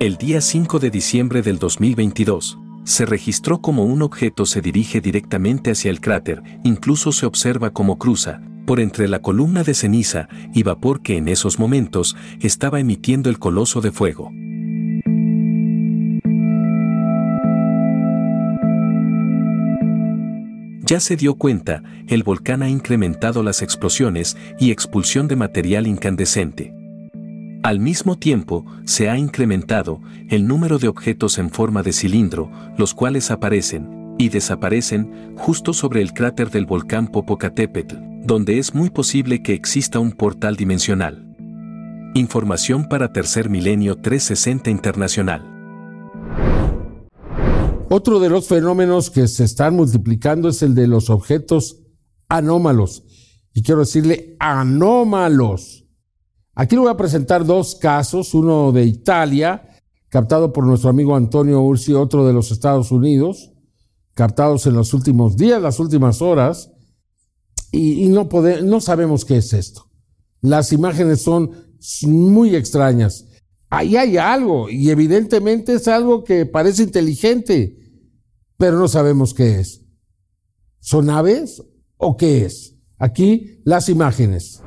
El 0.00 0.16
día 0.16 0.40
5 0.40 0.78
de 0.78 0.90
diciembre 0.90 1.42
del 1.42 1.58
2022, 1.58 2.58
se 2.84 3.04
registró 3.04 3.60
como 3.60 3.84
un 3.84 4.00
objeto 4.00 4.46
se 4.46 4.62
dirige 4.62 5.00
directamente 5.00 5.72
hacia 5.72 5.90
el 5.90 6.00
cráter, 6.00 6.42
incluso 6.64 7.12
se 7.12 7.26
observa 7.26 7.70
como 7.70 7.98
cruza, 7.98 8.40
por 8.66 8.80
entre 8.80 9.08
la 9.08 9.20
columna 9.20 9.62
de 9.62 9.74
ceniza 9.74 10.28
y 10.54 10.62
vapor 10.62 11.02
que 11.02 11.16
en 11.16 11.28
esos 11.28 11.58
momentos 11.58 12.16
estaba 12.40 12.80
emitiendo 12.80 13.28
el 13.28 13.38
coloso 13.38 13.80
de 13.80 13.92
fuego. 13.92 14.30
Ya 20.88 21.00
se 21.00 21.16
dio 21.16 21.34
cuenta, 21.34 21.82
el 22.06 22.22
volcán 22.22 22.62
ha 22.62 22.70
incrementado 22.70 23.42
las 23.42 23.60
explosiones 23.60 24.38
y 24.58 24.70
expulsión 24.70 25.28
de 25.28 25.36
material 25.36 25.86
incandescente. 25.86 26.72
Al 27.62 27.78
mismo 27.78 28.16
tiempo, 28.16 28.64
se 28.84 29.10
ha 29.10 29.18
incrementado 29.18 30.00
el 30.30 30.48
número 30.48 30.78
de 30.78 30.88
objetos 30.88 31.36
en 31.36 31.50
forma 31.50 31.82
de 31.82 31.92
cilindro, 31.92 32.50
los 32.78 32.94
cuales 32.94 33.30
aparecen, 33.30 34.14
y 34.16 34.30
desaparecen 34.30 35.34
justo 35.36 35.74
sobre 35.74 36.00
el 36.00 36.14
cráter 36.14 36.50
del 36.50 36.64
volcán 36.64 37.08
Popocatépetl, 37.08 37.96
donde 38.24 38.58
es 38.58 38.74
muy 38.74 38.88
posible 38.88 39.42
que 39.42 39.52
exista 39.52 39.98
un 39.98 40.12
portal 40.12 40.56
dimensional. 40.56 41.22
Información 42.14 42.88
para 42.88 43.12
Tercer 43.12 43.50
Milenio 43.50 43.96
360 43.96 44.70
Internacional. 44.70 45.42
Otro 47.90 48.20
de 48.20 48.28
los 48.28 48.46
fenómenos 48.46 49.10
que 49.10 49.26
se 49.28 49.44
están 49.44 49.74
multiplicando 49.74 50.50
es 50.50 50.62
el 50.62 50.74
de 50.74 50.86
los 50.86 51.08
objetos 51.08 51.78
anómalos. 52.28 53.04
Y 53.54 53.62
quiero 53.62 53.80
decirle 53.80 54.36
anómalos. 54.38 55.86
Aquí 56.54 56.74
le 56.74 56.82
voy 56.82 56.90
a 56.90 56.96
presentar 56.98 57.46
dos 57.46 57.76
casos, 57.76 58.34
uno 58.34 58.72
de 58.72 58.84
Italia, 58.84 59.62
captado 60.10 60.52
por 60.52 60.66
nuestro 60.66 60.90
amigo 60.90 61.16
Antonio 61.16 61.62
Ursi, 61.62 61.94
otro 61.94 62.26
de 62.26 62.34
los 62.34 62.50
Estados 62.50 62.92
Unidos, 62.92 63.52
captados 64.12 64.66
en 64.66 64.74
los 64.74 64.92
últimos 64.92 65.36
días, 65.38 65.62
las 65.62 65.80
últimas 65.80 66.20
horas, 66.20 66.70
y, 67.72 68.08
no, 68.08 68.28
no 68.64 68.80
sabemos 68.80 69.24
qué 69.24 69.38
es 69.38 69.52
esto. 69.52 69.90
Las 70.40 70.72
imágenes 70.72 71.22
son 71.22 71.52
muy 72.02 72.54
extrañas. 72.54 73.26
Ahí 73.70 73.96
hay 73.96 74.16
algo, 74.16 74.68
y 74.68 74.90
evidentemente 74.90 75.74
es 75.74 75.88
algo 75.88 76.24
que 76.24 76.44
parece 76.44 76.82
inteligente, 76.82 77.77
pero 78.58 78.76
no 78.76 78.88
sabemos 78.88 79.32
qué 79.32 79.60
es. 79.60 79.82
¿Son 80.80 81.08
aves 81.08 81.62
o 81.96 82.16
qué 82.16 82.44
es? 82.44 82.74
Aquí 82.98 83.60
las 83.64 83.88
imágenes. 83.88 84.62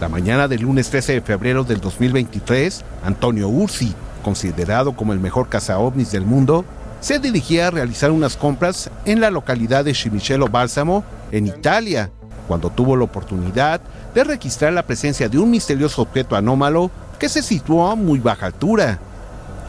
La 0.00 0.08
mañana 0.08 0.46
del 0.46 0.62
lunes 0.62 0.88
13 0.90 1.14
de 1.14 1.20
febrero 1.20 1.64
del 1.64 1.80
2023, 1.80 2.84
Antonio 3.02 3.48
Ursi, 3.48 3.92
considerado 4.22 4.94
como 4.94 5.12
el 5.12 5.18
mejor 5.18 5.48
cazaovnis 5.48 6.12
del 6.12 6.24
mundo, 6.24 6.64
se 7.00 7.18
dirigía 7.18 7.66
a 7.66 7.70
realizar 7.72 8.12
unas 8.12 8.36
compras 8.36 8.90
en 9.04 9.20
la 9.20 9.30
localidad 9.30 9.84
de 9.84 9.94
Cimicello 9.94 10.46
Bálsamo, 10.46 11.02
en 11.32 11.48
Italia, 11.48 12.12
cuando 12.46 12.70
tuvo 12.70 12.96
la 12.96 13.04
oportunidad 13.04 13.80
de 14.14 14.22
registrar 14.22 14.72
la 14.72 14.86
presencia 14.86 15.28
de 15.28 15.38
un 15.38 15.50
misterioso 15.50 16.02
objeto 16.02 16.36
anómalo 16.36 16.92
que 17.18 17.28
se 17.28 17.42
situó 17.42 17.90
a 17.90 17.96
muy 17.96 18.20
baja 18.20 18.46
altura. 18.46 19.00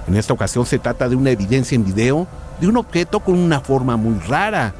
En 0.09 0.15
esta 0.15 0.33
ocasión 0.33 0.65
se 0.65 0.79
trata 0.79 1.07
de 1.07 1.15
una 1.15 1.29
evidencia 1.29 1.75
en 1.75 1.85
video 1.85 2.25
de 2.59 2.67
un 2.67 2.77
objeto 2.77 3.19
con 3.19 3.37
una 3.37 3.59
forma 3.59 3.95
muy 3.95 4.17
rara, 4.17 4.73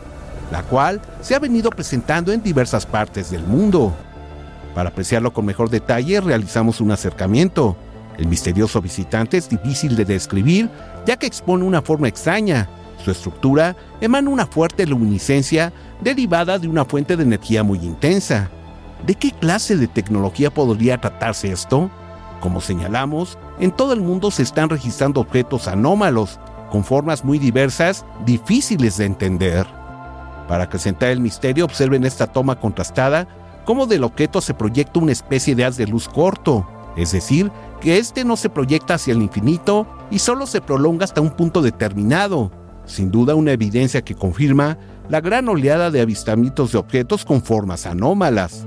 la 0.51 0.63
cual 0.63 0.99
se 1.21 1.35
ha 1.35 1.39
venido 1.39 1.69
presentando 1.69 2.31
en 2.31 2.41
diversas 2.41 2.87
partes 2.87 3.29
del 3.29 3.43
mundo. 3.43 3.93
Para 4.73 4.89
apreciarlo 4.89 5.31
con 5.31 5.45
mejor 5.45 5.69
detalle, 5.69 6.19
realizamos 6.19 6.81
un 6.81 6.89
acercamiento. 6.89 7.77
El 8.17 8.25
misterioso 8.27 8.81
visitante 8.81 9.37
es 9.37 9.47
difícil 9.47 9.95
de 9.95 10.05
describir, 10.05 10.67
ya 11.05 11.15
que 11.15 11.27
expone 11.27 11.63
una 11.63 11.83
forma 11.83 12.07
extraña. 12.07 12.67
Su 13.05 13.11
estructura 13.11 13.75
emana 14.01 14.31
una 14.31 14.47
fuerte 14.47 14.87
luminiscencia 14.87 15.71
derivada 16.01 16.57
de 16.57 16.67
una 16.67 16.85
fuente 16.85 17.15
de 17.15 17.21
energía 17.21 17.61
muy 17.61 17.77
intensa. 17.77 18.49
¿De 19.05 19.13
qué 19.13 19.31
clase 19.31 19.77
de 19.77 19.87
tecnología 19.87 20.49
podría 20.49 20.99
tratarse 20.99 21.51
esto? 21.51 21.91
Como 22.39 22.61
señalamos, 22.61 23.37
en 23.59 23.71
todo 23.71 23.93
el 23.93 24.01
mundo 24.01 24.31
se 24.31 24.43
están 24.43 24.69
registrando 24.69 25.21
objetos 25.21 25.67
anómalos, 25.67 26.39
con 26.71 26.83
formas 26.83 27.25
muy 27.25 27.39
diversas, 27.39 28.05
difíciles 28.25 28.97
de 28.97 29.05
entender. 29.05 29.67
Para 30.47 30.65
acrecentar 30.65 31.09
el 31.09 31.19
misterio, 31.19 31.65
observen 31.65 32.05
esta 32.05 32.27
toma 32.27 32.59
contrastada 32.59 33.27
cómo 33.65 33.85
del 33.85 34.03
objeto 34.03 34.41
se 34.41 34.53
proyecta 34.53 34.99
una 34.99 35.11
especie 35.11 35.55
de 35.55 35.65
haz 35.65 35.77
de 35.77 35.87
luz 35.87 36.07
corto, 36.07 36.67
es 36.95 37.11
decir, 37.11 37.51
que 37.81 37.97
este 37.97 38.25
no 38.25 38.35
se 38.35 38.49
proyecta 38.49 38.95
hacia 38.95 39.13
el 39.13 39.21
infinito 39.21 39.87
y 40.09 40.19
solo 40.19 40.47
se 40.47 40.61
prolonga 40.61 41.05
hasta 41.05 41.21
un 41.21 41.31
punto 41.31 41.61
determinado. 41.61 42.51
Sin 42.85 43.11
duda 43.11 43.35
una 43.35 43.51
evidencia 43.51 44.01
que 44.01 44.15
confirma 44.15 44.77
la 45.07 45.21
gran 45.21 45.47
oleada 45.47 45.91
de 45.91 46.01
avistamientos 46.01 46.71
de 46.71 46.79
objetos 46.79 47.25
con 47.25 47.41
formas 47.41 47.85
anómalas. 47.85 48.65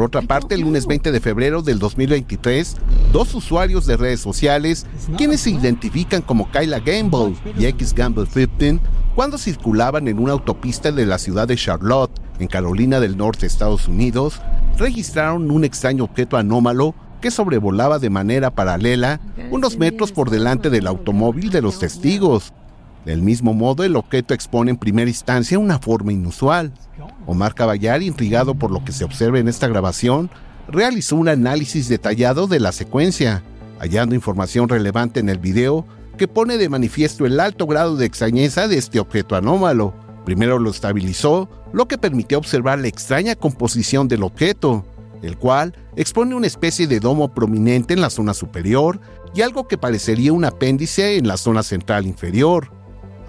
Por 0.00 0.06
otra 0.06 0.22
parte, 0.22 0.54
el 0.54 0.62
lunes 0.62 0.86
20 0.86 1.12
de 1.12 1.20
febrero 1.20 1.60
del 1.60 1.78
2023, 1.78 2.74
dos 3.12 3.34
usuarios 3.34 3.84
de 3.84 3.98
redes 3.98 4.20
sociales, 4.20 4.86
quienes 5.18 5.42
se 5.42 5.50
identifican 5.50 6.22
como 6.22 6.50
Kyla 6.50 6.80
Gamble 6.80 7.34
y 7.58 7.66
X 7.66 7.92
Gamble 7.92 8.24
15, 8.24 8.80
cuando 9.14 9.36
circulaban 9.36 10.08
en 10.08 10.18
una 10.18 10.32
autopista 10.32 10.90
de 10.90 11.04
la 11.04 11.18
ciudad 11.18 11.46
de 11.46 11.56
Charlotte, 11.56 12.18
en 12.38 12.48
Carolina 12.48 12.98
del 12.98 13.18
Norte, 13.18 13.44
Estados 13.44 13.88
Unidos, 13.88 14.40
registraron 14.78 15.50
un 15.50 15.64
extraño 15.64 16.04
objeto 16.04 16.38
anómalo 16.38 16.94
que 17.20 17.30
sobrevolaba 17.30 17.98
de 17.98 18.08
manera 18.08 18.54
paralela 18.54 19.20
unos 19.50 19.76
metros 19.76 20.12
por 20.12 20.30
delante 20.30 20.70
del 20.70 20.86
automóvil 20.86 21.50
de 21.50 21.60
los 21.60 21.78
testigos. 21.78 22.54
Del 23.04 23.22
mismo 23.22 23.54
modo, 23.54 23.84
el 23.84 23.96
objeto 23.96 24.34
expone 24.34 24.70
en 24.70 24.76
primera 24.76 25.08
instancia 25.08 25.58
una 25.58 25.78
forma 25.78 26.12
inusual. 26.12 26.72
Omar 27.26 27.54
Caballar, 27.54 28.02
intrigado 28.02 28.54
por 28.54 28.70
lo 28.70 28.84
que 28.84 28.92
se 28.92 29.04
observa 29.04 29.38
en 29.38 29.48
esta 29.48 29.68
grabación, 29.68 30.30
realizó 30.68 31.16
un 31.16 31.28
análisis 31.28 31.88
detallado 31.88 32.46
de 32.46 32.60
la 32.60 32.72
secuencia, 32.72 33.42
hallando 33.78 34.14
información 34.14 34.68
relevante 34.68 35.20
en 35.20 35.28
el 35.28 35.38
video 35.38 35.86
que 36.18 36.28
pone 36.28 36.58
de 36.58 36.68
manifiesto 36.68 37.24
el 37.24 37.40
alto 37.40 37.66
grado 37.66 37.96
de 37.96 38.04
extrañeza 38.04 38.68
de 38.68 38.76
este 38.76 39.00
objeto 39.00 39.36
anómalo. 39.36 39.94
Primero 40.26 40.58
lo 40.58 40.70
estabilizó, 40.70 41.48
lo 41.72 41.88
que 41.88 41.96
permitió 41.96 42.36
observar 42.36 42.78
la 42.78 42.88
extraña 42.88 43.34
composición 43.34 44.06
del 44.06 44.22
objeto, 44.22 44.84
el 45.22 45.38
cual 45.38 45.74
expone 45.96 46.34
una 46.34 46.46
especie 46.46 46.86
de 46.86 47.00
domo 47.00 47.32
prominente 47.32 47.94
en 47.94 48.02
la 48.02 48.10
zona 48.10 48.34
superior 48.34 49.00
y 49.34 49.40
algo 49.40 49.66
que 49.66 49.78
parecería 49.78 50.32
un 50.34 50.44
apéndice 50.44 51.16
en 51.16 51.26
la 51.26 51.38
zona 51.38 51.62
central 51.62 52.06
inferior. 52.06 52.79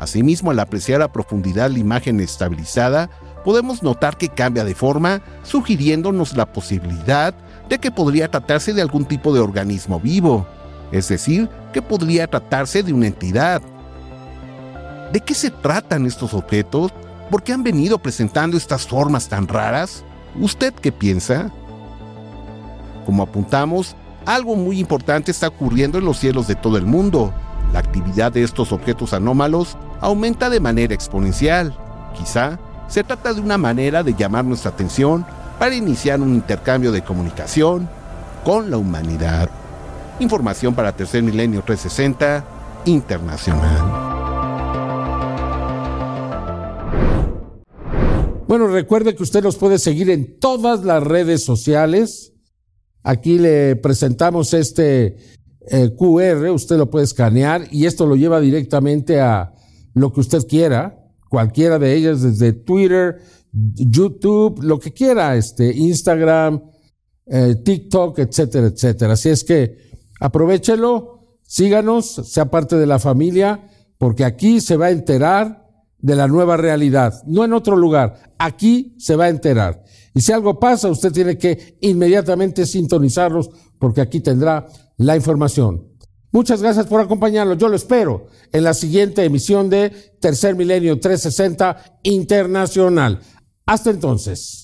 Asimismo, 0.01 0.51
al 0.51 0.59
apreciar 0.59 1.01
a 1.01 1.13
profundidad 1.13 1.71
la 1.71 1.79
imagen 1.79 2.19
estabilizada, 2.19 3.09
podemos 3.45 3.81
notar 3.83 4.17
que 4.17 4.27
cambia 4.27 4.65
de 4.65 4.75
forma, 4.75 5.21
sugiriéndonos 5.43 6.35
la 6.35 6.51
posibilidad 6.51 7.33
de 7.69 7.79
que 7.79 7.91
podría 7.91 8.29
tratarse 8.29 8.73
de 8.73 8.81
algún 8.81 9.05
tipo 9.05 9.33
de 9.33 9.39
organismo 9.39 9.97
vivo 9.97 10.45
es 10.91 11.07
decir, 11.07 11.49
que 11.73 11.81
podría 11.81 12.27
tratarse 12.27 12.83
de 12.83 12.93
una 12.93 13.07
entidad. 13.07 13.61
¿De 15.11 15.19
qué 15.21 15.33
se 15.33 15.49
tratan 15.49 16.05
estos 16.05 16.33
objetos? 16.33 16.91
¿Por 17.29 17.43
qué 17.43 17.53
han 17.53 17.63
venido 17.63 17.97
presentando 17.97 18.57
estas 18.57 18.85
formas 18.85 19.29
tan 19.29 19.47
raras? 19.47 20.03
¿Usted 20.39 20.73
qué 20.73 20.91
piensa? 20.91 21.51
Como 23.05 23.23
apuntamos, 23.23 23.95
algo 24.25 24.55
muy 24.55 24.79
importante 24.79 25.31
está 25.31 25.47
ocurriendo 25.47 25.97
en 25.97 26.05
los 26.05 26.19
cielos 26.19 26.47
de 26.47 26.55
todo 26.55 26.77
el 26.77 26.85
mundo. 26.85 27.33
La 27.73 27.79
actividad 27.79 28.33
de 28.33 28.43
estos 28.43 28.71
objetos 28.73 29.13
anómalos 29.13 29.77
aumenta 30.01 30.49
de 30.49 30.59
manera 30.59 30.93
exponencial. 30.93 31.77
Quizá 32.17 32.59
se 32.87 33.03
trata 33.03 33.33
de 33.33 33.39
una 33.39 33.57
manera 33.57 34.03
de 34.03 34.13
llamar 34.13 34.43
nuestra 34.43 34.71
atención 34.71 35.25
para 35.57 35.75
iniciar 35.75 36.19
un 36.19 36.33
intercambio 36.33 36.91
de 36.91 37.03
comunicación 37.03 37.87
con 38.43 38.69
la 38.69 38.77
humanidad. 38.77 39.49
Información 40.19 40.75
para 40.75 40.95
Tercer 40.95 41.23
Milenio 41.23 41.61
360 41.61 42.43
Internacional. 42.85 44.09
Bueno, 48.47 48.67
recuerde 48.67 49.15
que 49.15 49.23
usted 49.23 49.43
nos 49.43 49.55
puede 49.55 49.79
seguir 49.79 50.09
en 50.09 50.39
todas 50.39 50.83
las 50.83 51.01
redes 51.01 51.45
sociales. 51.45 52.33
Aquí 53.03 53.39
le 53.39 53.77
presentamos 53.77 54.53
este 54.53 55.15
eh, 55.67 55.91
QR, 55.95 56.49
usted 56.49 56.75
lo 56.75 56.89
puede 56.89 57.05
escanear 57.05 57.67
y 57.71 57.85
esto 57.85 58.05
lo 58.05 58.15
lleva 58.15 58.41
directamente 58.41 59.21
a 59.21 59.53
lo 59.93 60.11
que 60.11 60.21
usted 60.21 60.47
quiera, 60.47 60.97
cualquiera 61.29 61.79
de 61.79 61.95
ellas, 61.95 62.21
desde 62.21 62.53
Twitter, 62.53 63.21
YouTube, 63.51 64.61
lo 64.63 64.79
que 64.79 64.91
quiera, 64.91 65.35
este, 65.35 65.75
Instagram, 65.75 66.61
eh, 67.25 67.55
TikTok, 67.63 68.19
etcétera, 68.19 68.67
etcétera. 68.67 69.13
Así 69.13 69.29
es 69.29 69.43
que 69.43 69.91
Aprovechelo, 70.21 71.39
síganos, 71.41 72.05
sea 72.05 72.45
parte 72.51 72.77
de 72.77 72.85
la 72.85 72.99
familia, 72.99 73.67
porque 73.97 74.23
aquí 74.23 74.61
se 74.61 74.77
va 74.77 74.85
a 74.85 74.91
enterar 74.91 75.67
de 75.97 76.15
la 76.15 76.27
nueva 76.27 76.57
realidad, 76.57 77.23
no 77.25 77.43
en 77.43 77.53
otro 77.53 77.75
lugar, 77.75 78.35
aquí 78.37 78.95
se 78.99 79.15
va 79.15 79.25
a 79.25 79.29
enterar. 79.29 79.83
Y 80.13 80.21
si 80.21 80.31
algo 80.31 80.59
pasa, 80.59 80.89
usted 80.89 81.11
tiene 81.11 81.39
que 81.39 81.77
inmediatamente 81.81 82.67
sintonizarlos, 82.67 83.49
porque 83.79 84.01
aquí 84.01 84.19
tendrá 84.19 84.67
la 84.97 85.15
información. 85.15 85.90
Muchas 86.31 86.61
gracias 86.61 86.87
por 86.87 87.01
acompañarnos. 87.01 87.57
Yo 87.57 87.67
lo 87.67 87.75
espero 87.75 88.27
en 88.51 88.63
la 88.63 88.73
siguiente 88.73 89.23
emisión 89.23 89.69
de 89.69 89.89
Tercer 90.19 90.55
Milenio 90.55 90.99
360 90.99 91.99
Internacional. 92.03 93.19
Hasta 93.65 93.89
entonces. 93.89 94.61